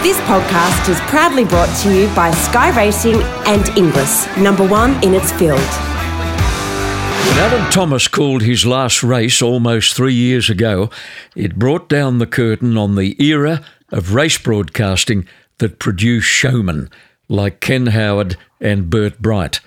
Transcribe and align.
This 0.00 0.20
podcast 0.20 0.88
is 0.88 1.00
proudly 1.10 1.44
brought 1.44 1.76
to 1.82 1.92
you 1.92 2.06
by 2.14 2.30
Sky 2.30 2.70
Racing 2.76 3.16
and 3.46 3.68
Inglis, 3.76 4.28
number 4.36 4.64
one 4.64 4.92
in 5.02 5.12
its 5.12 5.32
field. 5.32 5.58
When 5.58 7.38
Alan 7.38 7.68
Thomas 7.72 8.06
called 8.06 8.42
his 8.42 8.64
last 8.64 9.02
race 9.02 9.42
almost 9.42 9.94
three 9.94 10.14
years 10.14 10.48
ago, 10.48 10.88
it 11.34 11.58
brought 11.58 11.88
down 11.88 12.18
the 12.18 12.28
curtain 12.28 12.78
on 12.78 12.94
the 12.94 13.20
era 13.20 13.60
of 13.90 14.14
race 14.14 14.38
broadcasting 14.38 15.26
that 15.58 15.80
produced 15.80 16.28
showmen 16.28 16.90
like 17.28 17.58
Ken 17.58 17.88
Howard 17.88 18.36
and 18.60 18.88
Bert 18.88 19.20
Bright. 19.20 19.58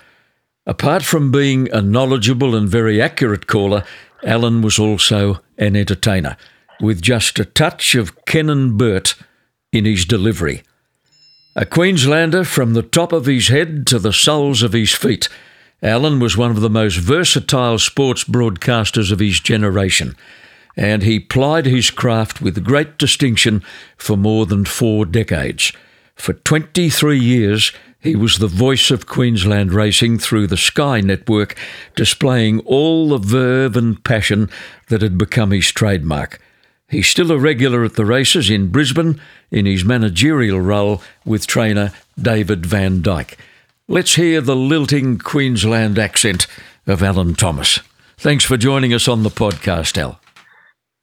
Apart 0.66 1.02
from 1.02 1.30
being 1.30 1.70
a 1.74 1.82
knowledgeable 1.82 2.54
and 2.54 2.70
very 2.70 3.02
accurate 3.02 3.46
caller, 3.46 3.84
Alan 4.24 4.62
was 4.62 4.78
also 4.78 5.42
an 5.58 5.76
entertainer, 5.76 6.38
with 6.80 7.02
just 7.02 7.38
a 7.38 7.44
touch 7.44 7.94
of 7.94 8.24
Ken 8.24 8.48
and 8.48 8.78
Bert 8.78 9.14
in 9.72 9.84
his 9.84 10.04
delivery. 10.04 10.62
A 11.56 11.66
Queenslander 11.66 12.44
from 12.44 12.74
the 12.74 12.82
top 12.82 13.12
of 13.12 13.26
his 13.26 13.48
head 13.48 13.86
to 13.88 13.98
the 13.98 14.12
soles 14.12 14.62
of 14.62 14.72
his 14.72 14.92
feet, 14.92 15.28
Alan 15.82 16.20
was 16.20 16.36
one 16.36 16.50
of 16.50 16.60
the 16.60 16.70
most 16.70 16.96
versatile 16.96 17.78
sports 17.78 18.24
broadcasters 18.24 19.10
of 19.10 19.18
his 19.18 19.40
generation, 19.40 20.14
and 20.76 21.02
he 21.02 21.18
plied 21.18 21.66
his 21.66 21.90
craft 21.90 22.40
with 22.40 22.64
great 22.64 22.96
distinction 22.98 23.62
for 23.96 24.16
more 24.16 24.46
than 24.46 24.64
four 24.64 25.04
decades. 25.04 25.72
For 26.14 26.34
23 26.34 27.18
years, 27.18 27.72
he 27.98 28.16
was 28.16 28.38
the 28.38 28.46
voice 28.46 28.90
of 28.90 29.06
Queensland 29.06 29.72
racing 29.72 30.18
through 30.18 30.46
the 30.46 30.56
Sky 30.56 31.00
Network, 31.00 31.56
displaying 31.96 32.60
all 32.60 33.08
the 33.08 33.18
verve 33.18 33.76
and 33.76 34.02
passion 34.04 34.48
that 34.88 35.02
had 35.02 35.18
become 35.18 35.50
his 35.50 35.70
trademark. 35.70 36.40
He's 36.92 37.06
still 37.08 37.32
a 37.32 37.38
regular 37.38 37.84
at 37.84 37.94
the 37.94 38.04
races 38.04 38.50
in 38.50 38.68
Brisbane 38.68 39.18
in 39.50 39.64
his 39.64 39.82
managerial 39.82 40.60
role 40.60 41.00
with 41.24 41.46
trainer 41.46 41.90
David 42.20 42.66
Van 42.66 43.00
Dyke. 43.00 43.38
Let's 43.88 44.16
hear 44.16 44.42
the 44.42 44.54
lilting 44.54 45.16
Queensland 45.16 45.98
accent 45.98 46.46
of 46.86 47.02
Alan 47.02 47.34
Thomas. 47.34 47.80
Thanks 48.18 48.44
for 48.44 48.58
joining 48.58 48.92
us 48.92 49.08
on 49.08 49.22
the 49.22 49.30
podcast, 49.30 49.96
Al. 49.96 50.20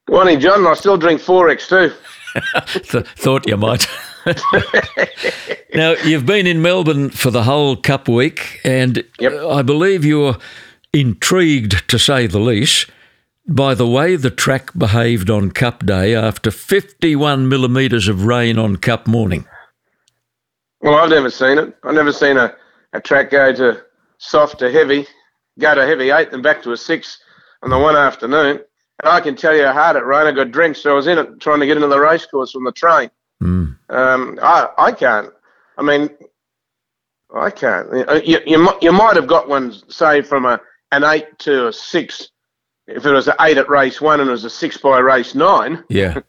Good 0.05 0.13
morning, 0.13 0.39
John. 0.39 0.67
I 0.67 0.75
still 0.75 0.95
drink 0.95 1.21
XXXX 1.21 1.67
too. 1.67 1.95
Th- 2.91 3.05
thought 3.15 3.47
you 3.47 3.57
might. 3.57 3.87
now, 5.73 5.93
you've 6.05 6.27
been 6.27 6.45
in 6.45 6.61
Melbourne 6.61 7.09
for 7.09 7.31
the 7.31 7.43
whole 7.43 7.75
Cup 7.75 8.07
week, 8.07 8.59
and 8.63 9.03
Yep. 9.19 9.33
I 9.49 9.63
believe 9.63 10.05
you're 10.05 10.37
intrigued, 10.93 11.89
to 11.89 11.97
say 11.97 12.27
the 12.27 12.39
least, 12.39 12.85
by 13.49 13.73
the 13.73 13.87
way 13.87 14.15
the 14.15 14.29
track 14.29 14.71
behaved 14.77 15.29
on 15.29 15.51
Cup 15.51 15.85
Day 15.85 16.13
after 16.13 16.51
51 16.51 17.49
millimetres 17.49 18.07
of 18.07 18.25
rain 18.25 18.59
on 18.59 18.77
Cup 18.77 19.07
morning. 19.07 19.45
Well, 20.81 20.95
I've 20.95 21.09
never 21.09 21.29
seen 21.29 21.57
it. 21.57 21.75
I've 21.83 21.95
never 21.95 22.13
seen 22.13 22.37
a, 22.37 22.55
a 22.93 23.01
track 23.01 23.31
go 23.31 23.51
to 23.53 23.83
soft 24.19 24.59
to 24.59 24.71
heavy, 24.71 25.07
go 25.57 25.75
to 25.75 25.85
heavy 25.85 26.11
eight, 26.11 26.29
and 26.31 26.43
back 26.43 26.61
to 26.63 26.71
a 26.71 26.77
six 26.77 27.19
on 27.63 27.71
the 27.71 27.79
one 27.79 27.95
afternoon. 27.95 28.61
And 29.01 29.11
I 29.11 29.19
can 29.19 29.35
tell 29.35 29.55
you 29.55 29.65
how 29.65 29.73
hard 29.73 29.95
it 29.95 30.05
rained. 30.05 30.27
I 30.27 30.31
got 30.31 30.51
drenched. 30.51 30.83
So 30.83 30.91
I 30.91 30.93
was 30.93 31.07
in 31.07 31.17
it 31.17 31.39
trying 31.39 31.59
to 31.59 31.65
get 31.65 31.77
into 31.77 31.87
the 31.87 31.99
racecourse 31.99 32.51
from 32.51 32.65
the 32.65 32.71
train. 32.71 33.09
Mm. 33.41 33.77
Um, 33.89 34.39
I, 34.41 34.69
I 34.77 34.91
can't. 34.91 35.29
I 35.77 35.81
mean, 35.81 36.09
I 37.33 37.49
can't. 37.49 37.91
You, 38.25 38.39
you, 38.45 38.69
you 38.81 38.91
might 38.91 39.15
have 39.15 39.27
got 39.27 39.49
one, 39.49 39.73
say, 39.89 40.21
from 40.21 40.45
a 40.45 40.61
an 40.91 41.03
eight 41.03 41.39
to 41.39 41.67
a 41.67 41.73
six. 41.73 42.29
If 42.89 43.05
it 43.05 43.11
was 43.11 43.27
an 43.27 43.35
eight 43.41 43.57
at 43.57 43.69
race 43.69 44.01
one 44.01 44.19
and 44.19 44.29
it 44.29 44.31
was 44.31 44.45
a 44.45 44.49
six 44.49 44.77
by 44.77 44.99
race 44.99 45.35
nine, 45.35 45.83
Yeah. 45.89 46.19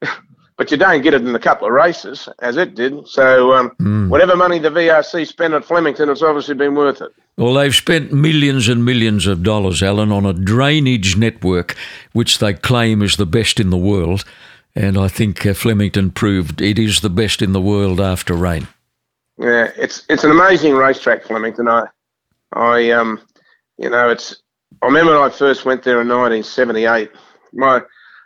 but 0.56 0.70
you 0.70 0.76
don't 0.76 1.02
get 1.02 1.14
it 1.14 1.22
in 1.22 1.34
a 1.34 1.38
couple 1.40 1.66
of 1.66 1.72
races 1.72 2.28
as 2.40 2.56
it 2.56 2.74
did. 2.74 3.06
So 3.08 3.52
um, 3.52 4.08
whatever 4.08 4.36
money 4.36 4.58
the 4.58 4.70
VRC 4.70 5.26
spent 5.26 5.54
at 5.54 5.64
Flemington, 5.64 6.08
it's 6.08 6.22
obviously 6.22 6.54
been 6.54 6.74
worth 6.74 7.00
it. 7.00 7.12
Well, 7.36 7.54
they've 7.54 7.74
spent 7.74 8.12
millions 8.12 8.68
and 8.68 8.84
millions 8.84 9.26
of 9.26 9.42
dollars, 9.42 9.82
Alan, 9.82 10.12
on 10.12 10.24
a 10.24 10.32
drainage 10.32 11.16
network 11.16 11.74
which 12.12 12.38
they 12.38 12.54
claim 12.54 13.02
is 13.02 13.16
the 13.16 13.26
best 13.26 13.58
in 13.58 13.70
the 13.70 13.76
world. 13.76 14.24
And 14.76 14.96
I 14.96 15.08
think 15.08 15.44
uh, 15.44 15.54
Flemington 15.54 16.10
proved 16.12 16.60
it 16.60 16.78
is 16.78 17.00
the 17.00 17.10
best 17.10 17.42
in 17.42 17.52
the 17.52 17.60
world 17.60 18.00
after 18.00 18.34
rain. 18.34 18.68
Yeah, 19.38 19.70
it's 19.76 20.04
it's 20.08 20.22
an 20.22 20.30
amazing 20.30 20.74
racetrack, 20.74 21.24
Flemington. 21.24 21.66
I, 21.68 21.86
I 22.52 22.90
um, 22.90 23.20
you 23.78 23.90
know, 23.90 24.08
it's. 24.08 24.36
I 24.82 24.86
remember 24.86 25.12
when 25.12 25.22
I 25.22 25.30
first 25.30 25.64
went 25.64 25.82
there 25.82 26.00
in 26.00 26.08
1978. 26.08 27.10
My, 27.52 27.82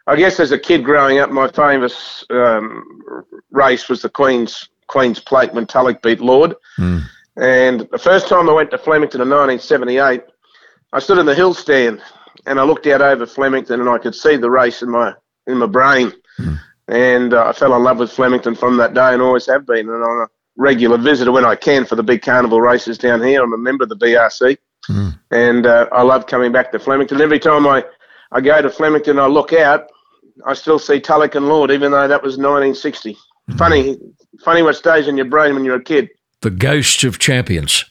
I 0.06 0.16
guess 0.16 0.40
as 0.40 0.52
a 0.52 0.58
kid 0.58 0.84
growing 0.84 1.18
up, 1.18 1.30
my 1.30 1.48
famous 1.48 2.24
um, 2.30 3.24
race 3.50 3.88
was 3.88 4.02
the 4.02 4.08
Queen's 4.08 4.68
Queen's 4.88 5.20
Plate 5.20 5.52
when 5.52 5.66
Tulloch 5.66 6.02
beat 6.02 6.20
Lord. 6.20 6.54
And 7.36 7.80
the 7.92 7.98
first 7.98 8.26
time 8.28 8.48
I 8.48 8.52
went 8.52 8.70
to 8.72 8.78
Flemington 8.78 9.20
in 9.20 9.28
1978, 9.28 10.22
I 10.92 10.98
stood 10.98 11.18
in 11.18 11.26
the 11.26 11.34
hill 11.34 11.54
stand 11.54 12.00
and 12.46 12.58
I 12.58 12.64
looked 12.64 12.86
out 12.86 13.02
over 13.02 13.26
Flemington 13.26 13.80
and 13.80 13.88
I 13.88 13.98
could 13.98 14.14
see 14.14 14.36
the 14.36 14.50
race 14.50 14.82
in 14.82 14.90
my 14.90 15.12
in 15.46 15.58
my 15.58 15.66
brain. 15.66 16.12
And 16.88 17.34
uh, 17.34 17.46
I 17.48 17.52
fell 17.52 17.76
in 17.76 17.82
love 17.82 17.98
with 17.98 18.10
Flemington 18.10 18.54
from 18.54 18.78
that 18.78 18.94
day 18.94 19.12
and 19.12 19.20
always 19.22 19.46
have 19.46 19.66
been. 19.66 19.88
And 19.88 20.02
I'm 20.02 20.20
a 20.20 20.28
regular 20.56 20.96
visitor 20.96 21.32
when 21.32 21.44
I 21.44 21.54
can 21.54 21.84
for 21.84 21.96
the 21.96 22.02
big 22.02 22.22
carnival 22.22 22.60
races 22.60 22.96
down 22.98 23.22
here. 23.22 23.42
I'm 23.42 23.52
a 23.52 23.58
member 23.58 23.84
of 23.84 23.90
the 23.90 23.96
BRC. 23.96 24.56
And 25.30 25.66
uh, 25.66 25.88
I 25.92 26.02
love 26.02 26.26
coming 26.26 26.52
back 26.52 26.72
to 26.72 26.78
Flemington. 26.78 27.20
Every 27.20 27.38
time 27.38 27.66
I, 27.66 27.84
I 28.32 28.40
go 28.40 28.60
to 28.60 28.70
Flemington, 28.70 29.18
I 29.18 29.26
look 29.26 29.52
out, 29.52 29.88
I 30.46 30.54
still 30.54 30.78
see 30.78 31.00
Tulloch 31.00 31.34
and 31.34 31.48
Lord, 31.48 31.70
even 31.70 31.92
though 31.92 32.08
that 32.08 32.22
was 32.22 32.38
1960. 32.38 33.16
Funny, 33.56 33.96
funny 34.44 34.62
what 34.62 34.76
stays 34.76 35.08
in 35.08 35.16
your 35.16 35.26
brain 35.26 35.54
when 35.54 35.64
you're 35.64 35.76
a 35.76 35.82
kid. 35.82 36.10
The 36.42 36.50
ghosts 36.50 37.02
of 37.04 37.18
champions. 37.18 37.84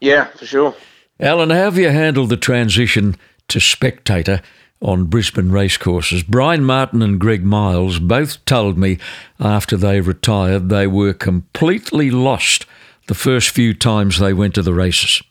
Yeah, 0.00 0.26
for 0.26 0.46
sure. 0.46 0.74
Alan, 1.18 1.50
how 1.50 1.56
have 1.56 1.78
you 1.78 1.88
handled 1.88 2.28
the 2.28 2.36
transition 2.36 3.16
to 3.48 3.58
spectator 3.58 4.40
on 4.80 5.06
Brisbane 5.06 5.50
racecourses? 5.50 6.22
Brian 6.22 6.64
Martin 6.64 7.02
and 7.02 7.18
Greg 7.18 7.42
Miles 7.42 7.98
both 7.98 8.44
told 8.44 8.78
me 8.78 8.98
after 9.40 9.76
they 9.76 10.00
retired 10.00 10.68
they 10.68 10.86
were 10.86 11.14
completely 11.14 12.10
lost 12.10 12.66
the 13.08 13.14
first 13.14 13.50
few 13.50 13.74
times 13.74 14.18
they 14.18 14.32
went 14.32 14.54
to 14.54 14.62
the 14.62 14.74
races. 14.74 15.22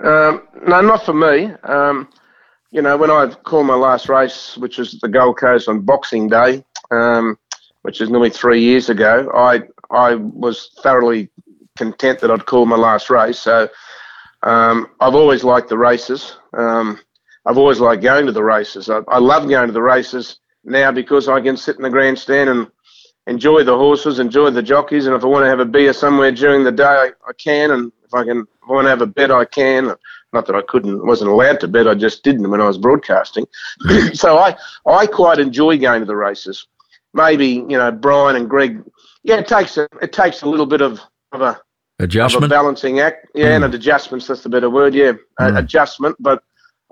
Um, 0.00 0.46
no, 0.66 0.80
not 0.80 1.04
for 1.04 1.14
me. 1.14 1.52
Um, 1.64 2.08
you 2.70 2.82
know, 2.82 2.96
when 2.96 3.10
I 3.10 3.28
called 3.28 3.66
my 3.66 3.74
last 3.74 4.08
race, 4.08 4.56
which 4.56 4.78
was 4.78 4.98
the 5.00 5.08
Gold 5.08 5.38
Coast 5.38 5.68
on 5.68 5.80
Boxing 5.80 6.28
Day, 6.28 6.64
um, 6.90 7.38
which 7.82 8.00
is 8.00 8.10
nearly 8.10 8.30
three 8.30 8.60
years 8.60 8.90
ago, 8.90 9.30
I 9.34 9.62
I 9.90 10.16
was 10.16 10.70
thoroughly 10.82 11.30
content 11.76 12.20
that 12.20 12.30
I'd 12.30 12.46
called 12.46 12.68
my 12.68 12.76
last 12.76 13.08
race. 13.08 13.38
So 13.38 13.68
um, 14.42 14.88
I've 15.00 15.14
always 15.14 15.44
liked 15.44 15.68
the 15.68 15.78
races. 15.78 16.36
Um, 16.56 17.00
I've 17.46 17.58
always 17.58 17.80
liked 17.80 18.02
going 18.02 18.26
to 18.26 18.32
the 18.32 18.44
races. 18.44 18.90
I, 18.90 19.00
I 19.08 19.18
love 19.18 19.48
going 19.48 19.68
to 19.68 19.72
the 19.72 19.82
races 19.82 20.40
now 20.64 20.92
because 20.92 21.28
I 21.28 21.40
can 21.40 21.56
sit 21.56 21.76
in 21.76 21.82
the 21.82 21.90
grandstand 21.90 22.50
and 22.50 22.68
enjoy 23.26 23.64
the 23.64 23.76
horses, 23.76 24.18
enjoy 24.18 24.50
the 24.50 24.62
jockeys, 24.62 25.06
and 25.06 25.14
if 25.14 25.24
I 25.24 25.26
want 25.26 25.44
to 25.44 25.48
have 25.48 25.60
a 25.60 25.64
beer 25.64 25.92
somewhere 25.92 26.32
during 26.32 26.64
the 26.64 26.72
day, 26.72 26.84
I, 26.84 27.10
I 27.26 27.32
can, 27.38 27.70
and 27.70 27.92
if 28.08 28.14
I 28.14 28.24
can, 28.24 28.40
if 28.40 28.68
I 28.68 28.72
want 28.72 28.86
to 28.86 28.90
have 28.90 29.02
a 29.02 29.06
bet, 29.06 29.30
I 29.30 29.44
can. 29.44 29.94
Not 30.32 30.46
that 30.46 30.56
I 30.56 30.62
couldn't, 30.62 31.06
wasn't 31.06 31.30
allowed 31.30 31.60
to 31.60 31.68
bet, 31.68 31.88
I 31.88 31.94
just 31.94 32.22
didn't 32.22 32.50
when 32.50 32.60
I 32.60 32.66
was 32.66 32.76
broadcasting. 32.78 33.46
so 34.12 34.38
I, 34.38 34.56
I 34.86 35.06
quite 35.06 35.38
enjoy 35.38 35.78
going 35.78 36.00
to 36.00 36.06
the 36.06 36.16
races. 36.16 36.66
Maybe 37.14 37.46
you 37.46 37.78
know 37.78 37.90
Brian 37.90 38.36
and 38.36 38.48
Greg. 38.48 38.82
Yeah, 39.22 39.36
it 39.36 39.48
takes 39.48 39.76
a, 39.78 39.88
it 40.02 40.12
takes 40.12 40.42
a 40.42 40.48
little 40.48 40.66
bit 40.66 40.80
of 40.82 41.00
of 41.32 41.40
a 41.40 41.44
of 41.44 41.56
a 42.00 42.04
Adjustment? 42.04 42.50
balancing 42.50 43.00
act. 43.00 43.26
Yeah, 43.34 43.56
and 43.56 43.64
adjustments. 43.74 44.26
That's 44.26 44.42
the 44.42 44.48
better 44.50 44.70
word. 44.70 44.94
Yeah, 44.94 45.12
a- 45.38 45.54
adjustment. 45.56 46.16
But 46.20 46.42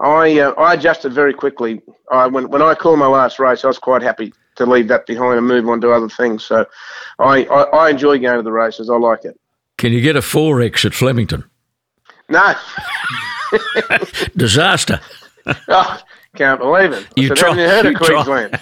I 0.01 0.41
uh, 0.41 0.53
I 0.53 0.75
adjusted 0.75 1.13
very 1.13 1.35
quickly. 1.35 1.83
I 2.11 2.27
when 2.27 2.49
when 2.49 2.63
I 2.63 2.75
called 2.75 2.99
my 2.99 3.07
last 3.07 3.39
race, 3.39 3.65
I 3.65 3.69
was 3.69 3.79
quite 3.79 4.03
happy 4.03 4.33
to 4.57 4.65
leave 4.65 4.89
that 4.89 5.07
behind 5.07 5.37
and 5.39 5.47
move 5.47 5.69
on 5.69 5.81
to 5.83 5.93
other 5.93 6.09
things. 6.09 6.45
So 6.45 6.65
I 7.19 7.45
I, 7.45 7.63
I 7.65 7.91
enjoy 7.91 8.19
going 8.19 8.39
to 8.39 8.43
the 8.43 8.53
races. 8.53 8.89
I 8.91 8.97
like 8.97 9.25
it. 9.27 9.39
Can 9.79 9.93
you 9.93 10.01
get 10.01 10.17
a 10.17 10.21
4X 10.21 10.85
at 10.85 10.95
Flemington? 10.95 11.45
No, 12.29 12.55
Disaster. 14.37 15.01
oh, 15.69 16.01
can't 16.35 16.59
believe 16.61 16.93
it. 16.93 17.07
I 17.17 17.21
You 17.21 17.29
said, 17.29 17.37
try- 17.37 17.55
haven't 17.55 17.63
you 17.63 17.69
heard 17.69 17.85
you 17.85 17.91
of. 18.19 18.27
Queensland? 18.27 18.59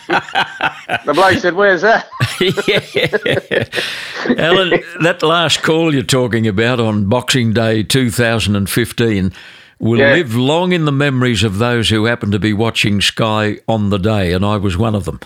the 1.07 1.15
bloke 1.15 1.39
said, 1.39 1.55
"Where's 1.55 1.81
that?" 1.83 2.07
Alan, 4.39 4.81
that 5.03 5.23
last 5.23 5.63
call 5.63 5.95
you're 5.95 6.03
talking 6.03 6.47
about 6.47 6.81
on 6.81 7.09
Boxing 7.09 7.53
Day 7.53 7.83
2015 7.83 9.33
will 9.81 9.99
Yeah. 9.99 10.13
live 10.13 10.35
long 10.35 10.73
in 10.73 10.85
the 10.85 10.93
memories 10.93 11.43
of 11.43 11.59
those 11.59 11.91
who 11.91 12.05
happened 12.05 12.33
to 12.33 12.39
be 12.39 12.53
watching 12.53 13.01
Sky 13.01 13.59
on 13.67 13.91
the 13.91 13.99
day, 13.99 14.33
and 14.33 14.45
I 14.45 14.57
was 14.57 14.77
one 14.77 14.95
of 14.95 15.05
them. 15.05 15.21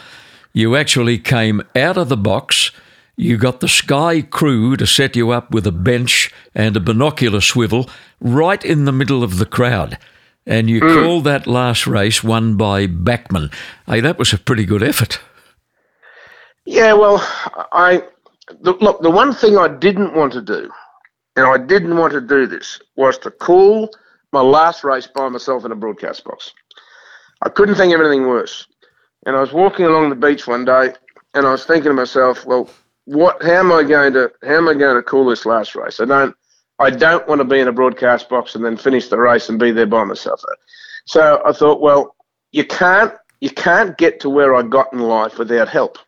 You 0.53 0.77
actually 0.77 1.19
came 1.19 1.63
out 1.77 1.97
of 1.97 2.09
the 2.09 2.17
box. 2.17 2.71
You 3.21 3.37
got 3.37 3.59
the 3.59 3.69
Sky 3.69 4.23
crew 4.23 4.77
to 4.77 4.87
set 4.87 5.17
you 5.17 5.31
up 5.31 5.51
with 5.51 5.67
a 5.67 5.73
bench 5.73 6.33
and 6.55 6.77
a 6.77 6.81
binocular 6.81 7.41
swivel 7.41 7.91
right 8.21 8.65
in 8.65 8.85
the 8.85 8.93
middle 8.93 9.25
of 9.25 9.39
the 9.39 9.45
crowd. 9.45 9.99
And 10.47 10.71
you 10.71 10.79
hmm. 10.79 11.03
called 11.03 11.25
that 11.25 11.49
last 11.49 11.89
race 11.89 12.23
won 12.23 12.57
by 12.57 12.87
Backman. 12.87 13.53
Hey, 13.89 13.99
that 13.99 14.21
was 14.21 14.33
a 14.33 14.39
pretty 14.39 14.65
good 14.65 14.85
effort. 14.85 15.19
Yeah, 16.65 16.93
well, 16.93 17.19
I 17.73 18.05
the, 18.61 18.75
look, 18.75 19.03
the 19.03 19.11
one 19.11 19.35
thing 19.35 19.59
I 19.59 19.67
didn't 19.67 20.15
want 20.15 20.33
to 20.35 20.41
do, 20.41 20.71
and 21.35 21.45
I 21.45 21.59
didn't 21.59 21.97
want 21.97 22.13
to 22.13 22.21
do 22.21 22.47
this, 22.47 22.81
was 22.95 23.19
to 23.19 23.33
call 23.33 23.91
my 24.33 24.43
last 24.43 24.85
race 24.85 25.09
by 25.09 25.29
myself 25.29 25.65
in 25.65 25.73
a 25.73 25.77
broadcast 25.77 26.23
box. 26.23 26.53
I 27.43 27.49
couldn't 27.49 27.75
think 27.75 27.93
of 27.93 28.01
anything 28.01 28.29
worse. 28.29 28.69
And 29.27 29.35
I 29.35 29.41
was 29.41 29.53
walking 29.53 29.87
along 29.87 30.11
the 30.11 30.15
beach 30.15 30.47
one 30.47 30.65
day, 30.65 30.93
and 31.35 31.49
I 31.49 31.51
was 31.51 31.65
thinking 31.65 31.91
to 31.91 31.95
myself, 31.95 32.47
well, 32.47 32.71
what? 33.09 33.43
How 33.43 33.61
am 33.61 33.73
I 33.73 33.83
going 33.85 34.13
to? 34.13 34.31
How 34.43 34.57
am 34.57 34.69
I 34.69 34.75
going 34.75 34.97
to 34.97 35.03
call 35.03 35.25
this 35.25 35.47
last 35.47 35.75
race? 35.75 35.99
I 35.99 36.05
don't. 36.05 36.37
I 36.79 36.91
don't 36.91 37.27
want 37.27 37.41
to 37.41 37.45
be 37.45 37.59
in 37.59 37.67
a 37.67 37.73
broadcast 37.73 38.29
box 38.29 38.55
and 38.55 38.65
then 38.65 38.77
finish 38.77 39.09
the 39.09 39.19
race 39.19 39.49
and 39.49 39.59
be 39.59 39.73
there 39.73 39.87
by 39.87 40.05
myself. 40.05 40.43
So 41.07 41.43
I 41.45 41.53
thought, 41.53 41.81
well, 41.81 42.15
you 42.53 42.65
can't 42.65 43.15
you 43.41 43.51
can't 43.51 43.97
get 43.97 44.21
to 44.21 44.31
where 44.31 44.55
I 44.55 44.63
got 44.63 44.93
in 44.93 45.01
life 45.01 45.39
without 45.39 45.69
help. 45.69 45.99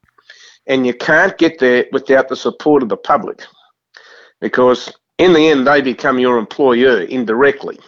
And 0.67 0.87
you 0.87 0.93
can't 0.93 1.37
get 1.39 1.59
there 1.59 1.87
without 1.91 2.29
the 2.29 2.37
support 2.37 2.83
of 2.83 2.91
the 2.91 2.97
public. 2.99 3.43
Because 4.41 4.93
in 5.17 5.33
the 5.33 5.49
end, 5.49 5.67
they 5.67 5.81
become 5.81 6.19
your 6.19 6.39
employer 6.39 7.01
indirectly. 7.03 7.79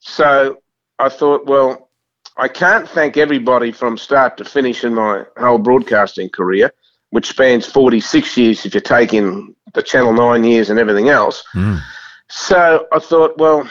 So 0.00 0.58
I 0.98 1.10
thought, 1.10 1.46
well, 1.46 1.90
I 2.36 2.48
can't 2.48 2.88
thank 2.88 3.16
everybody 3.16 3.70
from 3.70 3.98
start 3.98 4.38
to 4.38 4.44
finish 4.44 4.82
in 4.82 4.94
my 4.94 5.24
whole 5.36 5.58
broadcasting 5.58 6.30
career, 6.30 6.72
which 7.14 7.28
spans 7.28 7.64
46 7.64 8.36
years 8.36 8.66
if 8.66 8.74
you 8.74 8.80
take 8.80 9.14
in 9.14 9.54
the 9.72 9.84
Channel 9.84 10.12
9 10.12 10.42
years 10.42 10.68
and 10.68 10.80
everything 10.80 11.10
else. 11.10 11.44
Mm. 11.54 11.80
So 12.28 12.88
I 12.92 12.98
thought, 12.98 13.38
well, 13.38 13.70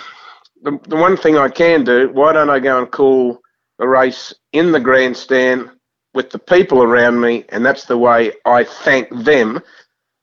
the, 0.62 0.80
the 0.88 0.95
one 0.95 1.18
thing 1.18 1.38
I 1.38 1.50
can 1.50 1.84
do, 1.84 2.10
why 2.13 2.31
don't 2.31 2.50
I 2.50 2.60
go 2.60 2.80
and 2.80 2.90
call 2.90 3.42
the 3.80 3.88
race 3.90 4.34
in 4.54 4.72
the 4.72 4.80
grandstand 4.80 5.69
with 6.13 6.30
the 6.30 6.40
people 6.40 6.84
around 6.84 7.19
me, 7.19 7.44
and 7.50 7.66
that's 7.66 7.84
the 7.84 7.98
way 7.98 8.31
I 8.45 8.63
thank 8.63 9.10
them 9.25 9.60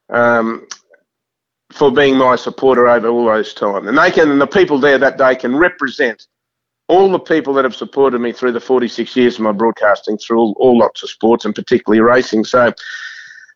um, 0.08 0.66
for 1.72 1.92
being 1.92 2.16
my 2.16 2.36
supporter 2.36 2.88
over 2.88 3.08
all 3.08 3.26
those 3.26 3.52
times. 3.52 3.86
And 3.86 3.98
they 3.98 4.10
can, 4.10 4.30
and 4.30 4.40
the 4.40 4.46
people 4.46 4.78
there 4.78 4.96
that 4.96 5.18
day 5.18 5.36
can 5.36 5.56
represent 5.56 6.26
all 6.88 7.12
the 7.12 7.18
people 7.18 7.52
that 7.52 7.64
have 7.64 7.76
supported 7.76 8.20
me 8.20 8.32
through 8.32 8.52
the 8.52 8.60
46 8.60 9.14
years 9.14 9.34
of 9.34 9.42
my 9.42 9.52
broadcasting 9.52 10.16
through 10.16 10.38
all, 10.38 10.56
all 10.58 10.78
lots 10.78 11.02
of 11.02 11.10
sports 11.10 11.44
and 11.44 11.54
particularly 11.54 12.00
racing. 12.00 12.44
So 12.44 12.72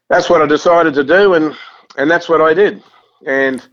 that's 0.08 0.28
what 0.30 0.42
I 0.42 0.46
decided 0.46 0.94
to 0.94 1.04
do, 1.04 1.34
and 1.34 1.56
and 1.96 2.10
that's 2.10 2.28
what 2.28 2.40
I 2.40 2.54
did. 2.54 2.82
And 3.26 3.66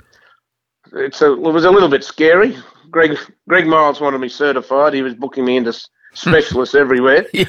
it's 0.93 1.21
a, 1.21 1.33
it 1.33 1.39
was 1.39 1.65
a 1.65 1.71
little 1.71 1.89
bit 1.89 2.03
scary. 2.03 2.57
Greg 2.89 3.17
Greg 3.47 3.67
Miles 3.67 4.01
wanted 4.01 4.19
me 4.19 4.29
certified. 4.29 4.93
He 4.93 5.01
was 5.01 5.15
booking 5.15 5.45
me 5.45 5.57
into 5.57 5.73
specialists 6.13 6.75
everywhere. 6.75 7.25
he, 7.31 7.45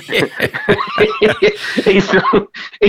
he, 1.85 2.00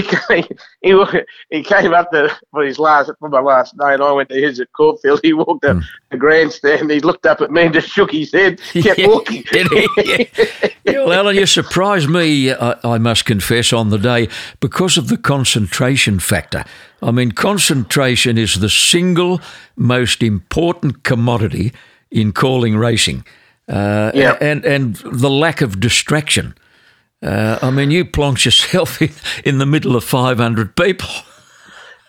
came, 0.02 0.48
he, 0.82 1.06
he 1.50 1.64
came 1.64 1.94
up 1.94 2.12
to, 2.12 2.36
for 2.52 2.64
his 2.64 2.80
last 2.80 3.12
for 3.20 3.30
my 3.30 3.40
last 3.40 3.76
night. 3.78 4.00
I 4.02 4.12
went 4.12 4.30
to 4.30 4.36
his 4.42 4.60
at 4.60 4.72
Caulfield. 4.74 5.20
He 5.24 5.34
walked 5.34 5.66
up 5.66 5.78
mm. 5.78 5.84
the 6.12 6.18
grandstand. 6.18 6.92
He 6.92 7.00
looked 7.00 7.26
up 7.26 7.42
at 7.42 7.52
me 7.52 7.64
and 7.64 7.74
just 7.74 7.90
shook 7.90 8.12
his 8.12 8.32
head. 8.32 8.62
Kept 8.74 9.00
yeah, 9.00 9.08
walking. 9.08 9.44
Did 9.52 9.68
he? 9.68 9.88
Yeah. 9.98 10.26
yeah, 10.86 11.06
well, 11.06 11.14
Alan, 11.14 11.36
you 11.36 11.46
surprised 11.46 12.10
me. 12.10 12.54
I, 12.54 12.78
I 12.84 12.98
must 12.98 13.26
confess 13.26 13.74
on 13.74 13.90
the 13.90 13.98
day 14.00 14.30
because 14.60 14.98
of 14.98 15.08
the 15.08 15.18
concentration 15.18 16.20
factor. 16.20 16.64
I 17.02 17.12
mean, 17.12 17.32
concentration 17.32 18.38
is 18.38 18.60
the 18.60 18.70
single 18.70 19.42
most 19.76 20.24
important 20.24 21.04
commodity 21.04 21.74
in 22.12 22.32
calling 22.32 22.78
racing 22.78 23.26
uh, 23.68 24.12
yeah. 24.14 24.38
and 24.42 24.66
and 24.66 24.96
the 24.98 25.30
lack 25.30 25.62
of 25.62 25.80
distraction. 25.80 26.56
Uh, 27.22 27.58
I 27.62 27.72
mean, 27.72 27.90
you 27.90 28.04
plonk 28.04 28.44
yourself 28.44 29.02
in, 29.02 29.12
in 29.46 29.58
the 29.58 29.66
middle 29.66 29.96
of 29.96 30.04
500 30.04 30.76
people. 30.76 31.10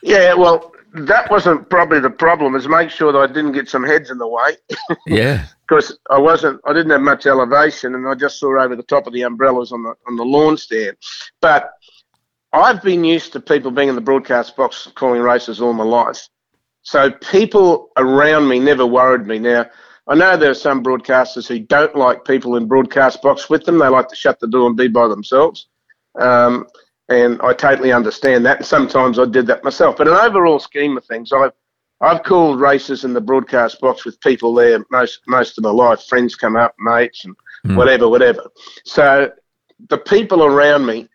Yeah, 0.02 0.34
well, 0.34 0.74
that 0.94 1.30
wasn't 1.30 1.70
probably 1.70 2.00
the 2.00 2.10
problem. 2.10 2.54
Is 2.54 2.68
make 2.68 2.90
sure 2.90 3.12
that 3.12 3.18
I 3.18 3.26
didn't 3.26 3.52
get 3.52 3.68
some 3.68 3.84
heads 3.84 4.10
in 4.10 4.18
the 4.18 4.26
way. 4.26 4.56
yeah. 5.06 5.46
Because 5.66 5.96
I 6.10 6.18
wasn't, 6.18 6.60
I 6.66 6.72
didn't 6.72 6.90
have 6.90 7.00
much 7.00 7.26
elevation, 7.26 7.94
and 7.94 8.06
I 8.08 8.14
just 8.14 8.38
saw 8.38 8.60
over 8.60 8.76
the 8.76 8.82
top 8.82 9.06
of 9.06 9.12
the 9.12 9.22
umbrellas 9.22 9.72
on 9.72 9.82
the 9.82 9.94
on 10.06 10.16
the 10.16 10.24
lawn 10.24 10.56
stand. 10.56 10.96
But 11.40 11.70
I've 12.52 12.82
been 12.82 13.02
used 13.04 13.32
to 13.32 13.40
people 13.40 13.70
being 13.70 13.88
in 13.88 13.94
the 13.94 14.00
broadcast 14.00 14.56
box 14.56 14.88
calling 14.94 15.20
races 15.20 15.60
all 15.60 15.72
my 15.72 15.84
life, 15.84 16.28
so 16.82 17.10
people 17.10 17.90
around 17.96 18.48
me 18.48 18.58
never 18.58 18.84
worried 18.84 19.26
me. 19.26 19.38
Now 19.38 19.66
I 20.06 20.14
know 20.14 20.36
there 20.36 20.50
are 20.50 20.54
some 20.54 20.82
broadcasters 20.82 21.48
who 21.48 21.58
don't 21.60 21.96
like 21.96 22.24
people 22.24 22.56
in 22.56 22.66
broadcast 22.66 23.22
box 23.22 23.48
with 23.48 23.64
them. 23.64 23.78
They 23.78 23.88
like 23.88 24.08
to 24.08 24.16
shut 24.16 24.38
the 24.38 24.46
door 24.46 24.66
and 24.66 24.76
be 24.76 24.88
by 24.88 25.08
themselves. 25.08 25.68
Um, 26.20 26.66
and 27.08 27.40
I 27.42 27.52
totally 27.54 27.92
understand 27.92 28.44
that. 28.46 28.58
And 28.58 28.66
sometimes 28.66 29.18
I 29.18 29.24
did 29.24 29.46
that 29.46 29.64
myself. 29.64 29.96
But 29.96 30.08
in 30.08 30.14
overall 30.14 30.58
scheme 30.58 30.96
of 30.96 31.04
things, 31.04 31.32
I've 31.32 31.52
I've 32.00 32.22
called 32.22 32.60
races 32.60 33.04
in 33.04 33.14
the 33.14 33.20
broadcast 33.20 33.80
box 33.80 34.04
with 34.04 34.20
people 34.20 34.52
there 34.52 34.84
most 34.90 35.20
most 35.26 35.56
of 35.56 35.64
my 35.64 35.70
life. 35.70 36.02
Friends 36.02 36.34
come 36.34 36.56
up, 36.56 36.74
mates, 36.78 37.24
and 37.24 37.34
mm. 37.66 37.76
whatever, 37.76 38.08
whatever. 38.08 38.50
So 38.84 39.30
the 39.88 39.98
people 39.98 40.44
around 40.44 40.86
me 40.86 41.08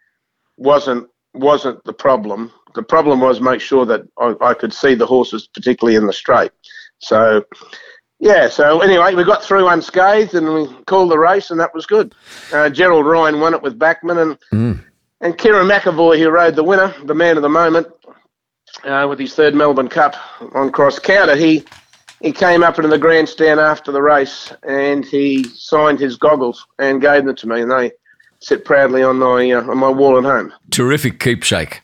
wasn't 0.57 1.07
wasn't 1.33 1.83
the 1.83 1.93
problem. 1.93 2.51
The 2.75 2.83
problem 2.83 3.19
was 3.19 3.41
make 3.41 3.61
sure 3.61 3.85
that 3.85 4.01
I, 4.19 4.35
I 4.41 4.53
could 4.53 4.73
see 4.73 4.95
the 4.95 5.05
horses, 5.05 5.47
particularly 5.47 5.95
in 5.95 6.05
the 6.05 6.13
straight. 6.13 6.51
So 6.99 7.43
yeah, 8.19 8.49
so 8.49 8.81
anyway, 8.81 9.15
we 9.15 9.23
got 9.23 9.43
through 9.43 9.67
unscathed 9.67 10.33
and 10.33 10.53
we 10.53 10.67
called 10.85 11.11
the 11.11 11.17
race, 11.17 11.51
and 11.51 11.59
that 11.59 11.73
was 11.73 11.85
good. 11.85 12.13
Uh, 12.51 12.69
Gerald 12.69 13.05
Ryan 13.05 13.39
won 13.39 13.53
it 13.53 13.61
with 13.61 13.79
Backman, 13.79 14.21
and 14.21 14.39
mm. 14.51 14.83
and 15.21 15.37
Kerrin 15.37 15.69
McEvoy, 15.69 16.19
who 16.19 16.29
rode 16.29 16.55
the 16.55 16.63
winner, 16.63 16.93
the 17.05 17.15
man 17.15 17.37
of 17.37 17.43
the 17.43 17.49
moment, 17.49 17.87
uh, 18.83 19.07
with 19.09 19.19
his 19.19 19.33
third 19.33 19.55
Melbourne 19.55 19.87
Cup 19.87 20.15
on 20.53 20.69
cross 20.71 20.99
counter. 20.99 21.37
He 21.37 21.63
he 22.21 22.33
came 22.33 22.61
up 22.61 22.77
into 22.77 22.89
the 22.89 22.97
grandstand 22.97 23.61
after 23.61 23.93
the 23.93 24.01
race 24.01 24.51
and 24.63 25.05
he 25.05 25.45
signed 25.45 25.99
his 25.99 26.17
goggles 26.17 26.65
and 26.77 27.01
gave 27.01 27.23
them 27.23 27.35
to 27.37 27.47
me, 27.47 27.61
and 27.61 27.71
they 27.71 27.91
sit 28.41 28.65
proudly 28.65 29.01
on 29.01 29.17
my 29.17 29.49
uh, 29.49 29.63
on 29.63 29.77
my 29.77 29.89
wall 29.89 30.17
at 30.17 30.25
home. 30.25 30.53
Terrific 30.71 31.21
keepsake. 31.21 31.83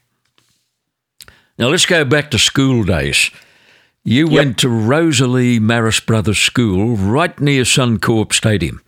Now 1.58 1.70
let's 1.70 1.86
go 1.86 2.04
back 2.04 2.32
to 2.32 2.40
school 2.40 2.84
days. 2.84 3.32
You 4.08 4.30
yep. 4.30 4.34
went 4.34 4.60
to 4.60 4.70
Rosalie 4.70 5.60
Marist 5.60 6.06
Brothers 6.06 6.38
School 6.38 6.96
right 6.96 7.38
near 7.42 7.64
Suncorp 7.64 8.34
Stadium. 8.34 8.84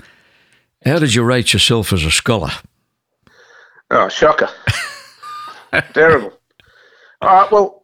How 0.86 1.00
did 1.00 1.16
you 1.16 1.24
rate 1.24 1.54
yourself 1.54 1.92
as 1.92 2.04
a 2.04 2.12
scholar? 2.12 2.52
Oh, 3.90 4.10
shocker. 4.10 4.48
Terrible. 5.96 6.34
Uh, 7.22 7.48
well, 7.52 7.82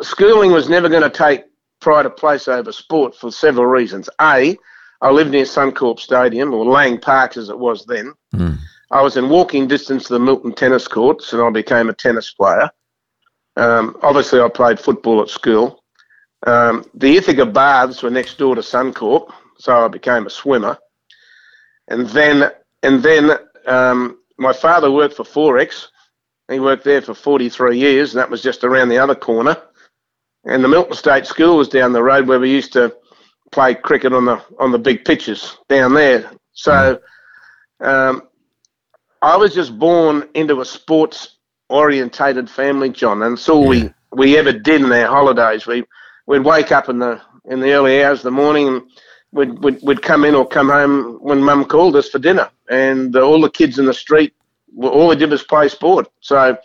schooling 0.00 0.50
was 0.50 0.70
never 0.70 0.88
going 0.88 1.02
to 1.02 1.10
take 1.10 1.44
pride 1.82 2.06
of 2.06 2.16
place 2.16 2.48
over 2.48 2.72
sport 2.72 3.14
for 3.14 3.30
several 3.30 3.66
reasons. 3.66 4.08
A, 4.18 4.56
I 5.02 5.10
lived 5.10 5.32
near 5.32 5.44
Suncorp 5.44 6.00
Stadium, 6.00 6.54
or 6.54 6.64
Lang 6.64 6.98
Park 6.98 7.36
as 7.36 7.50
it 7.50 7.58
was 7.58 7.84
then. 7.84 8.14
Mm. 8.34 8.56
I 8.90 9.02
was 9.02 9.18
in 9.18 9.28
walking 9.28 9.68
distance 9.68 10.04
to 10.04 10.14
the 10.14 10.20
Milton 10.20 10.54
tennis 10.54 10.88
courts, 10.88 11.34
and 11.34 11.42
I 11.42 11.50
became 11.50 11.90
a 11.90 11.92
tennis 11.92 12.32
player. 12.32 12.70
Um, 13.58 13.94
obviously, 14.00 14.40
I 14.40 14.48
played 14.48 14.80
football 14.80 15.20
at 15.20 15.28
school. 15.28 15.81
Um, 16.46 16.84
the 16.94 17.16
Ithaca 17.16 17.46
Baths 17.46 18.02
were 18.02 18.10
next 18.10 18.38
door 18.38 18.54
to 18.54 18.62
Suncorp, 18.62 19.32
so 19.58 19.84
I 19.84 19.88
became 19.88 20.26
a 20.26 20.30
swimmer. 20.30 20.78
And 21.88 22.06
then, 22.08 22.50
and 22.82 23.02
then 23.02 23.30
um, 23.66 24.18
my 24.38 24.52
father 24.52 24.90
worked 24.90 25.14
for 25.14 25.24
XXXX. 25.24 25.88
He 26.50 26.60
worked 26.60 26.84
there 26.84 27.00
for 27.00 27.14
43 27.14 27.78
years, 27.78 28.12
and 28.12 28.20
that 28.20 28.30
was 28.30 28.42
just 28.42 28.64
around 28.64 28.88
the 28.88 28.98
other 28.98 29.14
corner. 29.14 29.56
And 30.44 30.62
the 30.62 30.68
Milton 30.68 30.94
State 30.94 31.26
School 31.26 31.56
was 31.56 31.68
down 31.68 31.92
the 31.92 32.02
road 32.02 32.26
where 32.26 32.40
we 32.40 32.50
used 32.50 32.72
to 32.72 32.94
play 33.52 33.74
cricket 33.74 34.12
on 34.12 34.24
the 34.24 34.42
on 34.58 34.72
the 34.72 34.78
big 34.78 35.04
pitches 35.04 35.56
down 35.68 35.94
there. 35.94 36.30
So 36.52 37.00
um, 37.80 38.22
I 39.20 39.36
was 39.36 39.54
just 39.54 39.78
born 39.78 40.28
into 40.34 40.60
a 40.60 40.64
sports 40.64 41.36
orientated 41.68 42.50
family, 42.50 42.90
John, 42.90 43.22
and 43.22 43.38
so 43.38 43.62
yeah. 43.62 43.68
we 43.68 43.94
we 44.12 44.36
ever 44.36 44.52
did 44.52 44.82
in 44.82 44.92
our 44.92 45.06
holidays. 45.06 45.66
We 45.66 45.84
we'd 46.26 46.44
wake 46.44 46.72
up 46.72 46.88
in 46.88 46.98
the 46.98 47.20
in 47.46 47.60
the 47.60 47.72
early 47.72 48.02
hours 48.04 48.20
of 48.20 48.24
the 48.24 48.30
morning 48.30 48.68
and 48.68 48.82
we'd, 49.32 49.58
we'd, 49.64 49.82
we'd 49.82 50.02
come 50.02 50.24
in 50.24 50.34
or 50.34 50.46
come 50.46 50.68
home 50.68 51.18
when 51.20 51.42
mum 51.42 51.64
called 51.64 51.96
us 51.96 52.08
for 52.08 52.20
dinner. 52.20 52.48
And 52.70 53.16
uh, 53.16 53.20
all 53.20 53.40
the 53.40 53.50
kids 53.50 53.78
in 53.80 53.86
the 53.86 53.94
street 53.94 54.32
all 54.80 55.08
we 55.08 55.16
did 55.16 55.30
was 55.30 55.42
play 55.42 55.68
sport. 55.68 56.08
So 56.20 56.56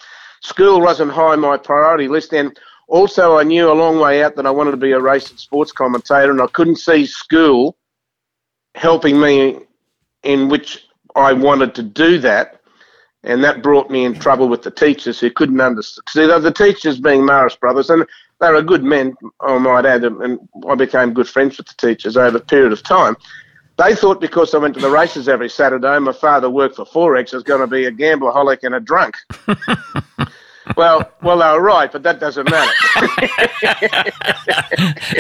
school 0.42 0.82
wasn't 0.82 1.12
high 1.12 1.34
on 1.34 1.42
my 1.42 1.58
priority 1.58 2.08
list. 2.08 2.34
And 2.34 2.58
also 2.88 3.38
I 3.38 3.44
knew 3.44 3.72
a 3.72 3.74
long 3.74 4.00
way 4.00 4.24
out 4.24 4.36
that 4.36 4.46
I 4.46 4.52
wanted 4.52 4.72
to 4.72 4.78
be 4.78 4.92
a 4.92 5.00
race 5.00 5.30
and 5.30 5.40
sports 5.40 5.72
commentator 5.72 6.32
and 6.32 6.42
I 6.42 6.48
couldn't 6.48 6.78
see 6.78 7.06
school 7.06 7.78
helping 8.76 9.20
me 9.20 9.60
in 10.24 10.50
which 10.50 10.86
I 11.16 11.34
wanted 11.34 11.76
to 11.76 11.84
do 11.84 12.20
that. 12.20 12.62
And 13.24 13.44
that 13.44 13.64
brought 13.64 13.90
me 13.90 14.06
in 14.06 14.14
trouble 14.14 14.48
with 14.48 14.62
the 14.62 14.72
teachers 14.72 15.20
who 15.20 15.32
couldn't 15.32 15.60
understand. 15.60 16.04
See, 16.10 16.26
the 16.26 16.52
teachers 16.52 17.00
being 17.00 17.22
Marist 17.22 17.60
brothers, 17.60 17.90
and 17.90 18.06
they 18.40 18.52
were 18.52 18.62
good 18.62 18.84
men, 18.84 19.16
I 19.42 19.58
might 19.58 19.86
add, 19.86 20.04
and 20.04 20.40
I 20.70 20.76
became 20.76 21.14
good 21.14 21.28
friends 21.28 21.58
with 21.58 21.68
the 21.68 21.74
teachers 21.76 22.18
over 22.18 22.38
a 22.38 22.42
period 22.42 22.72
of 22.72 22.84
time. 22.84 23.18
They 23.78 23.96
thought 23.96 24.20
because 24.20 24.54
I 24.54 24.58
went 24.58 24.74
to 24.76 24.80
the 24.80 24.90
races 24.90 25.30
every 25.30 25.50
Saturday, 25.50 26.00
my 26.00 26.12
father 26.12 26.50
worked 26.50 26.78
for 26.78 26.86
XXXX, 26.86 27.34
I 27.34 27.38
was 27.38 27.44
going 27.44 27.62
to 27.62 27.68
be 27.68 27.86
a 27.86 27.92
gambler, 27.92 28.32
holic, 28.32 28.64
and 28.64 28.74
a 28.74 28.80
drunk. 28.80 29.16
well, 30.78 31.12
well, 31.22 31.38
they 31.38 31.46
were 31.46 31.62
right, 31.62 31.92
but 31.92 32.02
that 32.04 32.20
doesn't 32.20 32.50
matter. 32.50 32.72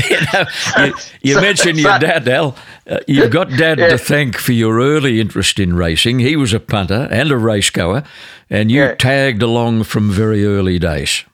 you, 0.09 0.17
know, 0.33 0.86
you, 0.86 0.93
you 1.21 1.33
so, 1.36 1.41
mentioned 1.41 1.79
your 1.79 2.00
dad, 2.00 2.27
Al. 2.27 2.55
Uh, 2.88 3.00
you've 3.07 3.31
got 3.31 3.50
Dad 3.50 3.77
yeah. 3.77 3.89
to 3.89 3.97
thank 3.97 4.38
for 4.38 4.53
your 4.53 4.79
early 4.79 5.19
interest 5.19 5.59
in 5.59 5.75
racing. 5.75 6.19
He 6.19 6.36
was 6.36 6.51
a 6.53 6.59
punter 6.59 7.07
and 7.12 7.31
a 7.31 7.36
racegoer, 7.36 8.05
and 8.50 8.71
you 8.71 8.81
yeah. 8.81 8.95
tagged 8.95 9.43
along 9.43 9.83
from 9.83 10.09
very 10.09 10.45
early 10.45 10.79
days. 10.79 11.25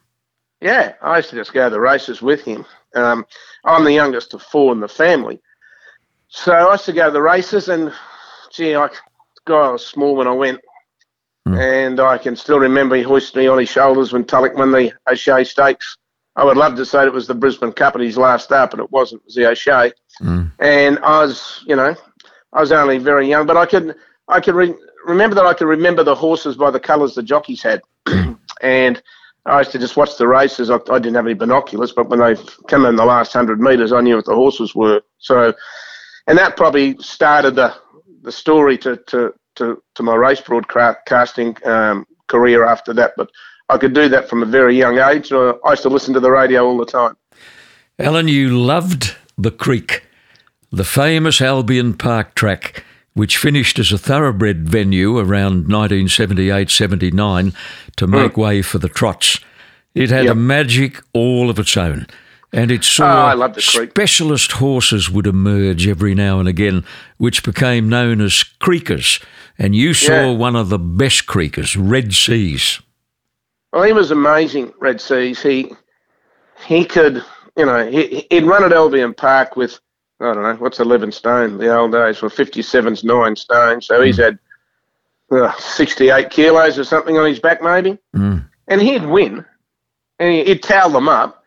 Yeah, 0.64 0.94
I 1.02 1.18
used 1.18 1.30
to 1.32 1.36
just 1.36 1.52
go 1.52 1.66
to 1.66 1.70
the 1.70 1.80
races 1.80 2.22
with 2.22 2.42
him. 2.42 2.66
Um, 2.96 3.26
I'm 3.66 3.84
the 3.84 3.92
youngest 3.92 4.34
of 4.34 4.42
four 4.42 4.72
in 4.72 4.80
the 4.80 4.88
family. 4.88 5.42
So 6.30 6.54
I 6.54 6.72
used 6.72 6.86
to 6.86 6.94
go 6.94 7.08
to 7.08 7.12
the 7.12 7.22
races, 7.22 7.68
and 7.68 7.92
gee, 8.50 8.74
I, 8.74 8.90
God, 9.44 9.68
I 9.68 9.72
was 9.74 9.86
small 9.86 10.16
when 10.16 10.28
I 10.28 10.32
went. 10.32 10.62
Mm. 11.46 11.60
And 11.60 12.00
I 12.00 12.18
can 12.18 12.38
still 12.38 12.60
remember 12.60 12.96
he 12.96 13.02
hoisted 13.02 13.36
me 13.36 13.48
on 13.48 13.60
his 13.60 13.68
shoulders 13.68 14.14
when 14.14 14.24
Tulloch 14.24 14.56
won 14.56 14.72
the 14.72 14.94
O'Shea 15.12 15.44
Stakes. 15.44 15.98
I 16.38 16.46
would 16.46 16.56
love 16.56 16.78
to 16.78 16.86
say 16.86 17.06
it 17.06 17.12
was 17.12 17.28
the 17.28 17.36
Brisbane 17.36 17.74
Cup 17.74 17.96
at 17.96 18.02
his 18.02 18.18
last 18.18 18.46
start, 18.46 18.72
but 18.72 18.80
it 18.80 18.90
wasn't. 18.90 19.22
It 19.24 19.26
was 19.26 19.36
the 19.36 19.50
O'Shea. 19.50 19.92
Mm. 20.22 20.50
And 20.60 20.98
I 21.00 21.24
was, 21.24 21.62
you 21.68 21.76
know, 21.76 21.94
I 22.54 22.62
was 22.62 22.72
only 22.72 23.00
very 23.00 23.28
young, 23.28 23.46
but 23.46 23.58
I 23.58 23.66
could, 23.66 23.96
I 24.30 24.40
could 24.40 24.56
re- 24.56 24.76
remember 25.06 25.36
that 25.36 25.46
I 25.46 25.54
could 25.54 25.68
remember 25.68 26.06
the 26.06 26.16
horses 26.16 26.56
by 26.56 26.72
the 26.72 26.80
colours 26.80 27.16
the 27.16 27.24
jockeys 27.24 27.62
had. 27.62 27.82
and 28.62 29.04
I 29.46 29.60
used 29.60 29.72
to 29.72 29.80
just 29.80 29.98
watch 29.98 30.18
the 30.18 30.28
races. 30.28 30.70
I, 30.70 30.76
I, 30.90 31.00
didn't 31.00 31.16
have 31.16 31.26
any 31.26 31.34
binoculars, 31.34 31.92
but 31.92 32.10
when 32.10 32.20
they 32.20 32.36
come 32.68 32.86
in 32.86 32.96
the 32.96 33.06
last 33.06 33.34
hundred 33.34 33.60
metres, 33.60 33.92
I 33.92 34.02
knew 34.02 34.16
what 34.16 34.26
the 34.26 34.36
horses 34.36 34.74
were. 34.74 35.02
So, 35.18 35.54
and 36.28 36.38
that 36.38 36.56
probably 36.56 36.98
started 37.00 37.56
the 37.56 37.76
the 38.22 38.32
story 38.32 38.78
to 38.80 38.98
to 39.08 39.34
to, 39.56 39.82
to 39.96 40.04
my 40.04 40.16
race 40.16 40.42
broadcasting 40.42 41.56
um, 41.66 42.08
career 42.28 42.66
after 42.66 42.94
that. 42.94 43.14
But 43.18 43.30
I 43.70 43.78
could 43.78 43.94
do 43.94 44.10
that 44.10 44.30
from 44.30 44.42
a 44.44 44.46
very 44.46 44.78
young 44.78 44.98
age. 44.98 45.32
I 45.32 45.54
used 45.70 45.84
to 45.84 45.90
listen 45.90 46.14
to 46.14 46.20
the 46.20 46.32
radio 46.32 46.66
all 46.66 46.78
the 46.78 46.86
time. 46.86 47.16
Alan, 48.00 48.28
you 48.28 48.50
loved 48.50 49.16
the 49.38 49.52
creek, 49.52 50.04
the 50.72 50.84
famous 50.84 51.42
Albion 51.42 51.94
Park 51.94 52.34
track, 52.34 52.84
which 53.14 53.38
finished 53.38 53.80
as 53.80 53.92
a 53.92 53.98
thoroughbred 53.98 54.68
venue 54.68 55.18
around 55.18 55.68
1978 55.72 56.70
79 56.70 57.54
to 57.96 58.06
hmm. 58.06 58.12
make 58.12 58.34
mm. 58.34 58.38
way 58.38 58.62
for 58.62 58.78
the 58.78 58.90
trots. 58.90 59.40
It 59.94 60.10
had 60.10 60.26
yep. 60.26 60.34
a 60.34 60.36
magic 60.36 61.02
all 61.14 61.50
of 61.50 61.60
its 61.60 61.78
own 61.78 62.08
and 62.54 62.70
it 62.70 62.84
saw 62.84 63.34
oh, 63.36 63.52
specialist 63.58 64.54
horses 64.54 65.10
would 65.10 65.26
emerge 65.26 65.88
every 65.88 66.14
now 66.14 66.40
and 66.40 66.48
again, 66.48 66.86
which 67.18 67.44
became 67.44 67.90
known 67.90 68.22
as 68.22 68.46
creekers. 68.62 69.24
And 69.58 69.76
you 69.76 69.96
saw 69.96 70.30
yeah. 70.30 70.38
one 70.38 70.56
of 70.56 70.70
the 70.70 70.78
best 70.78 71.26
creekers, 71.26 71.76
Red 71.78 72.14
Seas. 72.14 72.80
Well, 73.72 73.84
he 73.84 73.92
was 73.92 74.12
amazing, 74.12 74.72
Red 74.80 75.02
Seas. 75.02 75.42
He 75.42 75.74
he 76.68 76.86
could, 76.86 77.26
you 77.58 77.66
know, 77.66 77.90
he, 77.90 78.28
he'd 78.30 78.44
run 78.44 78.64
at 78.64 78.72
Albion 78.72 79.16
Park 79.16 79.56
with, 79.56 79.80
I 80.24 80.34
don't 80.34 80.44
know, 80.44 80.56
what's 80.56 80.80
11 80.80 81.12
stone? 81.12 81.58
The 81.58 81.76
old 81.76 81.92
days 81.92 82.22
were 82.22 82.30
57's 82.30 83.04
9 83.04 83.36
stone. 83.36 83.82
So 83.82 84.02
he's 84.02 84.18
had 84.18 84.40
uh, 85.32 85.54
68 85.58 86.30
kilos 86.30 86.78
or 86.78 86.84
something 86.84 87.18
on 87.18 87.28
his 87.28 87.40
back, 87.40 87.62
maybe. 87.62 87.98
Mm. 88.16 88.48
And 88.68 88.82
he'd 88.82 89.06
win. 89.06 89.46
And 90.20 90.48
he'd 90.48 90.64
towel 90.64 90.90
them 90.90 91.10
up 91.10 91.44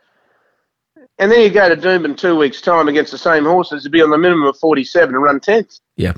and 1.19 1.31
then 1.31 1.41
you 1.41 1.51
go 1.51 1.69
to 1.69 1.77
Doomben 1.77 2.17
two 2.17 2.37
weeks' 2.37 2.61
time 2.61 2.89
against 2.89 3.11
the 3.11 3.19
same 3.19 3.45
horses 3.45 3.83
to 3.85 3.91
be 3.91 4.03
on 4.03 4.11
the 4.11 4.19
minimum 4.19 4.47
of 4.47 4.59
47 4.59 5.15
and 5.15 5.23
run 5.23 5.41
10th. 5.41 5.81
Yeah. 5.97 6.13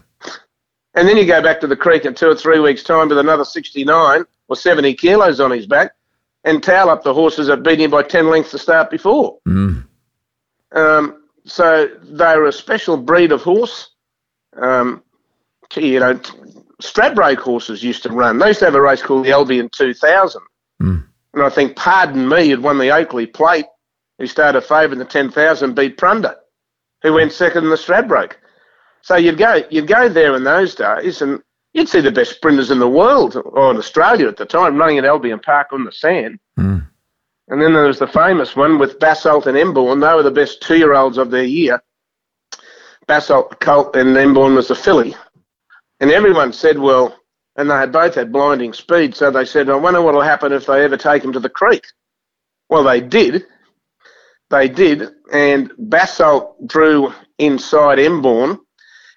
And 0.95 1.07
then 1.07 1.17
you 1.17 1.25
go 1.25 1.41
back 1.41 1.61
to 1.61 1.69
the 1.69 1.77
creek 1.77 2.05
in 2.05 2.15
two 2.15 2.29
or 2.29 2.35
three 2.35 2.59
weeks' 2.59 2.83
time 2.83 3.09
with 3.09 3.19
another 3.19 3.45
69 3.45 4.25
or 4.49 4.57
70 4.57 4.95
kilos 4.95 5.39
on 5.39 5.53
his 5.53 5.67
back 5.67 5.93
and 6.45 6.63
towel 6.63 6.91
up 6.91 7.05
the 7.05 7.15
horses 7.15 7.47
that 7.47 7.63
beat 7.63 7.81
him 7.81 7.91
by 7.91 8.03
10 8.03 8.29
lengths 8.29 8.51
to 8.51 8.59
start 8.59 8.91
before. 8.91 9.39
Mm. 9.47 9.87
Um, 10.73 11.23
so 11.49 11.89
they're 12.03 12.45
a 12.45 12.53
special 12.53 12.97
breed 12.97 13.33
of 13.33 13.43
horse. 13.43 13.91
Um, 14.57 15.03
you 15.77 16.01
know, 16.01 16.15
Stradbroke 16.83 17.39
horses 17.39 17.83
used 17.83 18.03
to 18.05 18.11
run. 18.11 18.39
They 18.39 18.49
used 18.49 18.61
to 18.61 18.67
have 18.67 18.75
a 18.75 18.81
race 18.81 19.03
called 19.03 19.25
the 19.25 19.33
Albion 19.33 19.69
2000. 19.71 20.41
Mm. 20.83 21.07
And 21.35 21.43
I 21.43 21.51
think 21.51 21.77
Pardon 21.77 22.29
Me 22.29 22.49
had 22.49 22.63
won 22.63 22.79
the 22.79 22.91
Oakleigh 22.91 23.33
Plate 23.33 23.67
He 24.19 24.27
started 24.27 24.63
favourite 24.63 24.93
in 24.93 24.99
the 24.99 25.05
10,000, 25.05 25.75
beat 25.75 25.97
Prunder, 25.97 26.35
who 27.03 27.13
went 27.13 27.33
second 27.33 27.65
in 27.65 27.71
the 27.71 27.77
Stradbroke. 27.77 28.35
So 29.03 29.17
you'd 29.17 29.39
go, 29.39 29.63
you'd 29.71 29.87
go 29.87 30.09
there 30.09 30.35
in 30.37 30.45
those 30.45 30.75
days, 30.75 31.23
and 31.23 31.41
you'd 31.73 31.89
see 31.89 32.01
the 32.01 32.11
best 32.11 32.33
sprinters 32.33 32.71
in 32.71 32.79
the 32.79 32.89
world, 32.89 33.37
or 33.37 33.71
in 33.71 33.77
Australia 33.77 34.29
at 34.29 34.37
the 34.37 34.47
time, 34.47 34.77
running 34.77 34.99
at 34.99 35.05
Albion 35.05 35.39
Park 35.39 35.69
on 35.73 35.85
the 35.85 35.93
sand. 35.93 36.39
Mm. 36.59 36.88
And 37.49 37.61
then 37.61 37.73
there 37.73 37.87
was 37.87 37.99
the 37.99 38.07
famous 38.07 38.55
one 38.55 38.79
with 38.79 38.99
Basalt 38.99 39.47
and 39.47 39.57
Emborn. 39.57 40.01
They 40.01 40.15
were 40.15 40.23
the 40.23 40.31
best 40.31 40.63
two-year-olds 40.63 41.17
of 41.17 41.31
their 41.31 41.45
year. 41.45 41.83
Basalt 43.07 43.59
Colt 43.61 43.97
and 43.97 44.15
Emborn 44.17 44.55
was 44.55 44.71
a 44.71 44.75
filly. 44.75 45.17
And 46.01 46.11
everyone 46.11 46.53
said, 46.53 46.79
well, 46.79 47.19
and 47.57 47.71
they 47.71 47.75
had 47.75 47.91
both 47.91 48.15
had 48.15 48.33
blinding 48.33 48.73
speed, 48.73 49.17
so 49.17 49.31
they 49.31 49.45
said, 49.45 49.69
I 49.69 49.75
wonder 49.75 50.03
what 50.03 50.15
will 50.15 50.21
happen 50.21 50.53
if 50.53 50.67
they 50.67 50.85
ever 50.85 50.97
take 50.97 51.25
him 51.25 51.33
to 51.33 51.41
the 51.41 51.49
creek. 51.49 51.87
Well, 52.69 52.85
they 52.85 53.01
did, 53.01 53.47
they 54.51 54.69
did, 54.69 55.09
and 55.33 55.73
Basalt 55.79 56.69
drew 56.69 57.13
inside 57.39 57.99
Emborn, 57.99 58.61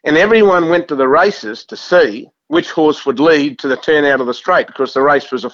and 0.06 0.18
everyone 0.18 0.70
went 0.70 0.88
to 0.88 0.96
the 0.96 1.08
races 1.08 1.66
to 1.66 1.78
see 1.78 2.30
which 2.48 2.72
horse 2.72 3.06
would 3.06 3.20
lead 3.20 3.60
to 3.60 3.68
the 3.68 3.78
turn 3.78 4.06
out 4.06 4.22
of 4.22 4.28
the 4.28 4.34
straight 4.34 4.68
because 4.68 4.94
the 4.94 5.02
race 5.02 5.32
was 5.32 5.46
a 5.46 5.50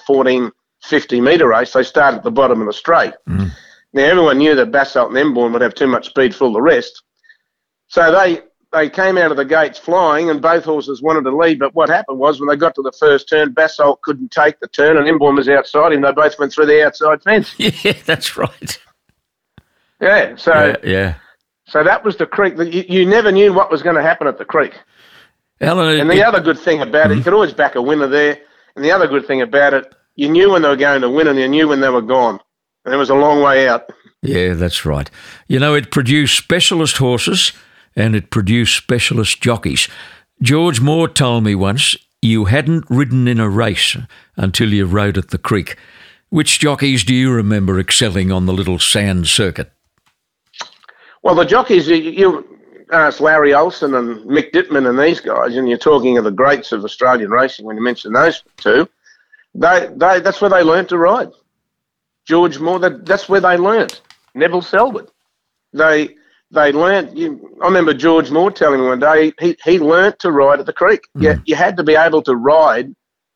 1450 0.82 1.20
metre 1.20 1.48
race. 1.48 1.72
They 1.72 1.82
started 1.82 2.18
at 2.18 2.22
the 2.24 2.30
bottom 2.30 2.60
of 2.60 2.66
the 2.66 2.72
straight. 2.72 3.14
Mm. 3.28 3.50
Now, 3.92 4.04
everyone 4.04 4.38
knew 4.38 4.54
that 4.54 4.70
Basalt 4.70 5.14
and 5.14 5.16
Emborn 5.16 5.52
would 5.52 5.62
have 5.62 5.74
too 5.74 5.86
much 5.86 6.08
speed 6.08 6.34
for 6.34 6.44
all 6.44 6.52
the 6.52 6.60
rest. 6.60 7.02
So 7.88 8.12
they, 8.12 8.42
they 8.72 8.90
came 8.90 9.16
out 9.16 9.30
of 9.30 9.36
the 9.36 9.44
gates 9.44 9.78
flying, 9.78 10.30
and 10.30 10.42
both 10.42 10.64
horses 10.64 11.02
wanted 11.02 11.22
to 11.22 11.36
lead. 11.36 11.58
But 11.58 11.74
what 11.74 11.88
happened 11.88 12.18
was 12.18 12.38
when 12.38 12.48
they 12.48 12.56
got 12.56 12.74
to 12.74 12.82
the 12.82 12.92
first 12.92 13.28
turn, 13.28 13.52
Basalt 13.52 14.02
couldn't 14.02 14.30
take 14.30 14.60
the 14.60 14.68
turn, 14.68 14.96
and 14.96 15.06
Emborn 15.06 15.36
was 15.36 15.48
outside 15.48 15.92
him. 15.92 16.02
They 16.02 16.12
both 16.12 16.38
went 16.38 16.52
through 16.52 16.66
the 16.66 16.84
outside 16.84 17.22
fence. 17.22 17.54
Yeah, 17.58 17.94
that's 18.04 18.36
right. 18.36 18.78
Yeah. 20.00 20.36
So 20.36 20.52
yeah. 20.52 20.76
yeah. 20.84 21.14
So 21.66 21.82
that 21.82 22.04
was 22.04 22.16
the 22.16 22.26
creek. 22.26 22.54
You, 22.56 22.84
you 22.88 23.06
never 23.06 23.32
knew 23.32 23.52
what 23.52 23.70
was 23.70 23.82
going 23.82 23.96
to 23.96 24.02
happen 24.02 24.26
at 24.26 24.38
the 24.38 24.44
creek. 24.44 24.74
Alan, 25.60 26.00
and 26.00 26.08
the 26.08 26.18
it, 26.18 26.22
other 26.22 26.40
good 26.40 26.58
thing 26.58 26.80
about 26.80 27.04
mm-hmm. 27.04 27.12
it, 27.12 27.16
you 27.16 27.22
could 27.24 27.34
always 27.34 27.52
back 27.52 27.74
a 27.74 27.82
winner 27.82 28.06
there. 28.06 28.38
And 28.76 28.84
the 28.84 28.92
other 28.92 29.08
good 29.08 29.26
thing 29.26 29.42
about 29.42 29.74
it, 29.74 29.92
you 30.18 30.28
knew 30.28 30.50
when 30.50 30.62
they 30.62 30.68
were 30.68 30.76
going 30.76 31.00
to 31.00 31.08
win 31.08 31.28
and 31.28 31.38
you 31.38 31.46
knew 31.46 31.68
when 31.68 31.80
they 31.80 31.88
were 31.88 32.02
gone. 32.02 32.40
And 32.84 32.92
it 32.92 32.96
was 32.96 33.08
a 33.08 33.14
long 33.14 33.40
way 33.40 33.68
out. 33.68 33.88
Yeah, 34.20 34.54
that's 34.54 34.84
right. 34.84 35.08
You 35.46 35.60
know, 35.60 35.74
it 35.74 35.92
produced 35.92 36.36
specialist 36.36 36.96
horses 36.96 37.52
and 37.94 38.16
it 38.16 38.30
produced 38.30 38.76
specialist 38.76 39.40
jockeys. 39.40 39.88
George 40.42 40.80
Moore 40.80 41.08
told 41.08 41.44
me 41.44 41.54
once 41.54 41.96
you 42.20 42.46
hadn't 42.46 42.84
ridden 42.90 43.28
in 43.28 43.38
a 43.38 43.48
race 43.48 43.96
until 44.36 44.72
you 44.74 44.86
rode 44.86 45.16
at 45.16 45.30
the 45.30 45.38
creek. 45.38 45.76
Which 46.30 46.58
jockeys 46.58 47.04
do 47.04 47.14
you 47.14 47.32
remember 47.32 47.78
excelling 47.78 48.32
on 48.32 48.46
the 48.46 48.52
little 48.52 48.80
sand 48.80 49.28
circuit? 49.28 49.70
Well, 51.22 51.36
the 51.36 51.44
jockeys, 51.44 51.86
you 51.86 52.58
ask 52.90 53.20
Larry 53.20 53.54
Olsen 53.54 53.94
and 53.94 54.28
Mick 54.28 54.50
Dittman 54.50 54.88
and 54.88 54.98
these 54.98 55.20
guys, 55.20 55.54
and 55.54 55.68
you're 55.68 55.78
talking 55.78 56.18
of 56.18 56.24
the 56.24 56.32
greats 56.32 56.72
of 56.72 56.84
Australian 56.84 57.30
racing 57.30 57.66
when 57.66 57.76
you 57.76 57.82
mention 57.82 58.12
those 58.12 58.42
two. 58.56 58.88
They, 59.58 59.88
they, 59.96 60.20
that's 60.20 60.40
where 60.40 60.50
they 60.50 60.62
learned 60.62 60.88
to 60.90 60.98
ride. 60.98 61.30
George 62.24 62.60
Moore, 62.60 62.78
that, 62.78 63.04
that's 63.04 63.28
where 63.28 63.40
they 63.40 63.56
learned. 63.56 64.00
Neville 64.34 64.62
Sellwood. 64.62 65.08
They, 65.72 66.14
they 66.52 66.72
learned. 66.72 67.18
You, 67.18 67.56
I 67.60 67.66
remember 67.66 67.92
George 67.92 68.30
Moore 68.30 68.52
telling 68.52 68.80
me 68.80 68.86
one 68.86 69.00
day 69.00 69.32
he, 69.40 69.56
he 69.64 69.78
learned 69.78 70.18
to 70.20 70.30
ride 70.30 70.60
at 70.60 70.66
the 70.66 70.72
creek. 70.72 71.08
Mm. 71.16 71.22
You, 71.22 71.42
you 71.46 71.54
had 71.56 71.76
to 71.76 71.82
be 71.82 71.96
able 71.96 72.22
to 72.22 72.36
ride. 72.36 72.94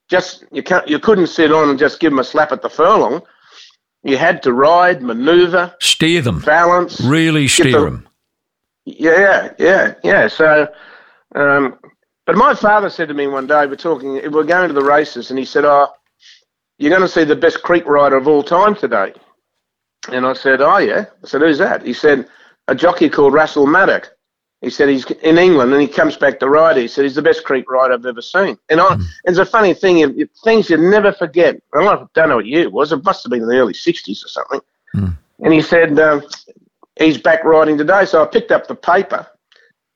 Just 0.09 0.45
you 0.53 0.63
can't 0.63 0.87
you 0.87 0.99
couldn't 0.99 1.29
sit 1.29 1.53
on 1.53 1.71
and 1.71 1.79
just 1.79 1.99
give 1.99 2.13
them 2.13 2.19
a 2.19 2.25
slap 2.25 2.53
at 2.53 2.63
the 2.63 2.69
furlong. 2.69 3.23
You 4.03 4.17
had 4.17 4.43
to 4.43 4.53
ride, 4.53 5.03
manoeuvre, 5.03 5.77
steer 5.81 6.21
them, 6.21 6.41
balance, 6.41 7.01
really 7.01 7.49
steer 7.49 7.73
the, 7.73 7.85
them. 7.85 8.09
Yeah, 8.85 9.55
yeah, 9.59 9.95
yeah. 10.03 10.29
So, 10.29 10.69
um, 11.35 11.79
but 12.27 12.37
my 12.37 12.55
father 12.55 12.91
said 12.91 13.09
to 13.09 13.15
me 13.15 13.27
one 13.27 13.47
day, 13.47 13.67
we're 13.67 13.77
talking, 13.77 14.15
we're 14.31 14.45
going 14.45 14.69
to 14.69 14.75
the 14.75 14.83
races, 14.83 15.31
and 15.31 15.39
he 15.39 15.45
said, 15.45 15.65
"Oh, 15.65 15.89
you're 16.83 16.91
going 16.91 17.03
to 17.03 17.09
see 17.09 17.25
the 17.25 17.37
best 17.37 17.63
creek 17.63 17.87
rider 17.87 18.17
of 18.17 18.29
all 18.29 18.43
time 18.43 18.75
today." 18.75 19.13
And 20.11 20.27
I 20.27 20.33
said, 20.33 20.61
"Oh 20.61 20.79
yeah." 20.79 21.07
I 21.23 21.27
said, 21.27 21.41
"Who's 21.41 21.59
that?" 21.59 21.83
He 21.83 21.93
said, 21.93 22.29
"A 22.69 22.75
jockey 22.75 23.09
called 23.09 23.35
Russell 23.35 23.67
Maddock." 23.67 24.11
He 24.63 24.71
said 24.71 24.89
he's 24.89 25.05
in 25.23 25.39
England 25.39 25.73
and 25.73 25.83
he 25.83 25.89
comes 25.89 26.17
back 26.17 26.39
to 26.39 26.49
ride. 26.49 26.77
He 26.77 26.87
said 26.87 27.03
he's 27.03 27.17
the 27.17 27.23
best 27.23 27.43
creek 27.43 27.69
rider 27.69 27.95
I've 27.95 28.07
ever 28.07 28.23
seen. 28.23 28.57
And 28.71 28.81
I, 28.81 28.95
mm. 28.95 29.05
it's 29.25 29.39
a 29.39 29.45
funny 29.45 29.75
thing, 29.75 30.29
things 30.45 30.71
you 30.71 30.77
never 30.77 31.13
forget. 31.13 31.61
I 31.75 32.07
don't 32.15 32.29
know 32.29 32.37
what 32.37 32.47
year 32.47 32.63
it 32.63 32.73
was. 32.73 32.93
It 32.93 33.05
must 33.05 33.25
have 33.25 33.31
been 33.31 33.43
in 33.43 33.49
the 33.49 33.57
early 33.57 33.73
60s 33.73 34.25
or 34.25 34.29
something. 34.29 34.61
Mm. 34.95 35.19
And 35.41 35.53
he 35.53 35.61
said 35.61 35.99
um, 35.99 36.23
he's 36.97 37.19
back 37.19 37.43
riding 37.43 37.77
today. 37.77 38.05
So 38.05 38.23
I 38.23 38.27
picked 38.27 38.53
up 38.53 38.69
the 38.69 38.77
paper 38.77 39.27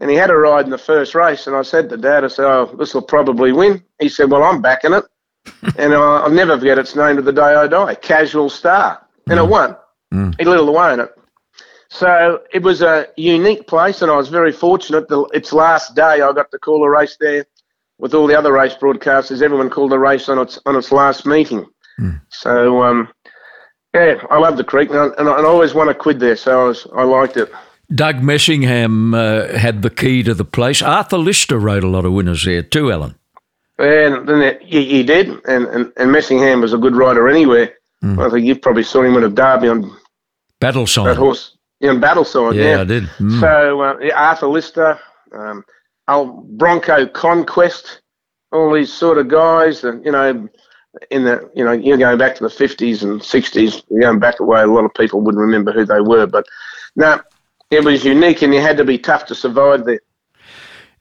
and 0.00 0.10
he 0.10 0.16
had 0.16 0.30
a 0.30 0.36
ride 0.36 0.64
in 0.64 0.72
the 0.72 0.78
first 0.78 1.14
race. 1.14 1.46
And 1.46 1.54
I 1.54 1.62
said 1.62 1.88
to 1.90 1.96
Dad, 1.96 2.24
I 2.24 2.28
said, 2.28 2.46
oh, 2.46 2.74
this 2.76 2.92
will 2.92 3.02
probably 3.02 3.52
win. 3.52 3.84
He 4.00 4.08
said, 4.08 4.32
well, 4.32 4.42
I'm 4.42 4.60
backing 4.60 4.94
it. 4.94 5.04
And 5.78 5.94
I'll, 5.94 6.24
I'll 6.24 6.30
never 6.30 6.58
forget 6.58 6.78
its 6.78 6.94
name 6.96 7.16
to 7.16 7.22
the 7.22 7.32
day 7.32 7.54
I 7.54 7.66
die, 7.66 7.94
Casual 7.94 8.50
Star, 8.50 9.04
and 9.28 9.38
it 9.38 9.46
won. 9.46 9.76
Mm. 10.12 10.34
He 10.38 10.44
let 10.44 10.60
away 10.60 10.94
in 10.94 11.00
it. 11.00 11.10
So 11.88 12.42
it 12.52 12.62
was 12.62 12.82
a 12.82 13.06
unique 13.16 13.66
place, 13.66 14.02
and 14.02 14.10
I 14.10 14.16
was 14.16 14.28
very 14.28 14.52
fortunate. 14.52 15.08
The, 15.08 15.22
its 15.32 15.52
last 15.52 15.94
day, 15.94 16.20
I 16.20 16.32
got 16.32 16.50
to 16.50 16.58
call 16.58 16.82
a 16.84 16.90
race 16.90 17.16
there 17.20 17.46
with 17.98 18.14
all 18.14 18.26
the 18.26 18.36
other 18.36 18.52
race 18.52 18.74
broadcasters. 18.74 19.42
Everyone 19.42 19.70
called 19.70 19.92
a 19.92 19.98
race 19.98 20.28
on 20.28 20.38
its 20.38 20.58
on 20.66 20.76
its 20.76 20.92
last 20.92 21.26
meeting. 21.26 21.66
Mm. 22.00 22.20
So 22.28 22.82
um, 22.82 23.08
yeah, 23.94 24.22
I 24.30 24.38
love 24.38 24.56
the 24.56 24.64
creek, 24.64 24.90
and 24.90 24.98
I, 24.98 25.06
and 25.18 25.28
I 25.28 25.44
always 25.44 25.74
won 25.74 25.88
a 25.88 25.94
quid 25.94 26.20
there, 26.20 26.36
so 26.36 26.60
I 26.60 26.68
was 26.68 26.86
I 26.94 27.04
liked 27.04 27.36
it. 27.36 27.52
Doug 27.94 28.16
Messingham 28.16 29.14
uh, 29.14 29.56
had 29.56 29.82
the 29.82 29.90
key 29.90 30.22
to 30.24 30.34
the 30.34 30.44
place. 30.44 30.82
Arthur 30.82 31.18
Lister 31.18 31.58
rode 31.58 31.84
a 31.84 31.88
lot 31.88 32.04
of 32.04 32.12
winners 32.12 32.44
there 32.44 32.62
too, 32.62 32.90
Alan. 32.90 33.14
And 33.78 34.26
then 34.26 34.58
he, 34.60 34.84
he 34.84 35.02
did, 35.02 35.28
and, 35.28 35.66
and, 35.66 35.92
and 35.96 36.10
Messingham 36.10 36.62
was 36.62 36.72
a 36.72 36.78
good 36.78 36.96
rider 36.96 37.28
anywhere. 37.28 37.74
Mm. 38.02 38.24
I 38.24 38.30
think 38.30 38.46
you 38.46 38.56
probably 38.56 38.82
saw 38.82 39.02
him 39.02 39.14
with 39.14 39.24
a 39.24 39.28
derby 39.28 39.68
on 39.68 39.94
Battle 40.60 40.86
sign. 40.86 41.04
that 41.04 41.16
horse, 41.16 41.56
yeah, 41.80 41.90
in 41.90 42.00
battle 42.00 42.24
sign. 42.24 42.54
yeah, 42.54 42.62
Yeah, 42.62 42.80
I 42.80 42.84
did. 42.84 43.04
Mm. 43.18 43.40
So 43.40 43.80
uh, 43.82 43.98
yeah, 44.00 44.28
Arthur 44.28 44.46
Lister, 44.46 44.98
um, 45.32 45.64
old 46.08 46.56
Bronco 46.56 47.06
Conquest, 47.06 48.00
all 48.52 48.72
these 48.72 48.92
sort 48.92 49.18
of 49.18 49.28
guys, 49.28 49.84
and 49.84 50.04
you 50.04 50.12
know, 50.12 50.48
in 51.10 51.24
the 51.24 51.50
you 51.54 51.64
know, 51.64 51.72
you're 51.72 51.98
going 51.98 52.18
back 52.18 52.36
to 52.36 52.42
the 52.42 52.48
50s 52.48 53.02
and 53.02 53.20
60s. 53.20 53.82
You're 53.90 54.00
going 54.00 54.18
back 54.18 54.40
a 54.40 54.44
way. 54.44 54.62
A 54.62 54.66
lot 54.66 54.84
of 54.84 54.94
people 54.94 55.20
wouldn't 55.20 55.40
remember 55.40 55.72
who 55.72 55.84
they 55.84 56.00
were, 56.00 56.26
but 56.26 56.46
no, 56.96 57.20
it 57.70 57.84
was 57.84 58.04
unique, 58.04 58.40
and 58.40 58.54
you 58.54 58.60
had 58.60 58.78
to 58.78 58.84
be 58.84 58.98
tough 58.98 59.26
to 59.26 59.34
survive 59.34 59.84
there. 59.84 60.00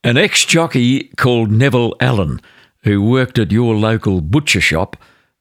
An 0.03 0.17
ex 0.17 0.43
jockey 0.45 1.05
called 1.15 1.49
Neville 1.49 1.95
Allen, 2.01 2.41
who 2.85 3.01
worked 3.01 3.37
at 3.37 3.51
your 3.51 3.75
local 3.75 4.21
butcher 4.21 4.61
shop, 4.61 4.95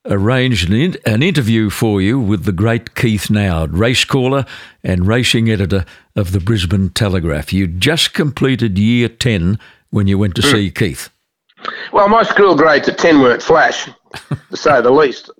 arranged 0.06 0.68
an, 0.68 0.74
in- 0.74 0.96
an 1.06 1.22
interview 1.22 1.70
for 1.70 2.00
you 2.00 2.18
with 2.18 2.44
the 2.44 2.52
great 2.52 2.94
Keith 2.94 3.30
Noud, 3.30 3.74
race 3.74 4.04
caller 4.04 4.44
and 4.82 5.06
racing 5.06 5.50
editor 5.50 5.84
of 6.16 6.32
the 6.32 6.40
Brisbane 6.40 6.90
Telegraph. 6.90 7.52
You'd 7.52 7.80
just 7.80 8.14
completed 8.14 8.78
year 8.78 9.08
10 9.08 9.58
when 9.90 10.06
you 10.06 10.18
went 10.18 10.34
to 10.36 10.42
see 10.42 10.70
Keith. 10.70 11.10
Well, 11.92 12.08
my 12.08 12.22
school 12.22 12.56
grades 12.56 12.88
at 12.88 12.98
10 12.98 13.20
weren't 13.20 13.42
flash, 13.42 13.88
to 14.28 14.56
say 14.56 14.80
the 14.80 14.90
least. 14.90 15.30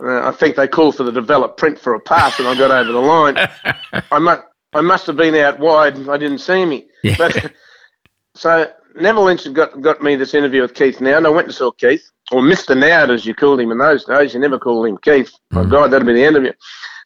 Uh, 0.00 0.28
I 0.28 0.32
think 0.32 0.56
they 0.56 0.68
called 0.68 0.96
for 0.96 1.02
the 1.02 1.12
developed 1.12 1.58
print 1.58 1.78
for 1.78 1.94
a 1.94 2.00
pass, 2.00 2.38
and 2.38 2.46
I 2.48 2.56
got 2.56 2.70
over 2.70 2.92
the 2.92 2.98
line. 3.00 3.36
I 4.12 4.18
must, 4.18 4.42
I 4.72 4.80
must 4.80 5.06
have 5.06 5.16
been 5.16 5.34
out 5.34 5.58
wide. 5.58 6.08
I 6.08 6.16
didn't 6.16 6.38
see 6.38 6.64
me. 6.64 6.86
Yeah. 7.02 7.16
But 7.18 7.52
so 8.34 8.70
Neville 8.94 9.24
Lynch 9.24 9.44
had 9.44 9.54
got 9.54 9.80
got 9.80 10.02
me 10.02 10.16
this 10.16 10.34
interview 10.34 10.62
with 10.62 10.74
Keith 10.74 11.00
Noud, 11.00 11.18
and 11.18 11.26
I 11.26 11.30
went 11.30 11.46
and 11.46 11.54
saw 11.54 11.70
Keith, 11.70 12.10
or 12.32 12.42
Mister 12.42 12.74
Noud 12.74 13.10
as 13.10 13.26
you 13.26 13.34
called 13.34 13.60
him 13.60 13.70
in 13.70 13.78
those 13.78 14.04
days. 14.04 14.34
You 14.34 14.40
never 14.40 14.58
called 14.58 14.86
him 14.86 14.98
Keith. 14.98 15.32
My 15.50 15.64
God, 15.64 15.90
that'd 15.90 16.06
be 16.06 16.14
the 16.14 16.24
end 16.24 16.36
of 16.36 16.44
you. 16.44 16.52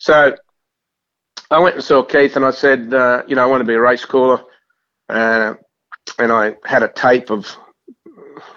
So 0.00 0.34
I 1.50 1.58
went 1.58 1.76
and 1.76 1.84
saw 1.84 2.02
Keith, 2.02 2.36
and 2.36 2.44
I 2.44 2.50
said, 2.50 2.92
uh, 2.94 3.22
you 3.26 3.36
know, 3.36 3.42
I 3.42 3.46
want 3.46 3.60
to 3.60 3.66
be 3.66 3.74
a 3.74 3.80
race 3.80 4.04
caller, 4.04 4.42
uh, 5.08 5.54
and 6.18 6.32
I 6.32 6.56
had 6.64 6.82
a 6.82 6.88
tape 6.88 7.30
of 7.30 7.56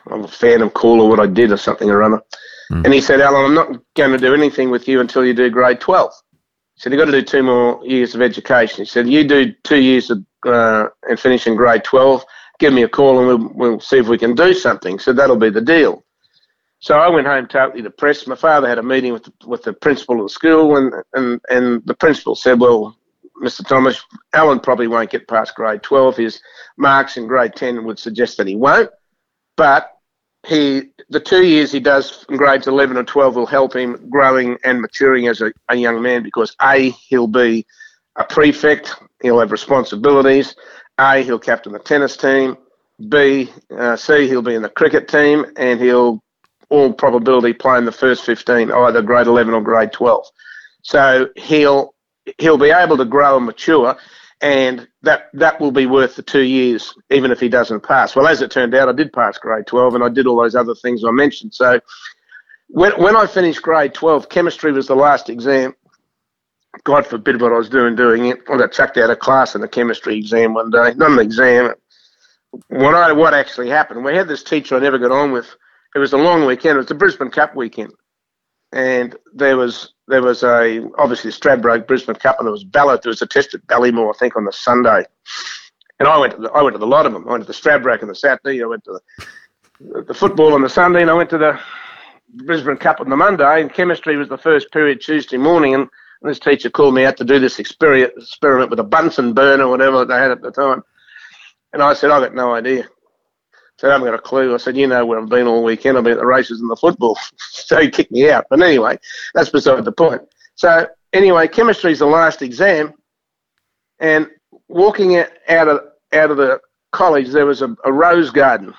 I'm 0.07 0.23
a 0.23 0.27
Phantom 0.27 0.69
caller, 0.69 1.07
what 1.07 1.19
I 1.19 1.27
did 1.27 1.51
or 1.51 1.57
something 1.57 1.89
or 1.89 2.03
other. 2.03 2.21
And 2.83 2.93
he 2.93 3.01
said, 3.01 3.21
Alan, 3.21 3.45
I'm 3.45 3.53
not 3.53 3.81
going 3.95 4.11
to 4.11 4.17
do 4.17 4.33
anything 4.33 4.71
with 4.71 4.87
you 4.87 4.99
until 4.99 5.25
you 5.25 5.33
do 5.33 5.49
grade 5.49 5.79
12. 5.79 6.11
He 6.75 6.81
said, 6.81 6.91
you've 6.91 6.99
got 6.99 7.05
to 7.05 7.11
do 7.11 7.21
two 7.21 7.43
more 7.43 7.79
years 7.85 8.15
of 8.15 8.21
education. 8.21 8.79
He 8.79 8.85
said, 8.89 9.07
you 9.07 9.23
do 9.27 9.53
two 9.63 9.79
years 9.81 10.09
of, 10.09 10.25
uh, 10.45 10.87
and 11.03 11.19
finish 11.19 11.47
in 11.47 11.55
grade 11.55 11.83
12, 11.83 12.25
give 12.59 12.73
me 12.73 12.83
a 12.83 12.89
call 12.89 13.19
and 13.19 13.27
we'll, 13.27 13.53
we'll 13.53 13.79
see 13.79 13.97
if 13.97 14.07
we 14.07 14.17
can 14.17 14.35
do 14.35 14.53
something. 14.53 14.99
So 14.99 15.13
that'll 15.13 15.35
be 15.35 15.49
the 15.49 15.61
deal. 15.61 16.03
So 16.79 16.99
I 16.99 17.09
went 17.09 17.27
home 17.27 17.47
totally 17.47 17.81
depressed. 17.81 18.27
My 18.27 18.35
father 18.35 18.67
had 18.67 18.77
a 18.77 18.83
meeting 18.83 19.13
with 19.13 19.23
the, 19.23 19.33
with 19.47 19.63
the 19.63 19.73
principal 19.73 20.17
of 20.17 20.25
the 20.25 20.29
school, 20.29 20.77
and, 20.77 20.93
and, 21.13 21.41
and 21.49 21.81
the 21.85 21.95
principal 21.95 22.35
said, 22.35 22.59
Well, 22.59 22.95
Mr. 23.41 23.67
Thomas, 23.67 24.01
Alan 24.33 24.59
probably 24.59 24.87
won't 24.87 25.09
get 25.09 25.27
past 25.27 25.55
grade 25.55 25.83
12. 25.83 26.17
His 26.17 26.41
marks 26.77 27.17
in 27.17 27.27
grade 27.27 27.55
10 27.55 27.85
would 27.85 27.99
suggest 27.99 28.37
that 28.37 28.47
he 28.47 28.55
won't. 28.55 28.89
But 29.57 29.91
he, 30.45 30.91
the 31.09 31.19
two 31.19 31.43
years 31.43 31.71
he 31.71 31.79
does 31.79 32.25
in 32.29 32.37
grades 32.37 32.67
11 32.67 32.97
and 32.97 33.07
12 33.07 33.35
will 33.35 33.45
help 33.45 33.75
him 33.75 34.09
growing 34.09 34.57
and 34.63 34.79
maturing 34.79 35.27
as 35.27 35.41
a, 35.41 35.51
a 35.69 35.75
young 35.75 36.01
man 36.01 36.23
because 36.23 36.55
A, 36.61 36.91
he'll 36.91 37.27
be 37.27 37.65
a 38.15 38.23
prefect, 38.23 38.93
he'll 39.21 39.39
have 39.39 39.51
responsibilities. 39.51 40.55
A, 40.99 41.23
he'll 41.23 41.39
captain 41.39 41.73
the 41.73 41.79
tennis 41.79 42.17
team. 42.17 42.57
B, 43.09 43.51
uh, 43.77 43.95
C, 43.95 44.27
he'll 44.27 44.41
be 44.41 44.55
in 44.55 44.61
the 44.61 44.69
cricket 44.69 45.07
team, 45.07 45.45
and 45.57 45.79
he'll, 45.79 46.23
all 46.69 46.93
probability, 46.93 47.53
play 47.53 47.77
in 47.77 47.85
the 47.85 47.91
first 47.91 48.23
15, 48.25 48.71
either 48.71 49.01
grade 49.01 49.27
11 49.27 49.53
or 49.53 49.61
grade 49.61 49.91
12. 49.91 50.25
So 50.81 51.29
he'll 51.35 51.93
he'll 52.37 52.57
be 52.57 52.71
able 52.71 52.97
to 52.97 53.05
grow 53.05 53.37
and 53.37 53.45
mature, 53.45 53.97
and 54.41 54.87
that 55.01 55.29
that 55.33 55.59
will 55.59 55.71
be 55.71 55.85
worth 55.85 56.15
the 56.15 56.21
two 56.21 56.41
years, 56.43 56.93
even 57.11 57.31
if 57.31 57.39
he 57.39 57.49
doesn't 57.49 57.81
pass. 57.81 58.15
Well, 58.15 58.27
as 58.27 58.41
it 58.41 58.51
turned 58.51 58.75
out, 58.75 58.89
I 58.89 58.93
did 58.93 59.11
pass 59.11 59.37
grade 59.37 59.67
12, 59.67 59.95
and 59.95 60.03
I 60.03 60.09
did 60.09 60.27
all 60.27 60.41
those 60.41 60.55
other 60.55 60.75
things 60.75 61.03
I 61.03 61.11
mentioned. 61.11 61.53
So 61.53 61.79
when 62.67 62.91
when 62.93 63.15
I 63.15 63.27
finished 63.27 63.61
grade 63.61 63.93
12, 63.93 64.29
chemistry 64.29 64.71
was 64.71 64.87
the 64.87 64.95
last 64.95 65.29
exam. 65.29 65.75
God 66.83 67.05
forbid 67.05 67.41
what 67.41 67.51
I 67.51 67.57
was 67.57 67.69
doing 67.69 67.95
doing 67.95 68.27
it. 68.27 68.39
I 68.51 68.57
got 68.57 68.71
chucked 68.71 68.97
out 68.97 69.09
of 69.09 69.19
class 69.19 69.55
in 69.55 69.61
the 69.61 69.67
chemistry 69.67 70.17
exam 70.17 70.53
one 70.53 70.69
day. 70.69 70.93
Not 70.95 71.11
an 71.11 71.19
exam. 71.19 71.73
What 72.67 72.95
I 72.95 73.11
what 73.11 73.33
actually 73.33 73.69
happened? 73.69 74.03
We 74.03 74.15
had 74.15 74.27
this 74.27 74.43
teacher 74.43 74.75
I 74.75 74.79
never 74.79 74.97
got 74.97 75.11
on 75.11 75.31
with. 75.31 75.55
It 75.95 75.99
was 75.99 76.13
a 76.13 76.17
long 76.17 76.45
weekend. 76.45 76.75
It 76.75 76.79
was 76.79 76.87
the 76.87 76.95
Brisbane 76.95 77.31
Cup 77.31 77.55
weekend, 77.55 77.93
and 78.71 79.15
there 79.33 79.57
was 79.57 79.93
there 80.07 80.21
was 80.21 80.43
a 80.43 80.87
obviously 80.97 81.31
Stradbroke 81.31 81.87
Brisbane 81.87 82.15
Cup, 82.15 82.37
and 82.39 82.45
there 82.45 82.51
was 82.51 82.63
Ballot. 82.63 83.01
There 83.01 83.09
was 83.09 83.21
a 83.21 83.27
test 83.27 83.53
at 83.53 83.65
Ballymore, 83.67 84.13
I 84.13 84.17
think, 84.17 84.35
on 84.35 84.45
the 84.45 84.51
Sunday. 84.51 85.05
And 85.99 86.07
I 86.07 86.17
went 86.17 86.33
to 86.35 86.41
the, 86.41 86.51
I 86.51 86.61
went 86.61 86.75
to 86.75 86.79
the 86.79 86.87
lot 86.87 87.05
of 87.05 87.13
them. 87.13 87.27
I 87.27 87.31
went 87.31 87.43
to 87.43 87.47
the 87.47 87.53
Stradbroke 87.53 88.01
on 88.01 88.09
the 88.09 88.15
Saturday. 88.15 88.61
I 88.61 88.65
went 88.65 88.83
to 88.83 88.99
the, 89.79 90.01
the 90.03 90.13
football 90.13 90.53
on 90.53 90.61
the 90.61 90.69
Sunday, 90.69 91.01
and 91.01 91.09
I 91.09 91.13
went 91.13 91.29
to 91.29 91.37
the 91.37 91.59
Brisbane 92.45 92.77
Cup 92.77 92.99
on 92.99 93.09
the 93.09 93.15
Monday. 93.15 93.61
And 93.61 93.73
chemistry 93.73 94.17
was 94.17 94.29
the 94.29 94.37
first 94.37 94.71
period 94.71 95.01
Tuesday 95.01 95.37
morning, 95.37 95.73
and 95.73 95.89
this 96.21 96.39
teacher 96.39 96.69
called 96.69 96.95
me 96.95 97.05
out 97.05 97.17
to 97.17 97.23
do 97.23 97.39
this 97.39 97.59
experiment, 97.59 98.69
with 98.69 98.79
a 98.79 98.83
Bunsen 98.83 99.33
burner 99.33 99.67
whatever 99.67 100.05
they 100.05 100.15
had 100.15 100.31
at 100.31 100.41
the 100.41 100.51
time. 100.51 100.83
And 101.73 101.81
I 101.83 101.93
said, 101.93 102.11
I 102.11 102.19
got 102.19 102.33
no 102.33 102.53
idea. 102.53 102.83
I 102.83 103.77
said, 103.77 103.89
I 103.89 103.93
haven't 103.93 104.07
got 104.07 104.15
a 104.15 104.21
clue. 104.21 104.53
I 104.53 104.57
said, 104.57 104.77
you 104.77 104.87
know 104.87 105.05
where 105.05 105.19
I've 105.19 105.29
been 105.29 105.47
all 105.47 105.63
weekend. 105.63 105.97
I've 105.97 106.03
been 106.03 106.13
at 106.13 106.19
the 106.19 106.25
races 106.25 106.61
and 106.61 106.69
the 106.69 106.75
football. 106.75 107.17
so 107.37 107.79
he 107.81 107.89
kicked 107.89 108.11
me 108.11 108.29
out. 108.29 108.45
But 108.49 108.61
anyway, 108.61 108.97
that's 109.33 109.49
beside 109.49 109.83
the 109.83 109.91
point. 109.91 110.21
So 110.55 110.87
anyway, 111.13 111.47
chemistry 111.47 111.91
is 111.91 111.99
the 111.99 112.05
last 112.05 112.41
exam. 112.41 112.93
And 113.99 114.29
walking 114.67 115.17
out 115.17 115.29
out 115.49 115.67
of, 115.67 115.79
out 116.13 116.31
of 116.31 116.37
the 116.37 116.59
college, 116.91 117.29
there 117.29 117.45
was 117.45 117.61
a, 117.61 117.75
a 117.83 117.91
rose 117.91 118.31
garden. 118.31 118.73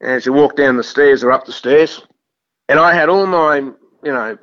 And 0.00 0.10
as 0.10 0.26
you 0.26 0.32
walk 0.32 0.56
down 0.56 0.76
the 0.76 0.84
stairs 0.84 1.22
or 1.22 1.32
up 1.32 1.46
the 1.46 1.52
stairs, 1.52 2.02
and 2.68 2.78
I 2.78 2.92
had 2.92 3.08
all 3.08 3.26
my, 3.26 3.56
you 3.58 3.74
know, 4.02 4.36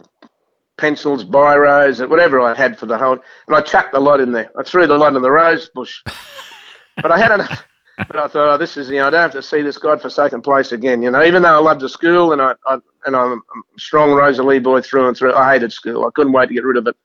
pencils, 0.82 1.24
biros, 1.24 2.02
and 2.02 2.10
whatever 2.10 2.42
I 2.42 2.56
had 2.56 2.78
for 2.78 2.88
the 2.88 2.98
whole, 2.98 3.20
and 3.48 3.56
I 3.56 3.62
chucked 3.62 3.94
the 3.94 4.00
lot 4.00 4.20
in 4.20 4.32
there. 4.32 4.50
I 4.58 4.64
threw 4.64 4.88
the 4.88 4.98
lot 4.98 5.16
in 5.16 5.22
the 5.22 5.32
rose 5.32 5.70
bush. 5.70 6.02
but 7.02 7.12
I 7.12 7.20
had 7.20 7.32
enough. 7.32 7.64
But 7.98 8.16
I 8.16 8.28
thought, 8.28 8.56
oh, 8.56 8.58
this 8.58 8.78
is, 8.78 8.90
you 8.90 8.96
know, 8.96 9.08
I 9.08 9.10
don't 9.12 9.22
have 9.22 9.32
to 9.34 9.44
see 9.44 9.62
this 9.62 9.78
godforsaken 9.78 10.42
place 10.42 10.72
again. 10.72 11.04
You 11.04 11.12
know, 11.12 11.24
even 11.24 11.44
though 11.44 11.56
I 11.56 11.60
loved 11.60 11.82
the 11.82 11.90
school 11.90 12.34
and 12.34 12.42
I, 12.42 12.56
I 12.66 12.80
and 13.06 13.16
I'm 13.16 13.34
a 13.34 13.80
strong 13.80 14.12
Rosalie 14.12 14.60
boy 14.60 14.82
through 14.82 15.08
and 15.08 15.16
through, 15.16 15.36
I 15.36 15.54
hated 15.54 15.72
school. 15.72 16.06
I 16.06 16.10
couldn't 16.16 16.34
wait 16.34 16.48
to 16.48 16.54
get 16.56 16.66
rid 16.66 16.78
of 16.78 16.88
it. 16.88 16.96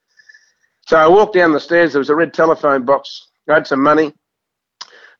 So 0.86 0.96
I 0.96 1.06
walked 1.06 1.34
down 1.34 1.52
the 1.52 1.60
stairs. 1.60 1.92
There 1.92 1.98
was 2.00 2.08
a 2.08 2.14
red 2.14 2.32
telephone 2.32 2.86
box. 2.86 3.28
I 3.50 3.54
had 3.54 3.66
some 3.66 3.82
money. 3.82 4.14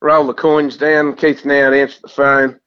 Rolled 0.01 0.29
the 0.29 0.35
coins 0.35 0.79
down. 0.79 1.15
Keith 1.17 1.45
Noud 1.45 1.75
answered 1.75 2.03
the 2.05 2.09
phone. 2.09 2.61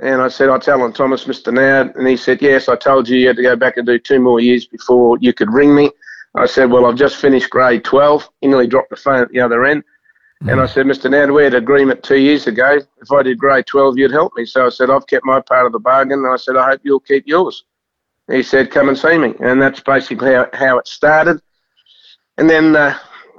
And 0.00 0.22
I 0.22 0.28
said, 0.28 0.48
I 0.48 0.58
tell 0.58 0.84
him, 0.84 0.92
Thomas, 0.92 1.24
Mr. 1.24 1.52
Noud. 1.52 1.96
And 1.96 2.06
he 2.06 2.16
said, 2.16 2.40
Yes, 2.40 2.68
I 2.68 2.76
told 2.76 3.08
you 3.08 3.18
you 3.18 3.26
had 3.26 3.36
to 3.36 3.42
go 3.42 3.56
back 3.56 3.76
and 3.76 3.86
do 3.86 3.98
two 3.98 4.20
more 4.20 4.40
years 4.40 4.66
before 4.66 5.18
you 5.20 5.32
could 5.32 5.52
ring 5.52 5.74
me. 5.74 5.90
I 6.34 6.46
said, 6.46 6.70
Well, 6.70 6.86
I've 6.86 6.96
just 6.96 7.16
finished 7.16 7.50
grade 7.50 7.84
12. 7.84 8.28
He 8.40 8.46
nearly 8.46 8.68
dropped 8.68 8.90
the 8.90 8.96
phone 8.96 9.22
at 9.22 9.30
the 9.30 9.40
other 9.40 9.64
end. 9.64 9.82
And 10.42 10.60
I 10.60 10.66
said, 10.66 10.86
Mr. 10.86 11.10
Noud, 11.10 11.32
we 11.32 11.42
had 11.42 11.54
an 11.54 11.62
agreement 11.64 12.04
two 12.04 12.18
years 12.18 12.46
ago. 12.46 12.78
If 13.02 13.10
I 13.10 13.24
did 13.24 13.38
grade 13.38 13.66
12, 13.66 13.98
you'd 13.98 14.12
help 14.12 14.32
me. 14.36 14.46
So 14.46 14.66
I 14.66 14.68
said, 14.68 14.88
I've 14.88 15.06
kept 15.08 15.24
my 15.24 15.40
part 15.40 15.66
of 15.66 15.72
the 15.72 15.80
bargain. 15.80 16.20
And 16.20 16.32
I 16.32 16.36
said, 16.36 16.56
I 16.56 16.70
hope 16.70 16.80
you'll 16.84 17.00
keep 17.00 17.24
yours. 17.26 17.64
He 18.30 18.44
said, 18.44 18.70
Come 18.70 18.88
and 18.88 18.96
see 18.96 19.18
me. 19.18 19.34
And 19.40 19.60
that's 19.60 19.80
basically 19.80 20.34
how, 20.34 20.48
how 20.52 20.78
it 20.78 20.86
started. 20.86 21.40
And 22.36 22.48
then 22.48 22.76
uh, 22.76 22.96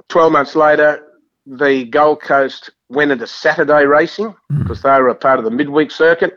12 0.08 0.32
months 0.32 0.54
later, 0.54 1.06
the 1.46 1.84
Gold 1.84 2.20
Coast 2.20 2.70
went 2.90 3.12
into 3.12 3.26
Saturday 3.26 3.86
racing 3.86 4.34
because 4.58 4.82
they 4.82 4.90
were 4.90 5.08
a 5.08 5.14
part 5.14 5.38
of 5.38 5.44
the 5.44 5.50
midweek 5.50 5.90
circuit. 5.90 6.36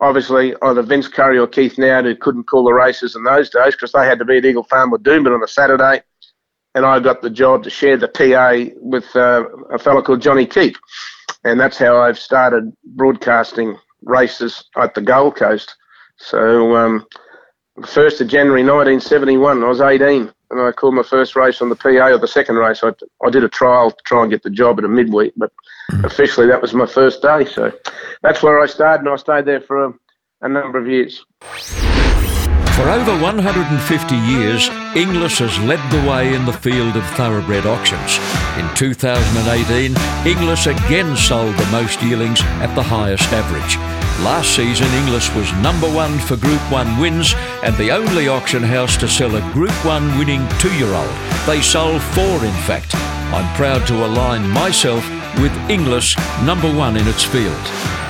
Obviously, 0.00 0.54
either 0.62 0.82
Vince 0.82 1.08
Curry 1.08 1.38
or 1.38 1.46
Keith 1.46 1.78
Noud, 1.78 2.04
who 2.04 2.14
couldn't 2.14 2.44
call 2.44 2.64
the 2.64 2.72
races 2.72 3.16
in 3.16 3.24
those 3.24 3.48
days 3.48 3.74
because 3.74 3.92
they 3.92 4.04
had 4.04 4.18
to 4.18 4.24
be 4.24 4.36
at 4.36 4.44
Eagle 4.44 4.64
Farm 4.64 4.90
with 4.90 5.02
Doomben 5.02 5.34
on 5.34 5.42
a 5.42 5.48
Saturday. 5.48 6.02
And 6.74 6.84
I 6.84 7.00
got 7.00 7.22
the 7.22 7.30
job 7.30 7.64
to 7.64 7.70
share 7.70 7.96
the 7.96 8.08
PA 8.08 8.70
with 8.76 9.16
uh, 9.16 9.46
a 9.72 9.78
fellow 9.78 10.02
called 10.02 10.20
Johnny 10.20 10.44
Keep. 10.44 10.76
And 11.44 11.58
that's 11.58 11.78
how 11.78 11.98
I've 11.98 12.18
started 12.18 12.70
broadcasting 12.84 13.78
races 14.02 14.62
at 14.76 14.94
the 14.94 15.00
Gold 15.00 15.36
Coast. 15.36 15.74
So 16.18 16.76
um, 16.76 17.06
1st 17.80 18.22
of 18.22 18.28
January 18.28 18.62
1971. 18.62 19.62
I 19.62 19.68
was 19.68 19.80
18 19.80 20.32
and 20.50 20.60
I 20.60 20.72
called 20.72 20.94
my 20.94 21.02
first 21.02 21.36
race 21.36 21.60
on 21.60 21.68
the 21.68 21.76
PA 21.76 22.06
or 22.06 22.18
the 22.18 22.28
second 22.28 22.56
race. 22.56 22.82
I, 22.82 22.92
I 23.24 23.30
did 23.30 23.44
a 23.44 23.48
trial 23.48 23.90
to 23.90 23.96
try 24.04 24.22
and 24.22 24.30
get 24.30 24.42
the 24.42 24.50
job 24.50 24.78
at 24.78 24.84
a 24.84 24.88
midweek, 24.88 25.32
but 25.36 25.52
mm. 25.90 26.04
officially 26.04 26.46
that 26.46 26.62
was 26.62 26.74
my 26.74 26.86
first 26.86 27.22
day. 27.22 27.44
So 27.44 27.72
that's 28.22 28.42
where 28.42 28.60
I 28.60 28.66
started 28.66 29.04
and 29.04 29.08
I 29.08 29.16
stayed 29.16 29.44
there 29.44 29.60
for 29.60 29.86
a, 29.86 29.92
a 30.42 30.48
number 30.48 30.78
of 30.78 30.86
years. 30.86 31.24
For 32.76 32.90
over 32.90 33.18
150 33.22 34.14
years, 34.14 34.68
Inglis 34.94 35.38
has 35.38 35.58
led 35.60 35.80
the 35.90 36.06
way 36.06 36.34
in 36.34 36.44
the 36.44 36.52
field 36.52 36.94
of 36.94 37.06
thoroughbred 37.16 37.64
auctions. 37.64 38.18
In 38.60 38.68
2018, 38.74 39.96
Inglis 40.26 40.66
again 40.66 41.16
sold 41.16 41.56
the 41.56 41.72
most 41.72 42.02
yearlings 42.02 42.42
at 42.60 42.74
the 42.74 42.82
highest 42.82 43.32
average. 43.32 43.78
Last 44.22 44.54
season, 44.54 44.86
Inglis 44.92 45.34
was 45.34 45.50
number 45.54 45.88
one 45.88 46.18
for 46.18 46.36
Group 46.36 46.60
1 46.70 47.00
wins 47.00 47.32
and 47.62 47.74
the 47.78 47.92
only 47.92 48.28
auction 48.28 48.62
house 48.62 48.98
to 48.98 49.08
sell 49.08 49.34
a 49.36 49.52
Group 49.54 49.72
1 49.82 50.18
winning 50.18 50.46
two 50.60 50.74
year 50.76 50.92
old. 50.92 51.16
They 51.46 51.62
sold 51.62 52.02
four, 52.02 52.44
in 52.44 52.58
fact. 52.68 52.94
I'm 53.32 53.48
proud 53.56 53.86
to 53.86 54.04
align 54.04 54.50
myself 54.50 55.02
with 55.40 55.52
Inglis, 55.70 56.14
number 56.44 56.70
one 56.72 56.98
in 56.98 57.08
its 57.08 57.24
field. 57.24 57.64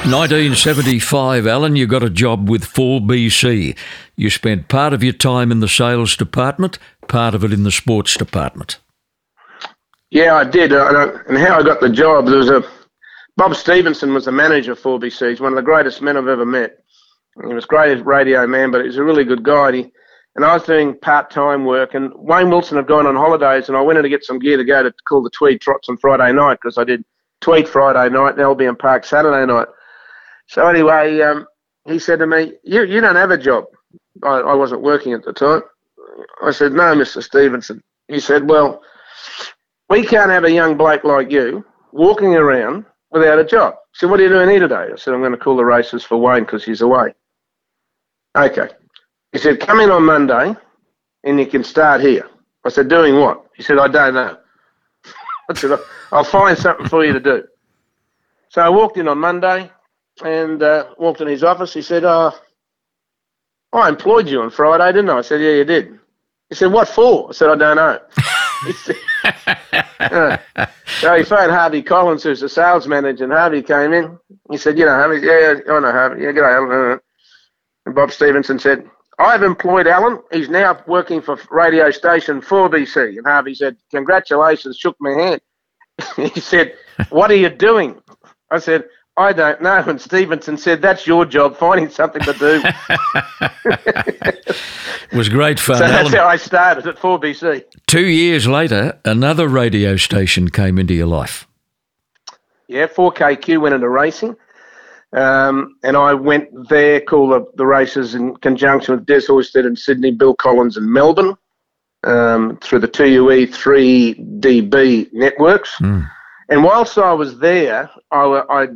1975, 0.07 1.46
Alan, 1.48 1.74
you 1.74 1.87
got 1.87 2.05
a 2.05 2.11
job 2.11 2.48
with 2.48 2.64
4BC. 2.64 3.76
You 4.16 4.31
spent 4.31 4.68
part 4.68 4.92
of 4.92 5.05
your 5.05 5.12
time 5.12 5.52
in 5.52 5.61
the 5.61 5.68
sales 5.68 6.16
department, 6.16 6.79
part 7.07 7.35
of 7.35 7.44
it 7.44 7.52
in 7.52 7.64
the 7.64 7.70
sports 7.70 8.16
department. 8.16 8.79
Yeah, 10.11 10.37
I 10.37 10.44
did. 10.44 10.72
And 10.72 11.38
how 11.38 11.59
I 11.59 11.62
got 11.62 11.81
the 11.81 11.90
job, 11.90 12.26
there 12.26 12.38
was 12.38 12.48
a 12.48 12.64
Bob 13.37 13.55
Stevenson 13.55 14.14
was 14.14 14.24
the 14.24 14.33
manager 14.33 14.74
for 14.74 14.98
4BC. 14.98 15.31
He's 15.31 15.40
one 15.40 15.52
of 15.52 15.57
the 15.57 15.62
greatest 15.62 16.00
men 16.00 16.16
I've 16.16 16.29
ever 16.29 16.46
met. 16.46 16.79
He 17.46 17.52
was 17.52 17.66
great 17.66 18.05
radio 18.07 18.46
man, 18.46 18.70
but 18.70 18.85
he's 18.85 18.96
a 18.96 19.05
really 19.05 19.24
good 19.24 19.42
guy. 19.42 19.72
He, 19.72 19.92
and 20.37 20.44
I 20.44 20.55
was 20.55 20.62
doing 20.64 20.98
part-time 21.00 21.66
work, 21.66 21.92
and 21.92 22.12
Wayne 22.14 22.48
Wilson 22.48 22.79
had 22.79 22.87
gone 22.87 23.07
on 23.07 23.14
holidays, 23.14 23.68
and 23.68 23.76
I 23.76 23.83
went 23.83 23.98
in 23.98 24.05
to 24.05 24.09
get 24.09 24.24
some 24.24 24.38
gear 24.38 24.57
to 24.57 24.64
go 24.64 24.83
to 24.83 24.92
call 25.07 25.22
the 25.22 25.31
Tweed 25.31 25.61
Trots 25.61 25.90
on 25.90 25.98
Friday 25.98 26.33
night 26.33 26.59
because 26.62 26.79
I 26.79 26.85
did 26.85 27.05
Tweed 27.42 27.68
Friday 27.68 28.12
night 28.14 28.33
and 28.33 28.40
Albion 28.40 28.76
Park 28.76 29.05
Saturday 29.05 29.44
night. 29.44 29.68
So 30.46 30.66
anyway, 30.66 31.20
um, 31.20 31.46
he 31.87 31.98
said 31.98 32.18
to 32.20 32.26
me, 32.26 32.55
"You 32.64 32.85
you 32.85 33.00
don't 33.02 33.16
have 33.16 33.31
a 33.31 33.38
job." 33.38 33.64
I, 34.22 34.38
I 34.38 34.55
wasn't 34.55 34.83
working 34.83 35.12
at 35.12 35.24
the 35.24 35.33
time. 35.33 35.62
I 36.42 36.50
said, 36.50 36.72
"No, 36.72 36.94
Mr. 36.94 37.22
Stevenson." 37.22 37.83
He 38.09 38.20
said, 38.20 38.48
"Well, 38.48 38.83
we 39.88 40.05
can't 40.05 40.31
have 40.31 40.44
a 40.44 40.50
young 40.50 40.76
bloke 40.76 41.05
like 41.05 41.31
you 41.31 41.64
walking 41.92 42.35
around 42.35 42.85
without 43.11 43.38
a 43.38 43.44
job." 43.44 43.74
Said, 43.94 44.11
"What 44.11 44.20
are 44.20 44.24
you 44.24 44.29
doing 44.29 44.50
here 44.50 44.61
today?" 44.61 44.88
I 44.92 44.96
said, 44.96 45.14
"I'm 45.14 45.20
going 45.20 45.33
to 45.33 45.38
call 45.38 45.57
the 45.57 45.64
races 45.64 46.05
for 46.05 46.16
Wayne 46.16 46.44
because 46.44 46.64
he's 46.64 46.81
away." 46.81 47.14
Okay. 48.37 48.68
He 49.33 49.38
said, 49.38 49.61
"Come 49.61 49.81
in 49.81 49.90
on 49.90 50.05
Monday, 50.05 50.55
and 51.24 51.38
you 51.38 51.46
can 51.46 51.64
start 51.64 52.00
here." 52.00 52.29
I 52.64 52.68
said, 52.68 52.88
"Doing 52.88 53.16
what?" 53.16 53.44
He 53.57 53.62
said, 53.62 53.79
"I 53.79 53.88
don't 53.88 54.14
know." 54.14 54.37
I 55.50 55.55
said, 55.55 55.79
"I'll 56.12 56.24
find 56.24 56.57
something 56.57 56.88
for 56.88 57.05
you 57.05 57.12
to 57.12 57.20
do." 57.20 57.44
So 58.48 58.62
I 58.62 58.68
walked 58.68 58.96
in 58.96 59.09
on 59.09 59.18
Monday 59.18 59.70
and 60.24 60.62
uh, 60.62 60.87
walked 60.98 61.20
in 61.20 61.29
his 61.29 61.44
office. 61.44 61.74
He 61.74 61.83
said, 61.83 62.05
uh, 63.76 63.80
I 63.80 63.88
employed 63.88 64.28
you 64.28 64.42
on 64.42 64.50
Friday, 64.50 64.92
didn't 64.92 65.10
I? 65.10 65.18
I 65.18 65.22
said, 65.22 65.40
Yeah, 65.40 65.50
you 65.50 65.64
did. 65.64 65.98
He 66.48 66.54
said, 66.54 66.72
What 66.72 66.88
for? 66.88 67.28
I 67.28 67.32
said, 67.32 67.50
I 67.50 67.56
don't 67.56 67.76
know. 67.76 67.98
so 71.00 71.16
he 71.16 71.22
phoned 71.24 71.52
Harvey 71.52 71.82
Collins, 71.82 72.22
who's 72.22 72.40
the 72.40 72.48
sales 72.48 72.86
manager, 72.86 73.24
and 73.24 73.32
Harvey 73.32 73.62
came 73.62 73.92
in. 73.92 74.18
He 74.50 74.56
said, 74.56 74.78
You 74.78 74.86
know, 74.86 74.94
Harvey, 74.94 75.26
yeah, 75.26 75.54
I 75.68 75.80
know 75.80 75.92
Harvey. 75.92 76.22
Yeah, 76.22 76.32
good 76.32 76.42
day, 76.42 76.46
Alan. 76.46 77.00
And 77.84 77.94
Bob 77.94 78.10
Stevenson 78.10 78.58
said, 78.58 78.88
I've 79.18 79.42
employed 79.42 79.86
Alan. 79.86 80.20
He's 80.30 80.48
now 80.48 80.82
working 80.86 81.22
for 81.22 81.38
radio 81.50 81.90
station 81.90 82.40
4BC. 82.40 83.18
And 83.18 83.26
Harvey 83.26 83.54
said, 83.54 83.76
Congratulations, 83.90 84.76
shook 84.76 84.96
my 85.00 85.12
hand. 85.12 85.40
he 86.16 86.40
said, 86.40 86.74
What 87.10 87.30
are 87.30 87.36
you 87.36 87.48
doing? 87.48 88.00
I 88.50 88.58
said, 88.58 88.84
I 89.18 89.33
don't 89.33 89.62
know. 89.62 89.83
And 89.87 90.00
Stevenson 90.00 90.59
said, 90.59 90.83
That's 90.83 91.07
your 91.07 91.24
job, 91.24 91.57
finding 91.57 91.88
something 91.88 92.22
to 92.22 92.33
do. 92.35 92.61
it 93.64 94.57
was 95.12 95.29
great 95.29 95.59
fun. 95.59 95.79
So 95.79 95.87
that's 95.87 96.09
Alan, 96.09 96.12
how 96.12 96.26
I 96.26 96.37
started 96.37 96.87
at 96.87 96.96
4BC. 96.96 97.64
Two 97.87 98.07
years 98.07 98.46
later, 98.46 98.98
another 99.05 99.48
radio 99.48 99.96
station 99.96 100.50
came 100.50 100.79
into 100.79 100.92
your 100.92 101.07
life. 101.07 101.46
Yeah, 102.68 102.87
4KQ 102.88 103.61
went 103.61 103.74
into 103.74 103.88
racing. 103.88 104.37
Um, 105.12 105.76
and 105.83 105.96
I 105.96 106.12
went 106.12 106.68
there, 106.68 107.00
called 107.00 107.31
the, 107.31 107.46
the, 107.55 107.64
races 107.64 108.14
in 108.14 108.37
conjunction 108.37 108.96
with 108.96 109.07
Des 109.07 109.26
Hoysted 109.26 109.64
in 109.64 109.76
Sydney, 109.76 110.11
Bill 110.11 110.35
Collins 110.35 110.76
in 110.76 110.92
Melbourne, 110.92 111.35
um, 112.05 112.59
through 112.59 112.81
the 112.81 112.88
2UE 112.88 113.48
3DB 113.48 115.12
networks. 115.12 115.74
Mm. 115.76 116.11
And 116.48 116.64
whilst 116.64 116.98
I 116.98 117.12
was 117.12 117.38
there, 117.38 117.88
I, 118.11 118.42
I 118.50 118.66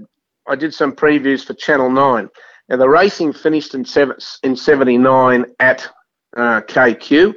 I 0.50 0.56
did 0.56 0.74
some 0.74 0.92
previews 0.92 1.44
for 1.44 1.54
Channel 1.54 1.90
9. 1.90 2.28
And 2.68 2.80
the 2.80 2.88
racing 2.88 3.32
finished 3.32 3.74
in, 3.74 3.84
seven, 3.84 4.16
in 4.42 4.56
79 4.56 5.44
at 5.60 5.88
uh, 6.36 6.60
KQ. 6.62 7.34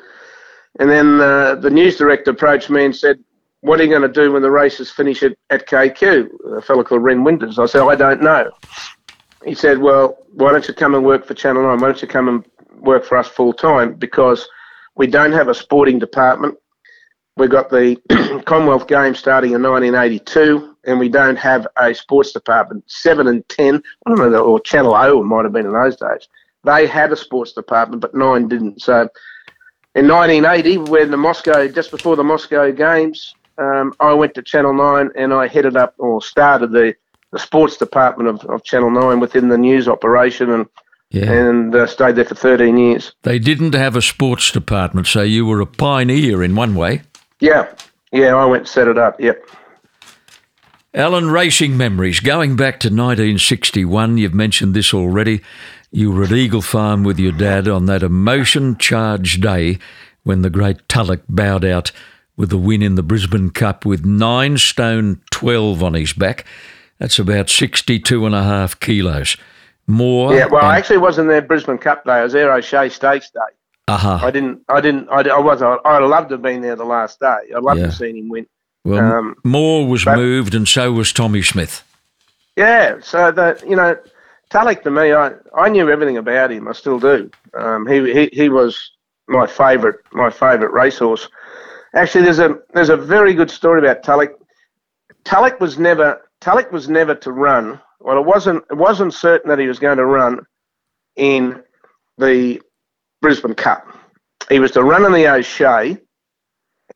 And 0.80 0.90
then 0.90 1.22
uh, 1.22 1.56
the 1.56 1.70
news 1.70 1.98
director 1.98 2.32
approached 2.32 2.72
me 2.72 2.86
and 2.86 2.96
said, 2.96 3.24
What 3.62 3.80
are 3.80 3.84
you 3.84 3.90
going 3.90 4.02
to 4.02 4.08
do 4.08 4.32
when 4.32 4.42
the 4.42 4.50
races 4.50 4.90
finish 4.90 5.22
at, 5.22 5.38
at 5.52 5.68
KQ? 5.68 6.58
A 6.58 6.62
fellow 6.62 6.84
called 6.84 7.04
Ren 7.04 7.24
Winters. 7.24 7.60
I 7.60 7.68
said, 7.68 7.84
I 7.84 7.96
don't 7.96 8.22
know. 8.22 8.50
He 9.46 9.54
said, 9.54 9.78
Well, 9.78 10.18
why 10.34 10.52
don't 10.52 10.68
you 10.68 10.74
come 10.74 10.96
and 10.96 11.06
work 11.06 11.26
for 11.26 11.36
Channel 11.36 11.62
9? 11.62 11.80
Why 11.80 11.88
don't 11.88 12.02
you 12.02 12.08
come 12.08 12.28
and 12.28 12.46
work 12.80 13.06
for 13.06 13.18
us 13.18 13.28
full 13.28 13.54
time? 13.54 13.94
Because 13.94 14.48
we 14.96 15.06
don't 15.06 15.32
have 15.32 15.50
a 15.50 15.54
sporting 15.56 16.00
department. 16.00 16.58
We've 17.38 17.50
got 17.50 17.70
the 17.70 17.96
Commonwealth 18.46 18.88
Games 18.88 19.20
starting 19.20 19.54
in 19.54 19.62
1982 19.62 20.73
and 20.86 21.00
we 21.00 21.10
don't 21.10 21.38
have 21.38 21.68
a 21.78 21.94
sports 21.94 22.32
department. 22.32 22.84
Seven 22.88 23.28
and 23.28 23.48
ten, 23.50 23.82
I 24.06 24.16
don't 24.16 24.32
know, 24.32 24.44
or 24.44 24.60
Channel 24.60 24.96
O 24.96 25.22
it 25.22 25.24
might 25.24 25.44
have 25.44 25.54
been 25.54 25.66
in 25.66 25.74
those 25.74 25.96
days. 25.96 26.28
They 26.64 26.88
had 26.88 27.12
a 27.12 27.16
sports 27.16 27.54
department, 27.54 28.02
but 28.02 28.16
nine 28.16 28.48
didn't. 28.48 28.82
So 28.82 29.10
in 29.96 30.08
1980, 30.08 30.78
when 30.90 31.12
the 31.12 31.18
Moscow, 31.18 31.68
just 31.68 31.92
before 31.92 32.16
the 32.16 32.24
Moscow 32.24 32.72
Games, 32.72 33.36
um, 33.58 33.94
I 34.00 34.14
went 34.14 34.34
to 34.36 34.42
Channel 34.42 34.74
9 34.74 35.12
and 35.16 35.34
I 35.34 35.48
headed 35.48 35.76
up 35.76 35.94
or 35.98 36.22
started 36.22 36.72
the, 36.72 36.96
the 37.32 37.40
sports 37.40 37.78
department 37.78 38.30
of, 38.30 38.50
of 38.50 38.64
Channel 38.64 38.92
9 38.92 39.20
within 39.20 39.50
the 39.50 39.58
news 39.58 39.88
operation 39.88 40.50
and 40.52 40.68
yeah. 41.14 41.32
and 41.32 41.76
uh, 41.76 41.86
stayed 41.88 42.16
there 42.16 42.26
for 42.26 42.36
13 42.36 42.76
years. 42.76 43.14
They 43.22 43.40
didn't 43.40 43.76
have 43.76 43.96
a 43.96 44.02
sports 44.02 44.52
department, 44.52 45.08
so 45.08 45.22
you 45.22 45.46
were 45.46 45.62
a 45.62 45.66
pioneer 45.66 46.44
in 46.44 46.56
one 46.56 46.76
way. 46.76 47.04
Yeah, 47.40 47.72
yeah, 48.12 48.36
I 48.36 48.46
went 48.46 48.62
and 48.62 48.68
set 48.68 48.88
it 48.88 48.98
up, 48.98 49.22
yep. 49.22 49.48
Alan, 50.96 51.32
racing 51.32 51.76
memories. 51.76 52.20
Going 52.20 52.56
back 52.56 52.80
to 52.82 52.88
1961, 52.88 54.20
you've 54.20 54.36
mentioned 54.36 54.76
this 54.76 54.94
already. 54.94 55.42
You 55.90 56.12
were 56.12 56.24
at 56.24 56.32
Eagle 56.32 56.62
Farm 56.62 57.04
with 57.04 57.18
your 57.18 57.32
dad 57.32 57.68
on 57.68 57.88
that 57.88 58.04
emotion 58.04 58.78
charged 58.78 59.42
day 59.42 59.80
when 60.22 60.44
the 60.44 60.52
great 60.52 60.88
Tulloch 60.88 61.24
bowed 61.28 61.66
out 61.66 61.92
with 62.38 62.52
the 62.52 62.60
win 62.60 62.84
in 62.84 62.94
the 62.94 63.02
Brisbane 63.02 63.50
Cup 63.50 63.88
with 63.88 64.06
nine 64.06 64.60
stone 64.60 65.20
12 65.32 65.82
on 65.82 65.96
his 65.96 66.14
back. 66.14 66.46
That's 67.00 67.18
about 67.18 67.50
62 67.50 68.28
and 68.28 68.36
a 68.36 68.44
half 68.44 68.80
kilos. 68.80 69.36
More. 69.88 70.36
Yeah, 70.36 70.46
well, 70.46 70.64
I 70.64 70.78
actually 70.78 71.00
wasn't 71.00 71.28
there 71.28 71.42
Brisbane 71.42 71.80
Cup 71.80 72.06
day. 72.06 72.12
I 72.12 72.24
was 72.24 72.34
there 72.34 72.54
O'Shea 72.54 72.90
Stakes 72.90 73.32
day. 73.32 73.40
Uh-huh. 73.88 74.20
I 74.22 74.30
didn't, 74.30 74.62
I 74.70 74.80
didn't, 74.80 75.10
I, 75.10 75.22
I 75.22 75.40
was, 75.40 75.64
I'd, 75.64 75.80
I'd 75.86 76.04
love 76.04 76.28
to 76.28 76.36
have 76.36 76.44
been 76.44 76.62
there 76.62 76.76
the 76.76 76.86
last 76.86 77.20
day. 77.20 77.50
I'd 77.56 77.64
love 77.64 77.78
yeah. 77.78 77.86
to 77.86 77.90
have 77.90 77.98
seen 77.98 78.16
him 78.16 78.30
win. 78.30 78.46
Well, 78.84 79.00
um, 79.00 79.36
Moore 79.44 79.88
was 79.88 80.04
but, 80.04 80.18
moved, 80.18 80.54
and 80.54 80.68
so 80.68 80.92
was 80.92 81.14
Tommy 81.14 81.42
Smith. 81.42 81.84
Yeah, 82.56 83.00
so 83.02 83.32
that 83.32 83.68
you 83.68 83.76
know, 83.76 83.98
Tulloch 84.50 84.84
to 84.84 84.92
me, 84.92 85.14
I, 85.14 85.32
I 85.56 85.70
knew 85.70 85.90
everything 85.90 86.18
about 86.18 86.52
him. 86.52 86.68
I 86.68 86.74
still 86.74 87.00
do. 87.00 87.32
Um, 87.58 87.88
he, 87.88 88.14
he 88.14 88.30
he 88.34 88.50
was 88.50 88.92
my 89.28 89.48
favourite 89.48 89.96
my 90.12 90.30
favourite 90.30 90.74
racehorse. 90.74 91.30
Actually, 91.96 92.26
there's 92.26 92.40
a 92.40 92.58
there's 92.74 92.90
a 92.90 92.98
very 92.98 93.34
good 93.34 93.50
story 93.50 93.80
about 93.80 94.04
Tulloch. 94.04 94.34
Tulloch 95.24 95.60
was 95.60 95.80
never 95.80 96.22
Tulloch 96.42 96.72
was 96.72 96.90
never 96.90 97.16
to 97.16 97.32
run. 97.32 97.80
Well, 98.02 98.18
it 98.18 98.26
wasn't 98.26 98.64
it 98.70 98.76
wasn't 98.76 99.14
certain 99.14 99.50
that 99.50 99.60
he 99.60 99.68
was 99.68 99.80
going 99.80 99.98
to 99.98 100.06
run 100.06 100.46
in 101.16 101.64
the 102.18 102.62
Brisbane 103.22 103.56
Cup. 103.56 103.88
He 104.50 104.60
was 104.60 104.72
to 104.72 104.84
run 104.84 105.06
in 105.06 105.14
the 105.14 105.28
O'Shea 105.28 105.98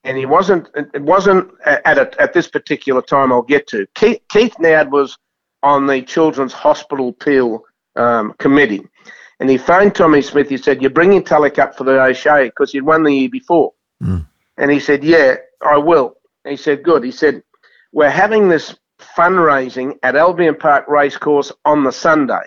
and 0.03 0.17
he 0.17 0.25
wasn't. 0.25 0.69
It 0.75 1.01
wasn't 1.01 1.51
at 1.65 1.97
a, 1.97 2.21
at 2.21 2.33
this 2.33 2.47
particular 2.47 3.01
time. 3.01 3.31
I'll 3.31 3.41
get 3.41 3.67
to 3.67 3.87
Keith, 3.95 4.21
Keith 4.29 4.57
Noud 4.59 4.91
was 4.91 5.17
on 5.63 5.87
the 5.87 6.01
Children's 6.01 6.53
Hospital 6.53 7.09
Appeal 7.09 7.63
um, 7.95 8.33
committee, 8.39 8.87
and 9.39 9.49
he 9.49 9.57
phoned 9.57 9.95
Tommy 9.95 10.21
Smith. 10.21 10.49
He 10.49 10.57
said, 10.57 10.81
"You're 10.81 10.91
bringing 10.91 11.23
Tulloch 11.23 11.59
up 11.59 11.77
for 11.77 11.83
the 11.83 12.01
O'Shea 12.01 12.45
because 12.45 12.71
he'd 12.71 12.81
won 12.81 13.03
the 13.03 13.13
year 13.13 13.29
before," 13.29 13.73
mm. 14.01 14.25
and 14.57 14.71
he 14.71 14.79
said, 14.79 15.03
"Yeah, 15.03 15.35
I 15.61 15.77
will." 15.77 16.15
And 16.45 16.51
he 16.51 16.57
said, 16.57 16.83
"Good." 16.83 17.03
He 17.03 17.11
said, 17.11 17.43
"We're 17.91 18.09
having 18.09 18.49
this 18.49 18.75
fundraising 18.99 19.97
at 20.03 20.15
Albion 20.15 20.55
Park 20.55 20.85
Racecourse 20.87 21.51
on 21.65 21.83
the 21.83 21.91
Sunday. 21.91 22.43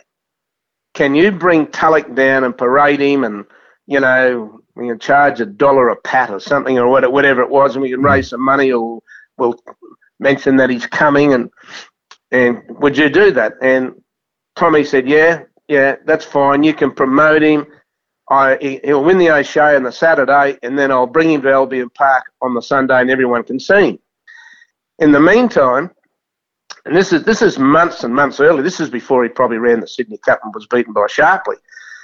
Can 0.94 1.14
you 1.14 1.30
bring 1.30 1.66
Tulloch 1.68 2.14
down 2.14 2.44
and 2.44 2.56
parade 2.56 3.00
him 3.00 3.24
and?" 3.24 3.44
you 3.90 3.98
know, 3.98 4.59
we 4.74 4.88
can 4.88 4.98
charge 4.98 5.40
a 5.40 5.46
dollar 5.46 5.88
a 5.88 5.96
pat 5.96 6.30
or 6.30 6.40
something 6.40 6.78
or 6.78 6.88
whatever 6.88 7.42
it 7.42 7.50
was, 7.50 7.74
and 7.74 7.82
we 7.82 7.90
can 7.90 8.00
hmm. 8.00 8.06
raise 8.06 8.28
some 8.30 8.42
money 8.42 8.72
or 8.72 9.00
we'll 9.38 9.58
mention 10.18 10.56
that 10.56 10.70
he's 10.70 10.86
coming 10.86 11.32
and 11.32 11.50
and 12.32 12.62
would 12.68 12.96
you 12.96 13.08
do 13.08 13.32
that? 13.32 13.54
And 13.60 14.00
Tommy 14.54 14.84
said, 14.84 15.08
yeah, 15.08 15.42
yeah, 15.68 15.96
that's 16.04 16.24
fine. 16.24 16.62
You 16.62 16.74
can 16.74 16.92
promote 16.92 17.42
him. 17.42 17.66
I, 18.30 18.80
he'll 18.84 19.02
win 19.02 19.18
the 19.18 19.30
O'Shea 19.30 19.74
on 19.74 19.82
the 19.82 19.90
Saturday, 19.90 20.56
and 20.62 20.78
then 20.78 20.92
I'll 20.92 21.06
bring 21.06 21.30
him 21.32 21.42
to 21.42 21.50
Albion 21.50 21.90
Park 21.90 22.26
on 22.40 22.54
the 22.54 22.62
Sunday, 22.62 23.00
and 23.00 23.10
everyone 23.10 23.42
can 23.42 23.58
see 23.58 23.90
him. 23.90 23.98
In 25.00 25.10
the 25.10 25.18
meantime, 25.18 25.90
and 26.84 26.96
this 26.96 27.12
is 27.12 27.24
this 27.24 27.42
is 27.42 27.58
months 27.58 28.04
and 28.04 28.14
months 28.14 28.38
early. 28.38 28.62
This 28.62 28.80
is 28.80 28.88
before 28.88 29.24
he 29.24 29.28
probably 29.28 29.58
ran 29.58 29.80
the 29.80 29.88
Sydney 29.88 30.18
Cup 30.18 30.40
and 30.44 30.54
was 30.54 30.66
beaten 30.66 30.92
by 30.92 31.06
Sharpley. 31.06 31.56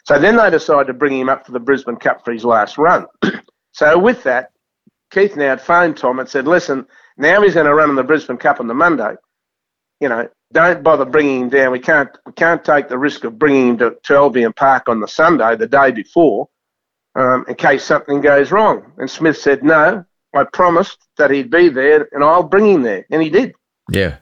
So 0.06 0.20
then 0.20 0.36
they 0.36 0.50
decided 0.50 0.86
to 0.86 0.94
bring 0.94 1.18
him 1.18 1.28
up 1.28 1.44
for 1.44 1.52
the 1.52 1.60
Brisbane 1.60 1.96
Cup 1.96 2.24
for 2.24 2.32
his 2.32 2.44
last 2.44 2.78
run. 2.78 3.06
so 3.72 3.98
with 3.98 4.22
that, 4.22 4.52
Keith 5.10 5.36
Noud 5.36 5.48
had 5.48 5.60
phoned 5.60 5.96
Tom 5.96 6.20
and 6.20 6.28
said, 6.28 6.46
"Listen, 6.46 6.86
now 7.16 7.42
he's 7.42 7.54
going 7.54 7.66
to 7.66 7.74
run 7.74 7.90
in 7.90 7.96
the 7.96 8.04
Brisbane 8.04 8.36
Cup 8.36 8.60
on 8.60 8.68
the 8.68 8.74
Monday. 8.74 9.14
You 10.00 10.08
know, 10.08 10.28
don't 10.52 10.84
bother 10.84 11.04
bringing 11.04 11.42
him 11.42 11.48
down. 11.48 11.72
We 11.72 11.80
can't 11.80 12.10
we 12.24 12.32
can't 12.32 12.64
take 12.64 12.88
the 12.88 12.98
risk 12.98 13.24
of 13.24 13.38
bringing 13.38 13.70
him 13.70 13.78
to, 13.78 13.96
to 14.04 14.14
Albion 14.14 14.52
Park 14.52 14.88
on 14.88 15.00
the 15.00 15.08
Sunday, 15.08 15.56
the 15.56 15.66
day 15.66 15.90
before, 15.90 16.48
um, 17.16 17.44
in 17.48 17.56
case 17.56 17.84
something 17.84 18.20
goes 18.20 18.52
wrong." 18.52 18.92
And 18.98 19.10
Smith 19.10 19.38
said, 19.38 19.64
"No, 19.64 20.04
I 20.32 20.44
promised 20.44 20.98
that 21.18 21.32
he'd 21.32 21.50
be 21.50 21.68
there, 21.68 22.08
and 22.12 22.22
I'll 22.22 22.44
bring 22.44 22.66
him 22.66 22.82
there," 22.82 23.06
and 23.10 23.22
he 23.22 23.30
did. 23.30 23.54
Yeah. 23.90 24.18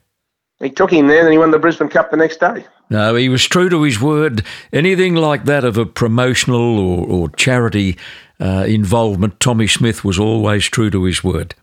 He 0.61 0.71
took 0.71 0.91
him 0.91 1.09
there, 1.09 1.25
and 1.25 1.33
he 1.33 1.39
won 1.39 1.51
the 1.51 1.59
Brisbane 1.59 1.91
Cup 1.91 2.11
the 2.11 2.17
next 2.17 2.41
day. 2.41 2.65
No, 2.91 3.15
he 3.15 3.29
was 3.29 3.45
true 3.45 3.69
to 3.71 3.83
his 3.83 4.01
word. 4.01 4.45
Anything 4.73 5.15
like 5.15 5.45
that 5.45 5.65
of 5.65 5.79
a 5.79 5.87
promotional 5.87 6.79
or, 6.79 7.07
or 7.07 7.29
charity 7.31 7.97
uh, 8.41 8.65
involvement, 8.67 9.41
Tommy 9.41 9.67
Smith 9.67 10.05
was 10.05 10.19
always 10.19 10.67
true 10.67 10.91
to 10.91 11.05
his 11.05 11.25
word. 11.25 11.55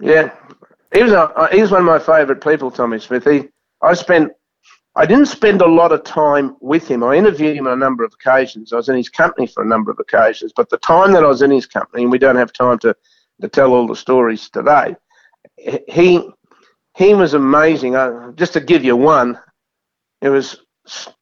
Yeah, 0.00 0.30
he 0.92 1.02
was 1.02 1.12
a, 1.12 1.48
he 1.52 1.60
was 1.60 1.70
one 1.70 1.80
of 1.80 1.86
my 1.86 1.98
favourite 1.98 2.42
people, 2.42 2.70
Tommy 2.70 2.98
Smith. 2.98 3.24
He, 3.24 3.48
I 3.82 3.94
spent, 3.94 4.32
I 4.94 5.06
didn't 5.06 5.26
spend 5.26 5.62
a 5.62 5.66
lot 5.66 5.92
of 5.92 6.04
time 6.04 6.56
with 6.60 6.88
him. 6.88 7.02
I 7.02 7.16
interviewed 7.16 7.56
him 7.56 7.66
on 7.66 7.72
a 7.72 7.76
number 7.76 8.04
of 8.04 8.12
occasions. 8.14 8.72
I 8.72 8.76
was 8.76 8.88
in 8.88 8.96
his 8.96 9.08
company 9.08 9.46
for 9.46 9.62
a 9.62 9.66
number 9.66 9.90
of 9.90 9.98
occasions, 9.98 10.52
but 10.54 10.70
the 10.70 10.78
time 10.78 11.12
that 11.12 11.24
I 11.24 11.28
was 11.28 11.42
in 11.42 11.50
his 11.50 11.66
company, 11.66 12.02
and 12.02 12.12
we 12.12 12.18
don't 12.18 12.36
have 12.36 12.52
time 12.52 12.78
to, 12.80 12.94
to 13.40 13.48
tell 13.48 13.72
all 13.72 13.86
the 13.86 13.96
stories 13.96 14.50
today, 14.50 14.96
he 15.88 16.28
he 16.96 17.14
was 17.14 17.34
amazing. 17.34 17.94
Uh, 17.94 18.32
just 18.32 18.52
to 18.54 18.60
give 18.60 18.84
you 18.84 18.96
one, 18.96 19.38
it 20.20 20.28
was 20.28 20.56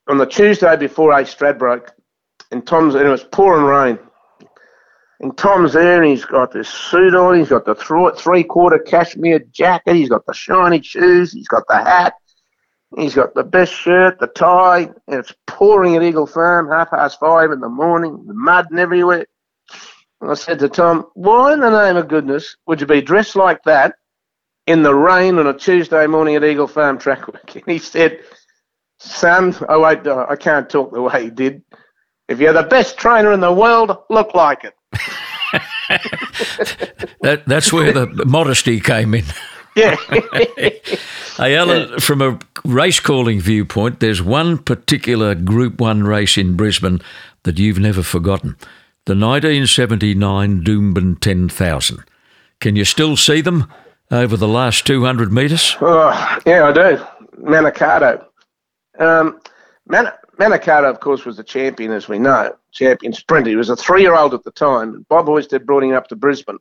on 0.09 0.19
the 0.19 0.27
Tuesday 0.27 0.77
before 0.77 1.13
A 1.13 1.23
Stradbroke, 1.23 1.91
and 2.51 2.67
Tom's 2.67 2.95
and 2.95 3.07
it 3.07 3.11
was 3.11 3.25
pouring 3.25 3.65
rain. 3.65 3.99
And 5.21 5.37
Tom's 5.37 5.73
there, 5.73 6.03
and 6.03 6.11
he's 6.11 6.27
got 6.27 6.53
this 6.53 6.69
suit 6.69 7.15
on. 7.15 7.39
He's 7.39 7.49
got 7.49 7.65
the 7.65 7.75
three 7.75 8.45
quarter 8.45 8.79
cashmere 8.79 9.41
jacket. 9.51 9.97
He's 9.97 10.11
got 10.11 10.27
the 10.27 10.35
shiny 10.35 10.83
shoes. 10.83 11.33
He's 11.33 11.49
got 11.49 11.67
the 11.69 11.77
hat. 11.77 12.15
He's 12.97 13.15
got 13.15 13.35
the 13.35 13.43
best 13.43 13.73
shirt, 13.73 14.21
the 14.21 14.29
tie, 14.29 14.91
and 15.09 15.19
it's 15.19 15.35
pouring 15.47 15.97
at 15.97 16.03
Eagle 16.03 16.27
Farm, 16.27 16.71
half 16.71 16.91
past 16.91 17.19
five 17.19 17.51
in 17.51 17.61
the 17.61 17.69
morning, 17.69 18.25
the 18.27 18.35
mud 18.35 18.67
and 18.71 18.79
everywhere. 18.79 19.27
And 20.21 20.31
I 20.31 20.35
said 20.35 20.61
to 20.61 20.69
Tom, 20.69 21.07
why 21.15 21.53
in 21.53 21.61
the 21.61 21.85
name 21.85 21.97
of 21.97 22.09
goodness 22.09 22.57
would 22.67 22.81
you 22.81 22.87
be 22.87 23.03
dressed 23.03 23.37
like 23.37 23.63
that 23.65 23.97
in 24.67 24.83
the 24.83 24.95
rain 24.95 25.39
on 25.39 25.47
a 25.47 25.53
Tuesday 25.53 26.07
morning 26.07 26.37
at 26.37 26.45
Eagle 26.45 26.69
Farm 26.69 26.99
Trackwork? 26.99 27.55
And 27.57 27.65
he 27.67 27.79
said, 27.79 28.21
son, 28.99 29.55
oh, 29.69 29.83
I 29.83 29.95
won't, 29.95 30.07
I 30.07 30.37
can't 30.37 30.69
talk 30.69 30.93
the 30.93 31.03
way 31.03 31.25
he 31.25 31.31
did. 31.31 31.63
If 32.29 32.41
you're 32.41 32.53
the 32.53 32.65
best 32.65 32.99
trainer 32.99 33.33
in 33.33 33.41
the 33.41 33.53
world, 33.53 33.97
look 34.11 34.35
like 34.35 34.65
it. 34.65 34.75
that, 37.23 37.45
that's 37.47 37.73
where 37.73 37.93
the 37.93 38.25
modesty 38.27 38.81
came 38.81 39.15
in. 39.15 39.25
Yeah. 39.77 39.95
hey, 40.57 41.57
Alan, 41.57 41.89
yeah. 41.91 41.99
from 41.99 42.23
a 42.23 42.39
race 42.65 42.99
calling 42.99 43.41
viewpoint, 43.41 44.01
there's 44.01 44.23
one 44.23 44.59
particular 44.59 45.35
Group 45.35 45.81
1 45.81 46.03
race 46.05 46.37
in 46.39 46.57
Brisbane 46.57 47.01
that 47.45 47.59
you've 47.59 47.79
never 47.79 48.03
forgotten 48.03 48.57
the 49.05 49.15
1979 49.15 50.65
Doomben 50.65 51.21
10,000. 51.21 52.05
Can 52.59 52.75
you 52.75 52.85
still 52.85 53.17
see 53.17 53.41
them 53.41 53.73
over 54.11 54.37
the 54.37 54.49
last 54.49 54.87
200 54.87 55.33
metres? 55.33 55.77
Oh, 55.81 56.39
yeah, 56.45 56.67
I 56.67 56.73
do. 56.73 57.05
Manikato. 57.41 58.26
Um, 58.99 59.41
Man- 59.89 60.13
of 60.39 61.01
course, 61.01 61.25
was 61.25 61.37
the 61.37 61.45
champion, 61.45 61.93
as 61.93 62.09
we 62.09 62.19
know, 62.19 62.55
champion 62.73 63.13
sprinter. 63.13 63.51
He 63.51 63.57
was 63.57 63.71
a 63.71 63.77
three 63.77 64.03
year 64.03 64.15
old 64.15 64.35
at 64.35 64.45
the 64.45 64.51
time. 64.51 65.07
Bob 65.09 65.27
Hoysted 65.27 65.65
brought 65.65 65.85
him 65.85 65.95
up 65.95 66.09
to 66.09 66.17
Brisbane 66.17 66.59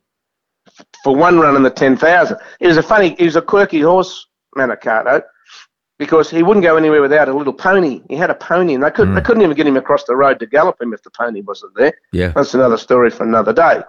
for 1.02 1.14
one 1.14 1.38
run 1.38 1.56
in 1.56 1.62
the 1.62 1.70
10,000. 1.70 2.36
He 2.60 2.66
was 2.66 2.76
a 2.76 2.82
funny, 2.82 3.14
he 3.18 3.24
was 3.24 3.36
a 3.36 3.42
quirky 3.42 3.80
horse, 3.80 4.26
Manikato, 4.56 5.22
because 5.98 6.30
he 6.30 6.42
wouldn't 6.42 6.64
go 6.64 6.76
anywhere 6.76 7.00
without 7.00 7.28
a 7.28 7.32
little 7.32 7.52
pony. 7.52 8.02
He 8.08 8.16
had 8.16 8.30
a 8.30 8.34
pony, 8.34 8.74
and 8.74 8.82
they, 8.82 8.90
couldn't, 8.90 9.12
mm. 9.12 9.16
they 9.16 9.22
couldn't 9.22 9.42
even 9.42 9.56
get 9.56 9.66
him 9.66 9.76
across 9.76 10.04
the 10.04 10.16
road 10.16 10.38
to 10.40 10.46
gallop 10.46 10.80
him 10.80 10.92
if 10.92 11.02
the 11.02 11.10
pony 11.10 11.42
wasn't 11.42 11.74
there. 11.76 11.94
Yeah. 12.12 12.28
That's 12.28 12.54
another 12.54 12.78
story 12.78 13.10
for 13.10 13.24
another 13.24 13.52
day. 13.52 13.80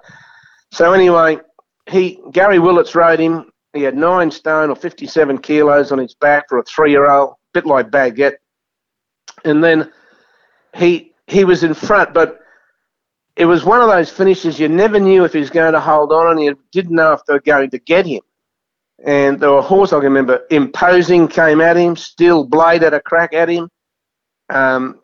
So, 0.71 0.93
anyway, 0.93 1.39
he 1.89 2.19
Gary 2.31 2.59
Willetts 2.59 2.95
rode 2.95 3.19
him. 3.19 3.51
He 3.73 3.83
had 3.83 3.95
nine 3.95 4.31
stone 4.31 4.69
or 4.69 4.75
57 4.75 5.37
kilos 5.39 5.91
on 5.91 5.99
his 5.99 6.15
back 6.15 6.49
for 6.49 6.57
a 6.57 6.63
three 6.63 6.91
year 6.91 7.09
old, 7.09 7.35
bit 7.57 7.65
like 7.65 7.89
Baguette 7.89 8.37
and 9.43 9.63
then 9.63 9.91
he 10.75 11.13
he 11.27 11.43
was 11.43 11.63
in 11.63 11.73
front, 11.73 12.13
but 12.13 12.39
it 13.35 13.45
was 13.45 13.65
one 13.65 13.81
of 13.81 13.89
those 13.89 14.09
finishes 14.09 14.59
you 14.59 14.69
never 14.69 14.99
knew 14.99 15.25
if 15.25 15.33
he 15.33 15.39
was 15.39 15.49
going 15.49 15.73
to 15.73 15.79
hold 15.79 16.11
on, 16.11 16.31
and 16.31 16.41
you 16.41 16.57
didn't 16.71 16.95
know 16.95 17.13
if 17.13 17.21
they 17.25 17.33
were 17.33 17.39
going 17.41 17.69
to 17.71 17.79
get 17.79 18.05
him. 18.05 18.21
And 19.05 19.39
there 19.39 19.51
were 19.51 19.61
horse 19.61 19.93
I 19.93 19.97
can 19.97 20.05
remember 20.05 20.45
imposing 20.49 21.27
came 21.27 21.61
at 21.61 21.77
him, 21.77 21.95
Steel 21.95 22.45
Blade 22.45 22.81
had 22.81 22.93
a 22.93 23.01
crack 23.01 23.33
at 23.33 23.49
him. 23.49 23.69
Um, 24.49 25.01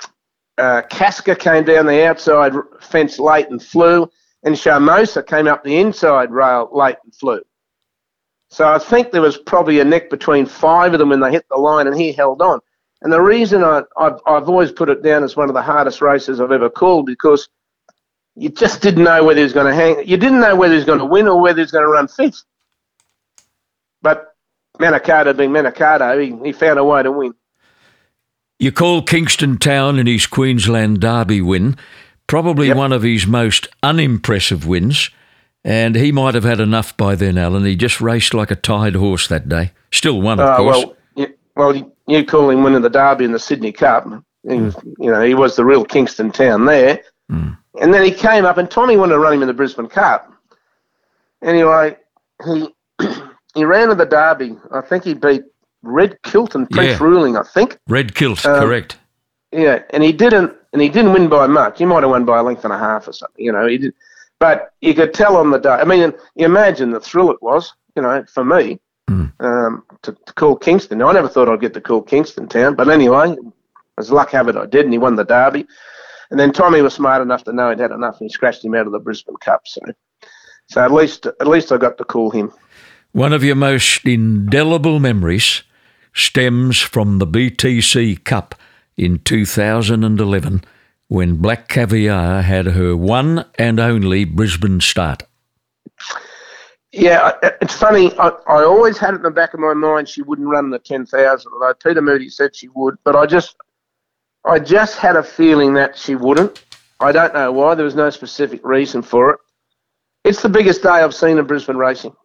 uh, 0.57 0.83
Casca 0.89 1.35
came 1.35 1.63
down 1.63 1.85
the 1.85 2.05
outside 2.07 2.53
fence 2.79 3.19
late 3.19 3.49
and 3.49 3.61
flew, 3.61 4.09
and 4.43 4.55
Sharmosa 4.55 5.25
came 5.25 5.47
up 5.47 5.63
the 5.63 5.77
inside 5.77 6.31
rail 6.31 6.69
late 6.71 6.97
and 7.03 7.13
flew. 7.13 7.41
So 8.53 8.67
I 8.71 8.77
think 8.77 9.11
there 9.11 9.21
was 9.21 9.35
probably 9.35 9.79
a 9.79 9.83
neck 9.83 10.11
between 10.11 10.45
five 10.45 10.93
of 10.93 10.99
them 10.99 11.09
when 11.09 11.21
they 11.21 11.31
hit 11.31 11.43
the 11.49 11.57
line, 11.57 11.87
and 11.87 11.99
he 11.99 12.11
held 12.11 12.39
on. 12.39 12.59
And 13.01 13.11
the 13.11 13.19
reason 13.19 13.63
I, 13.63 13.81
I've, 13.97 14.19
I've 14.27 14.47
always 14.47 14.71
put 14.71 14.89
it 14.89 15.01
down 15.01 15.23
as 15.23 15.35
one 15.35 15.49
of 15.49 15.55
the 15.55 15.61
hardest 15.63 16.01
races 16.01 16.39
I've 16.39 16.51
ever 16.51 16.69
called 16.69 17.07
because 17.07 17.49
you 18.35 18.49
just 18.49 18.83
didn't 18.83 19.05
know 19.05 19.23
whether 19.23 19.39
he 19.39 19.43
was 19.43 19.53
going 19.53 19.65
to 19.65 19.73
hang. 19.73 20.07
You 20.07 20.17
didn't 20.17 20.39
know 20.39 20.55
whether 20.55 20.73
he 20.73 20.77
was 20.77 20.85
going 20.85 20.99
to 20.99 21.05
win 21.05 21.27
or 21.27 21.41
whether 21.41 21.57
he 21.57 21.63
was 21.63 21.71
going 21.71 21.83
to 21.83 21.89
run 21.89 22.07
fifth. 22.07 22.43
But 24.03 24.35
Manikato 24.77 25.35
being 25.35 25.49
Manikato, 25.49 26.21
he, 26.21 26.45
he 26.45 26.53
found 26.53 26.77
a 26.77 26.83
way 26.83 27.01
to 27.01 27.11
win. 27.11 27.33
You 28.59 28.71
call 28.71 29.01
Kingston 29.01 29.57
Town 29.57 29.97
in 29.97 30.05
his 30.05 30.27
Queensland 30.27 31.01
Derby 31.01 31.41
win 31.41 31.75
probably 32.27 32.67
yep. 32.67 32.77
one 32.77 32.93
of 32.93 33.01
his 33.01 33.25
most 33.25 33.67
unimpressive 33.81 34.67
wins, 34.67 35.09
and 35.63 35.95
he 35.95 36.11
might 36.11 36.35
have 36.35 36.43
had 36.43 36.59
enough 36.59 36.95
by 36.97 37.15
then, 37.15 37.37
Alan. 37.37 37.65
He 37.65 37.75
just 37.75 38.01
raced 38.01 38.33
like 38.33 38.51
a 38.51 38.55
tired 38.55 38.95
horse 38.95 39.27
that 39.27 39.47
day. 39.47 39.71
Still 39.91 40.21
won, 40.21 40.39
of 40.39 40.49
uh, 40.49 40.57
course. 40.57 40.77
Well, 40.77 40.95
yeah, 41.15 41.27
well, 41.55 41.93
you 42.07 42.25
call 42.25 42.49
him 42.49 42.63
winning 42.63 42.81
the 42.81 42.89
Derby 42.89 43.25
and 43.25 43.33
the 43.33 43.39
Sydney 43.39 43.71
Cup. 43.71 44.07
He 44.47 44.59
was, 44.59 44.75
you 44.99 45.09
know, 45.09 45.21
he 45.21 45.33
was 45.33 45.55
the 45.55 45.63
real 45.63 45.85
Kingston 45.85 46.31
town 46.31 46.65
there. 46.65 47.01
Mm. 47.31 47.57
And 47.79 47.93
then 47.93 48.03
he 48.03 48.11
came 48.11 48.45
up, 48.45 48.57
and 48.57 48.69
Tommy 48.69 48.97
wanted 48.97 49.13
to 49.13 49.19
run 49.19 49.33
him 49.33 49.41
in 49.41 49.47
the 49.47 49.53
Brisbane 49.53 49.87
Cup. 49.87 50.31
Anyway, 51.41 51.97
he 52.45 52.67
he 53.55 53.63
ran 53.63 53.89
in 53.89 53.97
the 53.97 54.05
Derby. 54.05 54.57
I 54.71 54.81
think 54.81 55.05
he 55.05 55.13
beat 55.13 55.43
Red 55.81 56.21
Kilt 56.23 56.55
and 56.55 56.69
Prince 56.69 56.99
yeah. 56.99 57.05
Ruling. 57.05 57.37
I 57.37 57.43
think 57.43 57.77
Red 57.87 58.15
Kilt, 58.15 58.45
um, 58.45 58.59
correct. 58.59 58.97
Yeah, 59.51 59.83
and 59.91 60.03
he 60.03 60.11
didn't, 60.11 60.53
and 60.73 60.81
he 60.81 60.89
didn't 60.89 61.13
win 61.13 61.29
by 61.29 61.47
much. 61.47 61.77
He 61.77 61.85
might 61.85 62.03
have 62.03 62.09
won 62.09 62.25
by 62.25 62.39
a 62.39 62.43
length 62.43 62.63
and 62.63 62.73
a 62.73 62.77
half 62.77 63.07
or 63.07 63.13
something. 63.13 63.43
You 63.43 63.51
know, 63.51 63.67
he 63.67 63.77
did, 63.77 63.93
but 64.43 64.73
you 64.81 64.93
could 64.93 65.13
tell 65.13 65.37
on 65.37 65.51
the 65.51 65.57
day. 65.57 65.69
I 65.69 65.85
mean, 65.85 66.11
you 66.35 66.45
imagine 66.45 66.91
the 66.91 66.99
thrill 66.99 67.31
it 67.31 67.41
was. 67.41 67.73
You 67.95 68.01
know, 68.01 68.25
for 68.27 68.43
me, 68.43 68.77
mm. 69.09 69.31
um, 69.39 69.85
to, 70.01 70.11
to, 70.11 70.33
call 70.33 70.57
Kingston. 70.57 70.97
Now, 70.97 71.07
I 71.07 71.13
never 71.13 71.29
thought 71.29 71.47
I'd 71.47 71.61
get 71.61 71.73
to 71.75 71.79
call 71.79 72.01
Kingston 72.01 72.49
Town, 72.49 72.75
but 72.75 72.89
anyway, 72.89 73.37
as 73.97 74.11
luck 74.11 74.31
have 74.31 74.49
it, 74.49 74.57
I 74.57 74.65
did, 74.65 74.83
and 74.83 74.93
he 74.93 74.97
won 74.97 75.15
the 75.15 75.23
Derby. 75.23 75.65
And 76.29 76.37
then 76.37 76.51
Tommy 76.51 76.81
was 76.81 76.93
smart 76.93 77.21
enough 77.21 77.45
to 77.45 77.53
know 77.53 77.69
he'd 77.69 77.79
had 77.79 77.91
enough, 77.91 78.19
and 78.19 78.29
he 78.29 78.33
scratched 78.33 78.65
him 78.65 78.75
out 78.75 78.85
of 78.85 78.91
the 78.91 78.99
Brisbane 78.99 79.37
Cup. 79.37 79.61
So, 79.65 79.79
so 80.67 80.83
at 80.83 80.91
least 80.91 81.25
at 81.25 81.47
least 81.47 81.71
I 81.71 81.77
got 81.77 81.97
to 81.99 82.03
call 82.03 82.29
him. 82.29 82.51
One 83.13 83.31
of 83.31 83.45
your 83.45 83.55
most 83.55 84.03
indelible 84.03 84.99
memories 84.99 85.63
stems 86.11 86.81
from 86.81 87.19
the 87.19 87.27
BTC 87.27 88.25
Cup 88.25 88.55
in 88.97 89.19
2011 89.19 90.65
when 91.07 91.35
Black 91.37 91.67
Caviar 91.67 92.41
had 92.41 92.67
her 92.67 92.95
one 92.95 93.45
and 93.55 93.79
only 93.79 94.25
Brisbane 94.25 94.81
start. 94.81 95.23
Yeah, 96.91 97.31
it's 97.61 97.73
funny. 97.73 98.11
I, 98.19 98.29
I 98.47 98.63
always 98.63 98.97
had 98.99 99.15
it 99.15 99.17
in 99.17 99.23
the 99.23 99.31
back 99.31 99.53
of 99.53 99.59
my 99.59 99.73
mind 99.73 100.07
she 100.07 100.21
wouldn't 100.21 100.47
run 100.47 100.69
the 100.69 100.79
ten 100.79 101.05
thousand. 101.05 101.51
Although 101.53 101.73
Peter 101.73 102.01
Moody 102.01 102.29
said 102.29 102.55
she 102.55 102.67
would, 102.69 102.97
but 103.03 103.15
I 103.15 103.25
just, 103.25 103.55
I 104.45 104.59
just 104.59 104.97
had 104.97 105.15
a 105.15 105.23
feeling 105.23 105.73
that 105.73 105.97
she 105.97 106.15
wouldn't. 106.15 106.63
I 106.99 107.11
don't 107.11 107.33
know 107.33 107.51
why. 107.51 107.73
There 107.75 107.85
was 107.85 107.95
no 107.95 108.09
specific 108.11 108.63
reason 108.63 109.01
for 109.01 109.31
it. 109.31 109.39
It's 110.23 110.41
the 110.41 110.49
biggest 110.49 110.83
day 110.83 110.89
I've 110.89 111.15
seen 111.15 111.37
in 111.37 111.45
Brisbane 111.45 111.77
racing. 111.77 112.15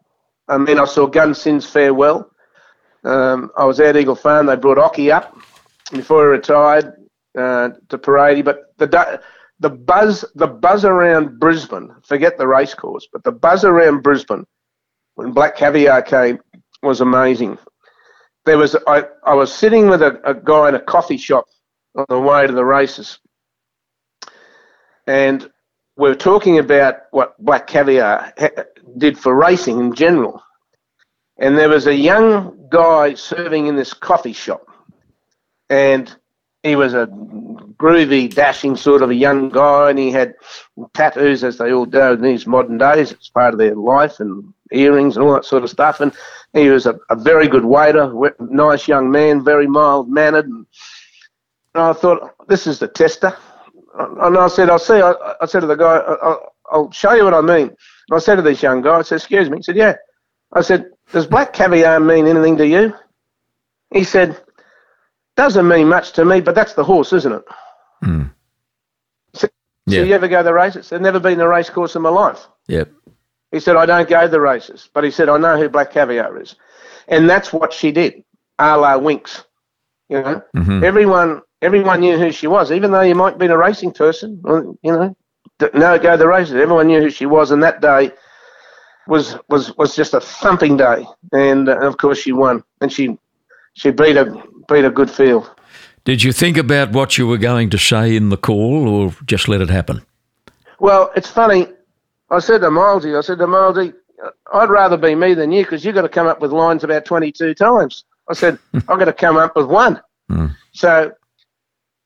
I 0.48 0.58
mean, 0.58 0.78
I 0.78 0.84
saw 0.84 1.06
Gunsynd's 1.06 1.66
farewell. 1.66 2.30
Um, 3.04 3.50
I 3.56 3.64
was 3.64 3.80
at 3.80 3.96
Eagle 3.96 4.14
Farm. 4.14 4.46
They 4.46 4.56
brought 4.56 4.78
Ocky 4.78 5.10
up 5.10 5.36
before 5.92 6.24
he 6.24 6.28
retired 6.28 7.07
uh, 7.38 7.70
to 7.88 7.98
parade. 7.98 8.44
But 8.44 8.74
the 8.78 9.20
the 9.60 9.70
buzz 9.70 10.24
the 10.34 10.46
buzz 10.46 10.84
around 10.84 11.38
Brisbane, 11.38 11.94
forget 12.04 12.38
the 12.38 12.46
racecourse, 12.46 13.08
but 13.12 13.24
the 13.24 13.32
buzz 13.32 13.64
around 13.64 14.02
Brisbane 14.02 14.46
when 15.14 15.32
Black 15.32 15.56
Caviar 15.56 16.02
came 16.02 16.38
was 16.82 17.00
amazing. 17.00 17.58
There 18.44 18.58
was 18.58 18.76
I, 18.86 19.04
I 19.24 19.34
was 19.34 19.52
sitting 19.52 19.88
with 19.88 20.02
a, 20.02 20.20
a 20.24 20.34
guy 20.34 20.68
in 20.68 20.74
a 20.74 20.80
coffee 20.80 21.16
shop 21.16 21.46
on 21.96 22.06
the 22.08 22.20
way 22.20 22.46
to 22.46 22.52
the 22.52 22.64
races, 22.64 23.18
and 25.06 25.50
we 25.96 26.08
are 26.08 26.14
talking 26.14 26.58
about 26.58 26.94
what 27.10 27.36
Black 27.44 27.66
Caviar 27.66 28.32
did 28.98 29.18
for 29.18 29.34
racing 29.34 29.80
in 29.80 29.94
general. 29.94 30.42
And 31.40 31.56
there 31.56 31.68
was 31.68 31.86
a 31.86 31.94
young 31.94 32.68
guy 32.68 33.14
serving 33.14 33.66
in 33.66 33.76
this 33.76 33.92
coffee 33.94 34.32
shop, 34.32 34.66
and 35.68 36.16
he 36.62 36.76
was 36.76 36.94
a 36.94 37.06
groovy, 37.76 38.32
dashing 38.32 38.76
sort 38.76 39.02
of 39.02 39.10
a 39.10 39.14
young 39.14 39.48
guy, 39.48 39.90
and 39.90 39.98
he 39.98 40.10
had 40.10 40.34
tattoos, 40.94 41.44
as 41.44 41.58
they 41.58 41.72
all 41.72 41.86
do 41.86 42.12
in 42.12 42.22
these 42.22 42.46
modern 42.46 42.78
days. 42.78 43.12
It's 43.12 43.28
part 43.28 43.54
of 43.54 43.58
their 43.58 43.74
life, 43.74 44.20
and 44.20 44.52
earrings 44.72 45.16
and 45.16 45.24
all 45.24 45.34
that 45.34 45.44
sort 45.44 45.64
of 45.64 45.70
stuff. 45.70 46.00
And 46.00 46.12
he 46.52 46.68
was 46.68 46.86
a, 46.86 46.98
a 47.10 47.16
very 47.16 47.48
good 47.48 47.64
waiter, 47.64 48.12
nice 48.40 48.88
young 48.88 49.10
man, 49.10 49.44
very 49.44 49.66
mild 49.66 50.10
mannered. 50.10 50.46
And 50.46 50.66
I 51.74 51.92
thought, 51.92 52.34
this 52.48 52.66
is 52.66 52.78
the 52.78 52.88
tester. 52.88 53.36
And 53.98 54.36
I 54.36 54.48
said, 54.48 54.70
I'll 54.70 54.78
see. 54.78 55.00
I, 55.00 55.14
I 55.40 55.46
said 55.46 55.60
to 55.60 55.66
the 55.66 55.76
guy, 55.76 55.96
I'll, 55.96 56.54
I'll, 56.70 56.90
show 56.92 57.14
you 57.14 57.24
what 57.24 57.34
I 57.34 57.40
mean. 57.40 57.68
And 57.68 58.16
I 58.16 58.18
said 58.18 58.36
to 58.36 58.42
this 58.42 58.62
young 58.62 58.80
guy, 58.80 58.98
I 58.98 59.02
said, 59.02 59.16
excuse 59.16 59.50
me. 59.50 59.58
He 59.58 59.62
said, 59.62 59.76
yeah. 59.76 59.96
I 60.52 60.62
said, 60.62 60.90
does 61.12 61.26
black 61.26 61.52
caviar 61.52 62.00
mean 62.00 62.26
anything 62.26 62.56
to 62.58 62.66
you? 62.66 62.94
He 63.92 64.04
said, 64.04 64.40
doesn't 65.38 65.68
mean 65.68 65.88
much 65.88 66.12
to 66.14 66.24
me, 66.24 66.40
but 66.40 66.56
that's 66.56 66.74
the 66.74 66.82
horse, 66.82 67.12
isn't 67.12 67.32
it? 67.32 67.44
Mm. 68.04 68.30
So, 69.34 69.48
yeah. 69.86 70.00
so 70.00 70.04
you 70.04 70.12
ever 70.12 70.26
go 70.26 70.38
to 70.38 70.42
the 70.42 70.52
races? 70.52 70.92
I've 70.92 71.00
never 71.00 71.20
been 71.20 71.38
to 71.38 71.44
a 71.44 71.48
race 71.48 71.70
course 71.70 71.94
in 71.94 72.02
my 72.02 72.08
life. 72.10 72.48
Yep. 72.66 72.90
He 73.52 73.60
said, 73.60 73.76
I 73.76 73.86
don't 73.86 74.08
go 74.08 74.20
to 74.20 74.28
the 74.28 74.40
races. 74.40 74.90
But 74.92 75.04
he 75.04 75.12
said, 75.12 75.28
I 75.28 75.38
know 75.38 75.56
who 75.56 75.68
Black 75.68 75.92
Caviar 75.92 76.42
is. 76.42 76.56
And 77.06 77.30
that's 77.30 77.52
what 77.52 77.72
she 77.72 77.92
did, 77.92 78.24
a 78.58 78.76
la 78.76 78.98
Winx. 78.98 79.44
You 80.08 80.22
know, 80.22 80.42
mm-hmm. 80.56 80.82
everyone 80.82 81.42
everyone 81.62 82.00
knew 82.00 82.18
who 82.18 82.32
she 82.32 82.46
was, 82.46 82.72
even 82.72 82.90
though 82.90 83.02
you 83.02 83.14
might 83.14 83.38
be 83.38 83.46
a 83.46 83.56
racing 83.56 83.92
person, 83.92 84.40
you 84.82 84.92
know, 84.92 85.16
no 85.74 85.98
go 85.98 86.12
to 86.12 86.16
the 86.16 86.26
races. 86.26 86.54
Everyone 86.54 86.86
knew 86.88 87.00
who 87.00 87.10
she 87.10 87.26
was, 87.26 87.50
and 87.52 87.62
that 87.62 87.80
day 87.80 88.10
was 89.06 89.36
was 89.48 89.76
was 89.76 89.94
just 89.94 90.14
a 90.14 90.20
thumping 90.20 90.76
day. 90.76 91.06
And 91.32 91.68
uh, 91.68 91.78
of 91.80 91.96
course, 91.98 92.18
she 92.18 92.32
won, 92.32 92.64
and 92.80 92.92
she 92.92 93.18
she 93.74 93.90
beat 93.90 94.16
a 94.16 94.42
beat 94.68 94.84
a 94.84 94.90
good 94.90 95.10
field. 95.10 95.50
Did 96.04 96.22
you 96.22 96.32
think 96.32 96.56
about 96.56 96.92
what 96.92 97.18
you 97.18 97.26
were 97.26 97.38
going 97.38 97.70
to 97.70 97.78
say 97.78 98.16
in 98.16 98.30
the 98.30 98.36
call, 98.36 98.88
or 98.88 99.14
just 99.26 99.48
let 99.48 99.60
it 99.60 99.68
happen? 99.68 100.02
Well, 100.78 101.10
it's 101.16 101.28
funny. 101.28 101.66
I 102.30 102.38
said 102.38 102.60
to 102.60 102.68
Milesy, 102.68 103.16
I 103.16 103.20
said 103.20 103.38
to 103.38 103.46
Milesy, 103.46 103.94
I'd 104.52 104.70
rather 104.70 104.96
be 104.96 105.14
me 105.14 105.34
than 105.34 105.52
you 105.52 105.64
because 105.64 105.84
you've 105.84 105.94
got 105.94 106.02
to 106.02 106.08
come 106.08 106.26
up 106.26 106.40
with 106.40 106.52
lines 106.52 106.84
about 106.84 107.04
22 107.04 107.54
times. 107.54 108.04
I 108.28 108.34
said, 108.34 108.58
I've 108.74 108.98
got 108.98 109.06
to 109.06 109.12
come 109.12 109.36
up 109.36 109.56
with 109.56 109.66
one. 109.66 110.00
Mm. 110.30 110.54
So 110.72 111.12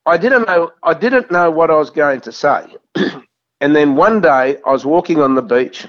I 0.06 0.16
didn't 0.16 0.46
know 0.46 0.72
I 0.82 0.94
didn't 0.94 1.30
know 1.30 1.50
what 1.50 1.70
I 1.70 1.76
was 1.76 1.90
going 1.90 2.20
to 2.22 2.32
say. 2.32 2.76
and 3.60 3.74
then 3.74 3.96
one 3.96 4.20
day 4.20 4.58
I 4.64 4.70
was 4.70 4.84
walking 4.84 5.20
on 5.20 5.34
the 5.34 5.42
beach. 5.42 5.86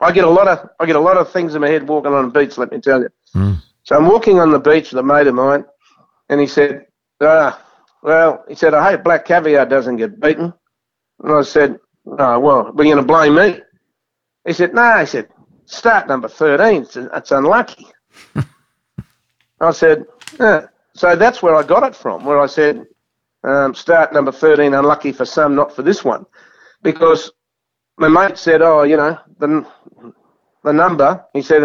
I 0.00 0.12
get 0.12 0.24
a 0.24 0.30
lot 0.30 0.48
of 0.48 0.68
I 0.80 0.86
get 0.86 0.96
a 0.96 1.00
lot 1.00 1.16
of 1.16 1.30
things 1.30 1.54
in 1.54 1.60
my 1.60 1.68
head 1.68 1.88
walking 1.88 2.12
on 2.12 2.30
the 2.30 2.40
beach, 2.40 2.56
let 2.56 2.72
me 2.72 2.80
tell 2.80 3.00
you. 3.00 3.10
Mm. 3.34 3.62
So 3.82 3.96
I'm 3.96 4.06
walking 4.06 4.38
on 4.38 4.50
the 4.50 4.58
beach 4.58 4.92
with 4.92 5.00
a 5.00 5.02
mate 5.02 5.26
of 5.26 5.34
mine 5.34 5.64
and 6.28 6.40
he 6.40 6.46
said, 6.46 6.86
Ah, 7.20 7.62
well, 8.02 8.44
he 8.48 8.54
said, 8.54 8.74
I 8.74 8.90
hope 8.90 9.04
black 9.04 9.24
caviar 9.24 9.66
doesn't 9.66 9.96
get 9.96 10.20
beaten. 10.20 10.52
And 11.22 11.32
I 11.32 11.42
said, 11.42 11.78
Oh, 12.06 12.38
well, 12.38 12.72
we're 12.74 12.84
gonna 12.84 13.02
blame 13.02 13.34
me. 13.36 13.60
He 14.46 14.52
said, 14.52 14.74
No, 14.74 14.98
he 14.98 15.06
said, 15.06 15.28
start 15.66 16.08
number 16.08 16.28
thirteen, 16.28 16.82
it's, 16.82 16.96
it's 16.96 17.30
unlucky. 17.30 17.86
I 19.60 19.70
said, 19.70 20.04
yeah. 20.38 20.66
So 20.94 21.16
that's 21.16 21.42
where 21.42 21.54
I 21.56 21.62
got 21.62 21.82
it 21.82 21.96
from, 21.96 22.24
where 22.24 22.40
I 22.40 22.46
said, 22.46 22.86
um, 23.42 23.74
start 23.74 24.12
number 24.12 24.32
13, 24.32 24.74
unlucky 24.74 25.12
for 25.12 25.24
some, 25.24 25.54
not 25.54 25.74
for 25.74 25.82
this 25.82 26.04
one. 26.04 26.24
Because 26.82 27.32
my 27.98 28.08
mate 28.08 28.38
said, 28.38 28.62
oh, 28.62 28.82
you 28.82 28.96
know, 28.96 29.18
the, 29.38 29.66
the 30.62 30.72
number, 30.72 31.24
he 31.32 31.42
said, 31.42 31.62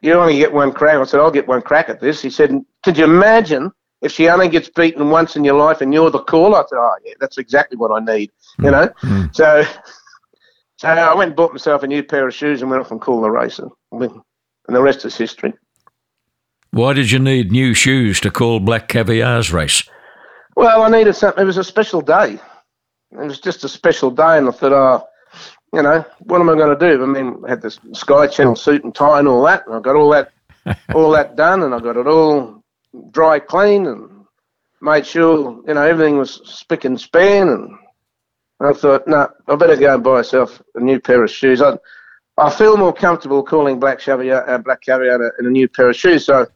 you 0.00 0.12
only 0.14 0.38
get 0.38 0.52
one 0.52 0.72
crack. 0.72 0.96
I 0.96 1.04
said, 1.04 1.20
I'll 1.20 1.30
get 1.30 1.48
one 1.48 1.62
crack 1.62 1.88
at 1.88 2.00
this. 2.00 2.20
He 2.20 2.30
said, 2.30 2.58
could 2.82 2.98
you 2.98 3.04
imagine 3.04 3.72
if 4.02 4.12
she 4.12 4.28
only 4.28 4.48
gets 4.48 4.68
beaten 4.68 5.10
once 5.10 5.36
in 5.36 5.44
your 5.44 5.58
life 5.58 5.80
and 5.80 5.92
you're 5.92 6.10
the 6.10 6.22
caller? 6.22 6.58
I 6.58 6.64
said, 6.68 6.76
oh, 6.78 6.96
yeah, 7.04 7.14
that's 7.20 7.38
exactly 7.38 7.76
what 7.76 7.90
I 7.90 8.04
need, 8.04 8.30
you 8.58 8.70
know? 8.70 8.88
Mm. 9.02 9.34
So, 9.34 9.64
so 10.76 10.88
I 10.88 11.14
went 11.14 11.28
and 11.28 11.36
bought 11.36 11.52
myself 11.52 11.82
a 11.82 11.86
new 11.86 12.02
pair 12.02 12.28
of 12.28 12.34
shoes 12.34 12.62
and 12.62 12.70
went 12.70 12.82
off 12.82 12.90
and 12.90 13.00
called 13.00 13.24
the 13.24 13.30
race. 13.30 13.58
And, 13.58 13.70
and 13.92 14.22
the 14.68 14.82
rest 14.82 15.04
is 15.04 15.16
history. 15.16 15.54
Why 16.72 16.92
did 16.92 17.10
you 17.10 17.18
need 17.18 17.52
new 17.52 17.72
shoes 17.72 18.20
to 18.20 18.30
call 18.30 18.60
Black 18.60 18.88
Caviar's 18.88 19.52
race? 19.52 19.82
Well, 20.56 20.82
I 20.82 20.90
needed 20.90 21.14
something. 21.14 21.42
It 21.42 21.46
was 21.46 21.58
a 21.58 21.64
special 21.64 22.00
day. 22.00 22.38
It 23.12 23.26
was 23.26 23.40
just 23.40 23.64
a 23.64 23.68
special 23.68 24.10
day, 24.10 24.36
and 24.36 24.48
I 24.48 24.52
thought, 24.52 24.72
oh, 24.72 25.06
you 25.72 25.82
know, 25.82 26.04
what 26.20 26.40
am 26.40 26.50
I 26.50 26.54
going 26.54 26.76
to 26.76 26.88
do? 26.88 27.02
I 27.02 27.06
mean, 27.06 27.42
I 27.46 27.50
had 27.50 27.62
this 27.62 27.78
Sky 27.92 28.26
Channel 28.26 28.56
suit 28.56 28.84
and 28.84 28.94
tie 28.94 29.18
and 29.18 29.28
all 29.28 29.42
that, 29.44 29.66
and 29.66 29.76
I 29.76 29.80
got 29.80 29.96
all 29.96 30.10
that, 30.10 30.32
all 30.94 31.10
that 31.12 31.36
done, 31.36 31.62
and 31.62 31.74
I 31.74 31.80
got 31.80 31.96
it 31.96 32.06
all 32.06 32.62
dry 33.10 33.38
clean, 33.38 33.86
and 33.86 34.24
made 34.80 35.06
sure 35.06 35.62
you 35.66 35.74
know 35.74 35.82
everything 35.82 36.18
was 36.18 36.40
spick 36.44 36.84
and 36.84 37.00
span, 37.00 37.48
and 37.48 37.78
I 38.60 38.72
thought, 38.72 39.06
no, 39.06 39.28
I 39.48 39.56
better 39.56 39.76
go 39.76 39.94
and 39.94 40.04
buy 40.04 40.16
myself 40.16 40.62
a 40.74 40.80
new 40.80 41.00
pair 41.00 41.22
of 41.22 41.30
shoes. 41.30 41.62
I, 41.62 41.78
I 42.38 42.50
feel 42.50 42.76
more 42.76 42.92
comfortable 42.92 43.42
calling 43.42 43.80
black 43.80 44.00
caviar, 44.00 44.48
uh, 44.48 44.58
black 44.58 44.82
caviar 44.82 45.32
in 45.38 45.46
a 45.46 45.50
new 45.50 45.68
pair 45.68 45.88
of 45.88 45.96
shoes, 45.96 46.26
so 46.26 46.46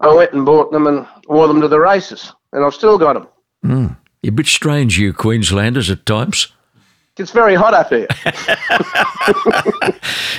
I 0.00 0.14
went 0.14 0.32
and 0.32 0.46
bought 0.46 0.72
them 0.72 0.86
and 0.86 1.06
wore 1.28 1.48
them 1.48 1.60
to 1.60 1.68
the 1.68 1.80
races, 1.80 2.32
and 2.52 2.64
I've 2.64 2.74
still 2.74 2.98
got 2.98 3.14
them. 3.14 3.28
Mm. 3.64 3.96
You're 4.22 4.32
a 4.32 4.34
bit 4.34 4.46
strange, 4.46 4.98
you 4.98 5.12
Queenslanders, 5.12 5.90
at 5.90 6.04
times. 6.04 6.48
It's 7.20 7.32
very 7.32 7.54
hot 7.54 7.74
up 7.74 7.90
here. 7.90 8.06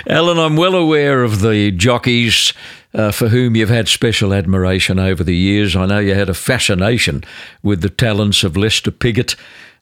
Alan, 0.08 0.39
I'm 0.39 0.56
well 0.56 0.74
aware 0.74 1.24
of 1.24 1.41
the 1.41 1.70
jockeys 1.72 2.54
uh, 2.96 3.12
for 3.12 3.28
whom 3.28 3.56
you've 3.56 3.70
had 3.70 3.88
special 3.88 4.34
admiration 4.34 4.98
over 4.98 5.24
the 5.24 5.36
years. 5.36 5.76
I 5.76 5.86
know 5.86 6.00
you 6.00 6.15
had 6.15 6.30
a 6.30 6.34
fascination 6.34 7.24
with 7.62 7.82
the 7.82 7.89
talents 7.89 8.44
of 8.44 8.58
Lester 8.58 8.89
Piggott. 8.89 9.36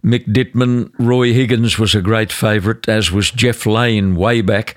Mick 0.03 0.25
Dittman, 0.27 0.91
Roy 0.99 1.31
Higgins 1.31 1.79
was 1.79 1.95
a 1.95 2.01
great 2.01 2.33
favourite, 2.33 2.88
as 2.89 3.12
was 3.12 3.31
Geoff 3.31 3.65
Lane 3.65 4.15
way 4.15 4.41
back. 4.41 4.75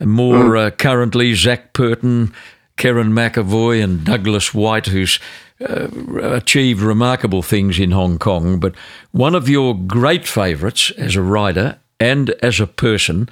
And 0.00 0.10
more 0.10 0.44
mm. 0.44 0.66
uh, 0.66 0.70
currently, 0.70 1.34
Zac 1.34 1.74
Purton, 1.74 2.32
Kerrin 2.78 3.12
McEvoy, 3.12 3.84
and 3.84 4.04
Douglas 4.04 4.54
Whyte, 4.54 4.86
who's 4.86 5.18
uh, 5.60 5.88
achieved 6.22 6.80
remarkable 6.80 7.42
things 7.42 7.78
in 7.78 7.90
Hong 7.90 8.18
Kong, 8.18 8.60
but 8.60 8.74
one 9.10 9.34
of 9.34 9.48
your 9.48 9.74
great 9.74 10.26
favourites 10.26 10.92
as 10.92 11.16
a 11.16 11.22
rider 11.22 11.78
and 11.98 12.30
as 12.42 12.60
a 12.60 12.66
person 12.66 13.28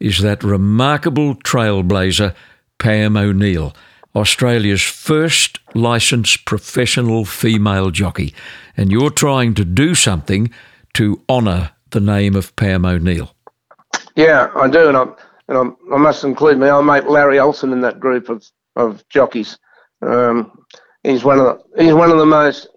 is 0.00 0.20
that 0.20 0.42
remarkable 0.42 1.34
trailblazer, 1.34 2.34
Pam 2.78 3.16
O'Neill, 3.16 3.74
Australia's 4.14 4.82
first 4.82 5.58
licensed 5.74 6.44
professional 6.46 7.24
female 7.24 7.90
jockey. 7.90 8.34
And 8.76 8.90
you're 8.90 9.10
trying 9.10 9.54
to 9.54 9.64
do 9.64 9.94
something 9.94 10.50
to 10.94 11.22
honour 11.28 11.72
the 11.90 12.00
name 12.00 12.34
of 12.34 12.54
Pam 12.56 12.84
O'Neill. 12.86 13.34
Yeah, 14.14 14.50
I 14.56 14.68
do, 14.68 14.88
and, 14.88 14.96
i 14.96 15.02
and 15.48 15.58
i 15.58 15.94
i 15.94 15.98
must 15.98 16.24
include 16.24 16.58
my 16.58 16.70
old 16.70 16.86
mate 16.86 17.06
Larry 17.06 17.38
Olsen 17.38 17.72
in 17.72 17.82
that 17.82 18.00
group 18.00 18.28
of, 18.30 18.46
of 18.76 19.06
jockeys. 19.08 19.58
Um, 20.02 20.52
he's 21.06 21.24
one 21.24 21.38
of 21.38 21.44
the 21.44 21.84
he's 21.84 21.94
one 21.94 22.10
of 22.10 22.18
the 22.18 22.26
most 22.26 22.68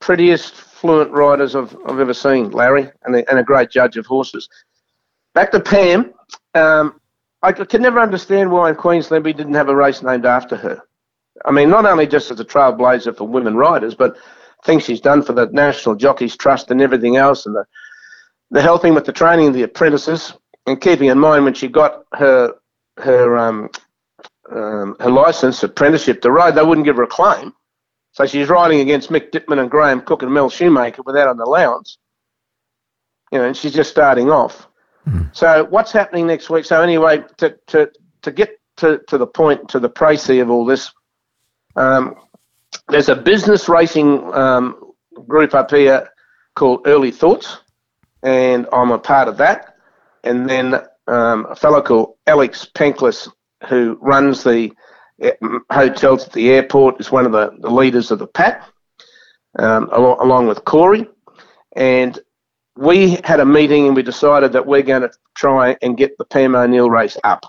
prettiest 0.00 0.54
fluent 0.54 1.10
riders 1.10 1.56
I've, 1.56 1.76
I've 1.86 1.98
ever 1.98 2.14
seen, 2.14 2.50
Larry, 2.50 2.90
and 3.04 3.16
a, 3.16 3.28
and 3.28 3.38
a 3.38 3.42
great 3.42 3.70
judge 3.70 3.96
of 3.96 4.06
horses. 4.06 4.48
Back 5.34 5.50
to 5.50 5.60
Pam, 5.60 6.14
um, 6.54 7.00
I 7.42 7.52
can 7.52 7.82
never 7.82 8.00
understand 8.00 8.50
why 8.50 8.70
in 8.70 8.76
Queensland 8.76 9.24
we 9.24 9.32
didn't 9.32 9.54
have 9.54 9.68
a 9.68 9.76
race 9.76 10.02
named 10.02 10.24
after 10.24 10.56
her. 10.56 10.82
I 11.44 11.50
mean, 11.50 11.70
not 11.70 11.84
only 11.84 12.06
just 12.06 12.30
as 12.30 12.40
a 12.40 12.44
trailblazer 12.44 13.16
for 13.16 13.26
women 13.26 13.56
riders, 13.56 13.94
but 13.94 14.16
things 14.64 14.84
she's 14.84 15.00
done 15.00 15.22
for 15.22 15.32
the 15.32 15.46
National 15.46 15.94
Jockeys 15.94 16.36
Trust 16.36 16.70
and 16.70 16.80
everything 16.80 17.16
else, 17.16 17.46
and 17.46 17.54
the, 17.54 17.64
the 18.50 18.62
helping 18.62 18.94
with 18.94 19.04
the 19.04 19.12
training 19.12 19.48
of 19.48 19.54
the 19.54 19.62
apprentices, 19.62 20.32
and 20.66 20.80
keeping 20.80 21.08
in 21.08 21.18
mind 21.18 21.44
when 21.44 21.54
she 21.54 21.68
got 21.68 22.04
her 22.14 22.54
her 22.98 23.38
um, 23.38 23.70
um, 24.50 24.96
her 25.00 25.10
license, 25.10 25.62
apprenticeship 25.62 26.20
to 26.22 26.30
ride, 26.30 26.54
they 26.54 26.62
wouldn't 26.62 26.84
give 26.86 26.96
her 26.96 27.02
a 27.04 27.08
claim. 27.08 27.52
So 28.12 28.26
she's 28.26 28.48
riding 28.48 28.80
against 28.80 29.10
Mick 29.10 29.30
Dittman 29.30 29.60
and 29.60 29.70
Graham 29.70 30.00
Cook 30.00 30.22
and 30.22 30.32
Mel 30.32 30.50
Schumacher 30.50 31.02
without 31.04 31.30
an 31.30 31.40
allowance. 31.40 31.98
you 33.32 33.38
know, 33.38 33.46
and 33.46 33.56
she's 33.56 33.72
just 33.72 33.90
starting 33.90 34.30
off. 34.30 34.68
Mm. 35.08 35.34
So 35.34 35.64
what's 35.70 35.92
happening 35.92 36.26
next 36.26 36.50
week? 36.50 36.64
So 36.64 36.82
anyway, 36.82 37.24
to 37.38 37.56
to 37.68 37.90
to 38.22 38.30
get 38.30 38.58
to, 38.76 39.00
to 39.08 39.18
the 39.18 39.26
point, 39.26 39.68
to 39.70 39.80
the 39.80 39.90
précis 39.90 40.40
of 40.40 40.50
all 40.50 40.64
this, 40.64 40.92
um, 41.76 42.14
there's 42.88 43.08
a 43.08 43.16
business 43.16 43.68
racing 43.68 44.32
um, 44.34 44.92
group 45.26 45.54
up 45.54 45.70
here 45.70 46.08
called 46.54 46.82
Early 46.86 47.10
Thoughts, 47.10 47.58
and 48.22 48.66
I'm 48.72 48.90
a 48.90 48.98
part 48.98 49.28
of 49.28 49.36
that. 49.38 49.76
And 50.24 50.48
then 50.48 50.74
um, 51.06 51.46
a 51.48 51.56
fellow 51.56 51.80
called 51.80 52.16
Alex 52.26 52.66
Penklis, 52.74 53.28
who 53.66 53.98
runs 54.00 54.44
the 54.44 54.72
eh, 55.20 55.32
hotels 55.70 56.26
at 56.26 56.32
the 56.32 56.50
airport, 56.50 57.00
is 57.00 57.10
one 57.10 57.26
of 57.26 57.32
the, 57.32 57.50
the 57.60 57.70
leaders 57.70 58.10
of 58.10 58.18
the 58.18 58.26
PAT, 58.26 58.64
um, 59.58 59.88
along, 59.92 60.18
along 60.20 60.46
with 60.46 60.64
Corey. 60.64 61.06
And 61.76 62.18
we 62.76 63.18
had 63.24 63.40
a 63.40 63.44
meeting 63.44 63.86
and 63.86 63.96
we 63.96 64.02
decided 64.02 64.52
that 64.52 64.66
we're 64.66 64.82
going 64.82 65.02
to 65.02 65.10
try 65.34 65.76
and 65.82 65.96
get 65.96 66.16
the 66.18 66.24
Pam 66.24 66.54
O'Neill 66.54 66.90
race 66.90 67.16
up. 67.24 67.44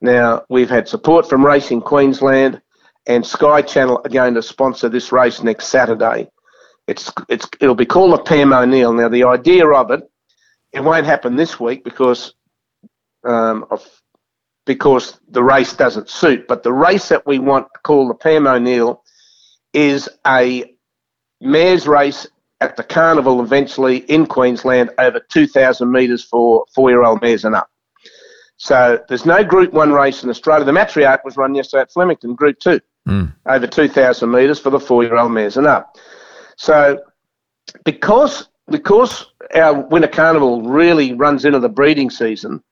Now, 0.00 0.42
we've 0.48 0.68
had 0.68 0.88
support 0.88 1.28
from 1.28 1.46
Racing 1.46 1.80
Queensland 1.80 2.60
and 3.06 3.24
Sky 3.24 3.62
Channel 3.62 4.00
are 4.04 4.10
going 4.10 4.34
to 4.34 4.42
sponsor 4.42 4.88
this 4.88 5.12
race 5.12 5.42
next 5.42 5.68
Saturday. 5.68 6.28
It's, 6.86 7.12
it's, 7.28 7.46
it'll 7.60 7.74
be 7.74 7.86
called 7.86 8.12
the 8.12 8.22
Pam 8.22 8.52
O'Neill. 8.52 8.92
Now, 8.92 9.08
the 9.08 9.24
idea 9.24 9.66
of 9.66 9.90
it, 9.90 10.02
it 10.72 10.82
won't 10.82 11.06
happen 11.06 11.36
this 11.36 11.60
week 11.60 11.84
because 11.84 12.34
um, 13.24 13.66
of, 13.70 13.86
because 14.66 15.20
the 15.28 15.42
race 15.42 15.74
doesn't 15.74 16.08
suit. 16.08 16.48
But 16.48 16.62
the 16.62 16.72
race 16.72 17.08
that 17.08 17.26
we 17.26 17.38
want 17.38 17.66
called 17.82 18.10
the 18.10 18.14
Pam 18.14 18.46
O'Neill 18.46 19.02
is 19.72 20.08
a 20.26 20.74
mares 21.40 21.86
race 21.86 22.26
at 22.60 22.76
the 22.76 22.82
carnival 22.82 23.42
eventually 23.42 23.98
in 23.98 24.26
Queensland 24.26 24.90
over 24.98 25.20
2,000 25.20 25.90
metres 25.90 26.24
for 26.24 26.64
four-year-old 26.74 27.20
mares 27.20 27.44
and 27.44 27.54
up. 27.54 27.68
So 28.56 29.00
there's 29.08 29.26
no 29.26 29.44
Group 29.44 29.72
1 29.72 29.92
race 29.92 30.22
in 30.22 30.30
Australia. 30.30 30.64
The 30.64 30.72
Matriarch 30.72 31.24
was 31.24 31.36
run 31.36 31.54
yesterday 31.54 31.82
at 31.82 31.92
Flemington, 31.92 32.34
Group 32.34 32.58
2, 32.60 32.80
mm. 33.08 33.34
over 33.46 33.66
2,000 33.66 34.30
metres 34.30 34.58
for 34.60 34.70
the 34.70 34.80
four-year-old 34.80 35.32
mares 35.32 35.56
and 35.56 35.66
up. 35.66 35.96
So 36.56 37.02
because 37.84 38.48
because 38.70 39.26
our 39.54 39.78
winter 39.88 40.08
carnival 40.08 40.62
really 40.62 41.12
runs 41.12 41.44
into 41.44 41.60
the 41.60 41.68
breeding 41.68 42.08
season, 42.08 42.62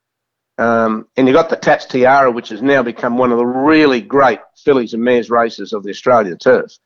um, 0.57 1.07
and 1.17 1.27
you've 1.27 1.35
got 1.35 1.49
the 1.49 1.55
Tats 1.55 1.85
Tiara, 1.85 2.29
which 2.31 2.49
has 2.49 2.61
now 2.61 2.83
become 2.83 3.17
one 3.17 3.31
of 3.31 3.37
the 3.37 3.45
really 3.45 4.01
great 4.01 4.39
fillies 4.55 4.93
and 4.93 5.03
mares 5.03 5.29
races 5.29 5.73
of 5.73 5.83
the 5.83 5.89
Australian 5.89 6.37
turf. 6.37 6.77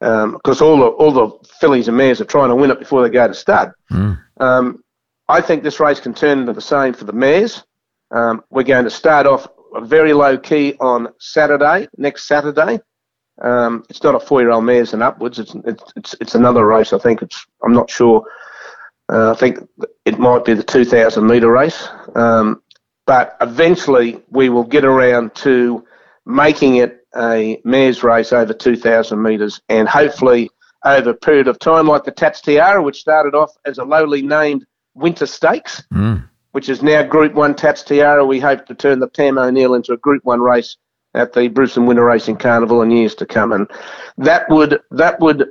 Because 0.00 0.60
um, 0.60 0.66
all 0.66 0.76
the 0.78 0.86
all 0.86 1.12
the 1.12 1.48
fillies 1.60 1.88
and 1.88 1.96
mares 1.96 2.20
are 2.20 2.24
trying 2.24 2.48
to 2.48 2.56
win 2.56 2.70
it 2.70 2.78
before 2.78 3.02
they 3.02 3.10
go 3.10 3.26
to 3.26 3.34
stud. 3.34 3.72
Mm. 3.90 4.20
Um, 4.38 4.84
I 5.28 5.40
think 5.40 5.62
this 5.62 5.80
race 5.80 6.00
can 6.00 6.14
turn 6.14 6.40
into 6.40 6.52
the 6.52 6.60
same 6.60 6.92
for 6.92 7.04
the 7.04 7.12
mares. 7.12 7.62
Um, 8.10 8.42
we're 8.50 8.64
going 8.64 8.84
to 8.84 8.90
start 8.90 9.26
off 9.26 9.46
very 9.82 10.12
low 10.12 10.36
key 10.36 10.74
on 10.80 11.08
Saturday, 11.18 11.88
next 11.96 12.26
Saturday. 12.26 12.80
Um, 13.40 13.84
it's 13.88 14.02
not 14.02 14.14
a 14.14 14.20
four-year-old 14.20 14.64
mares 14.64 14.92
and 14.92 15.02
upwards. 15.02 15.38
It's, 15.38 15.54
it's 15.64 15.84
it's 15.96 16.14
it's 16.20 16.34
another 16.34 16.66
race. 16.66 16.92
I 16.92 16.98
think 16.98 17.22
it's. 17.22 17.46
I'm 17.64 17.72
not 17.72 17.88
sure. 17.90 18.24
Uh, 19.08 19.32
I 19.32 19.34
think 19.34 19.58
it 20.04 20.18
might 20.18 20.44
be 20.44 20.54
the 20.54 20.62
2,000 20.62 21.26
metre 21.26 21.50
race. 21.50 21.88
Um, 22.14 22.61
but 23.06 23.36
eventually 23.40 24.22
we 24.30 24.48
will 24.48 24.64
get 24.64 24.84
around 24.84 25.34
to 25.34 25.84
making 26.24 26.76
it 26.76 27.04
a 27.16 27.60
mares 27.64 28.02
race 28.02 28.32
over 28.32 28.52
2,000 28.52 29.20
metres 29.20 29.60
and 29.68 29.88
hopefully 29.88 30.48
over 30.84 31.10
a 31.10 31.14
period 31.14 31.48
of 31.48 31.58
time 31.58 31.86
like 31.86 32.04
the 32.04 32.10
Tats 32.10 32.40
Tiara, 32.40 32.82
which 32.82 33.00
started 33.00 33.34
off 33.34 33.52
as 33.64 33.78
a 33.78 33.84
lowly 33.84 34.22
named 34.22 34.64
Winter 34.94 35.26
Stakes, 35.26 35.82
mm. 35.92 36.26
which 36.52 36.68
is 36.68 36.82
now 36.82 37.02
Group 37.02 37.34
1 37.34 37.54
Tats 37.54 37.82
Tiara. 37.82 38.24
We 38.24 38.40
hope 38.40 38.66
to 38.66 38.74
turn 38.74 38.98
the 38.98 39.08
Pam 39.08 39.38
O'Neill 39.38 39.74
into 39.74 39.92
a 39.92 39.96
Group 39.96 40.24
1 40.24 40.40
race 40.40 40.76
at 41.14 41.32
the 41.32 41.48
Brisbane 41.48 41.86
Winter 41.86 42.04
Racing 42.04 42.36
Carnival 42.36 42.82
in 42.82 42.90
years 42.90 43.14
to 43.16 43.26
come. 43.26 43.52
And 43.52 43.70
that 44.18 44.48
would, 44.48 44.80
that 44.90 45.20
would 45.20 45.50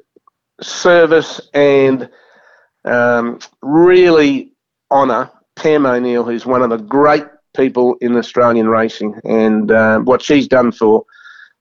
service 0.61 1.39
and 1.53 2.09
um, 2.85 3.39
really 3.61 4.53
honour 4.89 5.29
Pam 5.55 5.85
O'Neill, 5.85 6.23
who's 6.23 6.45
one 6.45 6.61
of 6.61 6.71
the 6.71 6.77
great 6.77 7.25
people 7.55 7.95
in 8.01 8.15
Australian 8.15 8.67
racing, 8.67 9.19
and 9.23 9.71
uh, 9.71 9.99
what 9.99 10.21
she's 10.21 10.47
done 10.47 10.71
for 10.71 11.05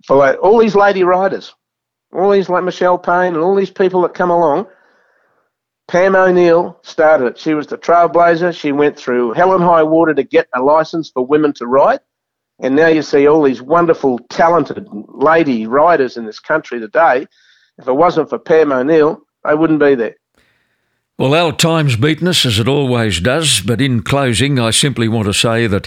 for 0.06 0.16
like, 0.16 0.42
all 0.42 0.58
these 0.58 0.74
lady 0.74 1.04
riders, 1.04 1.54
all 2.12 2.30
these 2.30 2.48
like 2.48 2.64
Michelle 2.64 2.98
Payne 2.98 3.34
and 3.34 3.42
all 3.42 3.54
these 3.54 3.70
people 3.70 4.02
that 4.02 4.14
come 4.14 4.30
along. 4.30 4.66
Pam 5.88 6.14
O'Neill 6.14 6.78
started 6.82 7.26
it. 7.26 7.38
She 7.38 7.54
was 7.54 7.66
the 7.66 7.76
trailblazer. 7.76 8.56
She 8.56 8.70
went 8.70 8.96
through 8.96 9.32
hell 9.32 9.54
and 9.54 9.64
high 9.64 9.82
water 9.82 10.14
to 10.14 10.22
get 10.22 10.46
a 10.54 10.62
license 10.62 11.10
for 11.10 11.26
women 11.26 11.52
to 11.54 11.66
ride. 11.66 11.98
And 12.60 12.76
now 12.76 12.86
you 12.86 13.02
see 13.02 13.26
all 13.26 13.42
these 13.42 13.60
wonderful, 13.60 14.20
talented 14.28 14.86
lady 14.92 15.66
riders 15.66 16.16
in 16.16 16.26
this 16.26 16.38
country 16.38 16.78
today. 16.78 17.26
If 17.78 17.88
it 17.88 17.92
wasn't 17.92 18.28
for 18.28 18.38
Pam 18.38 18.70
O'Neill, 18.70 19.20
they 19.44 19.54
wouldn't 19.54 19.80
be 19.80 19.94
there. 19.96 20.14
Well, 21.20 21.34
our 21.34 21.52
time's 21.52 21.96
beaten 21.96 22.28
us, 22.28 22.46
as 22.46 22.58
it 22.58 22.66
always 22.66 23.20
does, 23.20 23.60
but 23.60 23.82
in 23.82 24.02
closing, 24.02 24.58
I 24.58 24.70
simply 24.70 25.06
want 25.06 25.26
to 25.26 25.34
say 25.34 25.66
that 25.66 25.86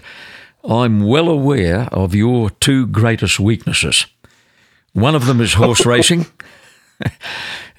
I'm 0.63 1.07
well 1.07 1.27
aware 1.27 1.87
of 1.91 2.13
your 2.13 2.51
two 2.51 2.85
greatest 2.85 3.39
weaknesses. 3.39 4.05
One 4.91 5.15
of 5.15 5.25
them 5.25 5.41
is 5.41 5.55
horse 5.55 5.85
racing, 5.87 6.27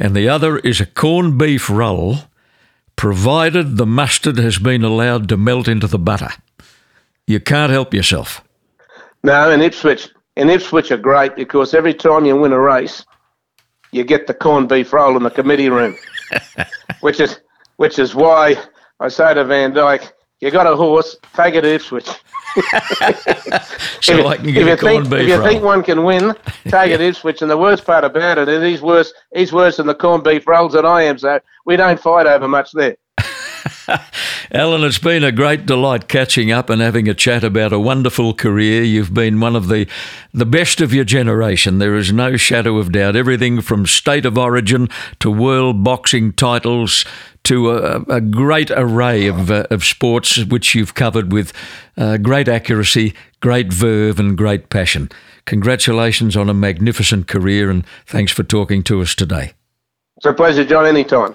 and 0.00 0.16
the 0.16 0.28
other 0.28 0.58
is 0.58 0.80
a 0.80 0.86
corned 0.86 1.38
beef 1.38 1.70
roll, 1.70 2.22
provided 2.96 3.76
the 3.76 3.86
mustard 3.86 4.36
has 4.36 4.58
been 4.58 4.82
allowed 4.82 5.28
to 5.28 5.36
melt 5.36 5.68
into 5.68 5.86
the 5.86 5.96
butter. 5.96 6.30
You 7.24 7.38
can't 7.38 7.70
help 7.70 7.94
yourself. 7.94 8.42
No, 9.22 9.52
and 9.52 9.62
Ipswich, 9.62 10.08
and 10.36 10.50
Ipswich 10.50 10.90
are 10.90 10.96
great 10.96 11.36
because 11.36 11.72
every 11.72 11.94
time 11.94 12.24
you 12.24 12.34
win 12.34 12.50
a 12.50 12.58
race, 12.58 13.04
you 13.94 14.02
get 14.02 14.26
the 14.26 14.34
corned 14.34 14.68
beef 14.68 14.92
roll 14.92 15.16
in 15.16 15.22
the 15.22 15.30
committee 15.30 15.70
room, 15.70 15.96
which 17.00 17.20
is 17.20 17.40
which 17.76 17.98
is 17.98 18.14
why 18.14 18.56
I 18.98 19.08
say 19.08 19.34
to 19.34 19.44
Van 19.44 19.72
Dyke, 19.72 20.12
you 20.40 20.50
got 20.50 20.66
a 20.66 20.74
horse, 20.74 21.16
take 21.34 21.54
it 21.54 21.60
to 21.62 21.74
Ipswich. 21.74 22.06
so 22.06 22.14
if, 24.18 24.26
I 24.26 24.36
can 24.36 24.46
get 24.52 24.68
if 24.68 24.78
a 24.78 24.82
corned 24.82 25.08
think, 25.08 25.10
beef 25.10 25.20
If 25.22 25.28
you 25.28 25.36
roll. 25.36 25.46
think 25.46 25.62
one 25.62 25.82
can 25.84 26.02
win, 26.02 26.34
take 26.68 26.90
it 26.90 27.00
Ipswich. 27.00 27.42
And 27.42 27.50
the 27.50 27.56
worst 27.56 27.84
part 27.84 28.04
about 28.04 28.38
it 28.38 28.48
is 28.48 28.62
he's 28.62 28.82
worse, 28.82 29.12
he's 29.32 29.52
worse 29.52 29.76
than 29.76 29.86
the 29.86 29.94
corned 29.94 30.24
beef 30.24 30.46
rolls 30.46 30.72
than 30.72 30.84
I 30.84 31.02
am, 31.02 31.18
so 31.18 31.38
we 31.64 31.76
don't 31.76 32.00
fight 32.00 32.26
over 32.26 32.48
much 32.48 32.72
there. 32.72 32.96
Alan, 34.52 34.84
it's 34.84 34.98
been 34.98 35.24
a 35.24 35.32
great 35.32 35.66
delight 35.66 36.08
catching 36.08 36.50
up 36.50 36.70
and 36.70 36.80
having 36.80 37.08
a 37.08 37.14
chat 37.14 37.44
about 37.44 37.72
a 37.72 37.78
wonderful 37.78 38.34
career. 38.34 38.82
You've 38.82 39.14
been 39.14 39.40
one 39.40 39.56
of 39.56 39.68
the, 39.68 39.86
the 40.32 40.46
best 40.46 40.80
of 40.80 40.92
your 40.92 41.04
generation. 41.04 41.78
There 41.78 41.96
is 41.96 42.12
no 42.12 42.36
shadow 42.36 42.78
of 42.78 42.92
doubt. 42.92 43.16
Everything 43.16 43.60
from 43.60 43.86
state 43.86 44.26
of 44.26 44.38
origin 44.38 44.88
to 45.20 45.30
world 45.30 45.82
boxing 45.84 46.32
titles 46.32 47.04
to 47.44 47.70
a, 47.70 48.00
a 48.08 48.20
great 48.20 48.70
array 48.70 49.26
of, 49.26 49.50
uh, 49.50 49.66
of 49.70 49.84
sports 49.84 50.42
which 50.44 50.74
you've 50.74 50.94
covered 50.94 51.32
with 51.32 51.52
uh, 51.96 52.16
great 52.16 52.48
accuracy, 52.48 53.14
great 53.40 53.72
verve, 53.72 54.18
and 54.18 54.36
great 54.36 54.70
passion. 54.70 55.10
Congratulations 55.44 56.36
on 56.36 56.48
a 56.48 56.54
magnificent 56.54 57.28
career, 57.28 57.70
and 57.70 57.86
thanks 58.06 58.32
for 58.32 58.42
talking 58.42 58.82
to 58.84 59.02
us 59.02 59.14
today. 59.14 59.52
It's 60.16 60.26
a 60.26 60.32
pleasure, 60.32 60.64
John, 60.64 60.86
anytime. 60.86 61.34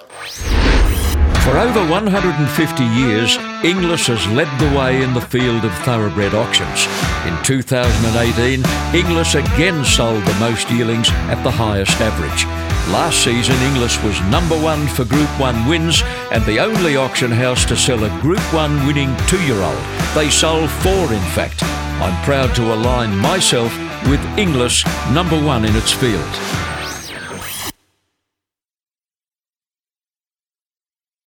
For 1.43 1.57
over 1.57 1.79
150 1.89 2.83
years, 2.83 3.37
Inglis 3.63 4.07
has 4.07 4.25
led 4.27 4.49
the 4.59 4.77
way 4.77 5.01
in 5.01 5.13
the 5.13 5.21
field 5.21 5.65
of 5.65 5.73
thoroughbred 5.79 6.33
auctions. 6.33 6.85
In 7.25 7.35
2018, 7.43 8.63
Inglis 8.93 9.35
again 9.35 9.83
sold 9.83 10.23
the 10.25 10.39
most 10.39 10.69
yearlings 10.69 11.09
at 11.31 11.41
the 11.43 11.51
highest 11.51 11.99
average. 12.01 12.45
Last 12.93 13.23
season, 13.23 13.55
Inglis 13.61 14.01
was 14.03 14.19
number 14.29 14.59
one 14.59 14.87
for 14.87 15.05
Group 15.05 15.29
1 15.39 15.67
wins 15.67 16.01
and 16.31 16.43
the 16.45 16.59
only 16.59 16.95
auction 16.95 17.31
house 17.31 17.65
to 17.65 17.75
sell 17.75 18.03
a 18.03 18.21
Group 18.21 18.41
1 18.53 18.85
winning 18.85 19.15
two 19.27 19.41
year 19.45 19.61
old. 19.61 19.83
They 20.15 20.29
sold 20.29 20.69
four, 20.69 21.13
in 21.13 21.25
fact. 21.37 21.63
I'm 22.01 22.23
proud 22.23 22.55
to 22.55 22.73
align 22.73 23.15
myself 23.17 23.71
with 24.07 24.23
Inglis, 24.37 24.85
number 25.11 25.39
one 25.41 25.65
in 25.65 25.75
its 25.75 25.91
field. 25.91 26.33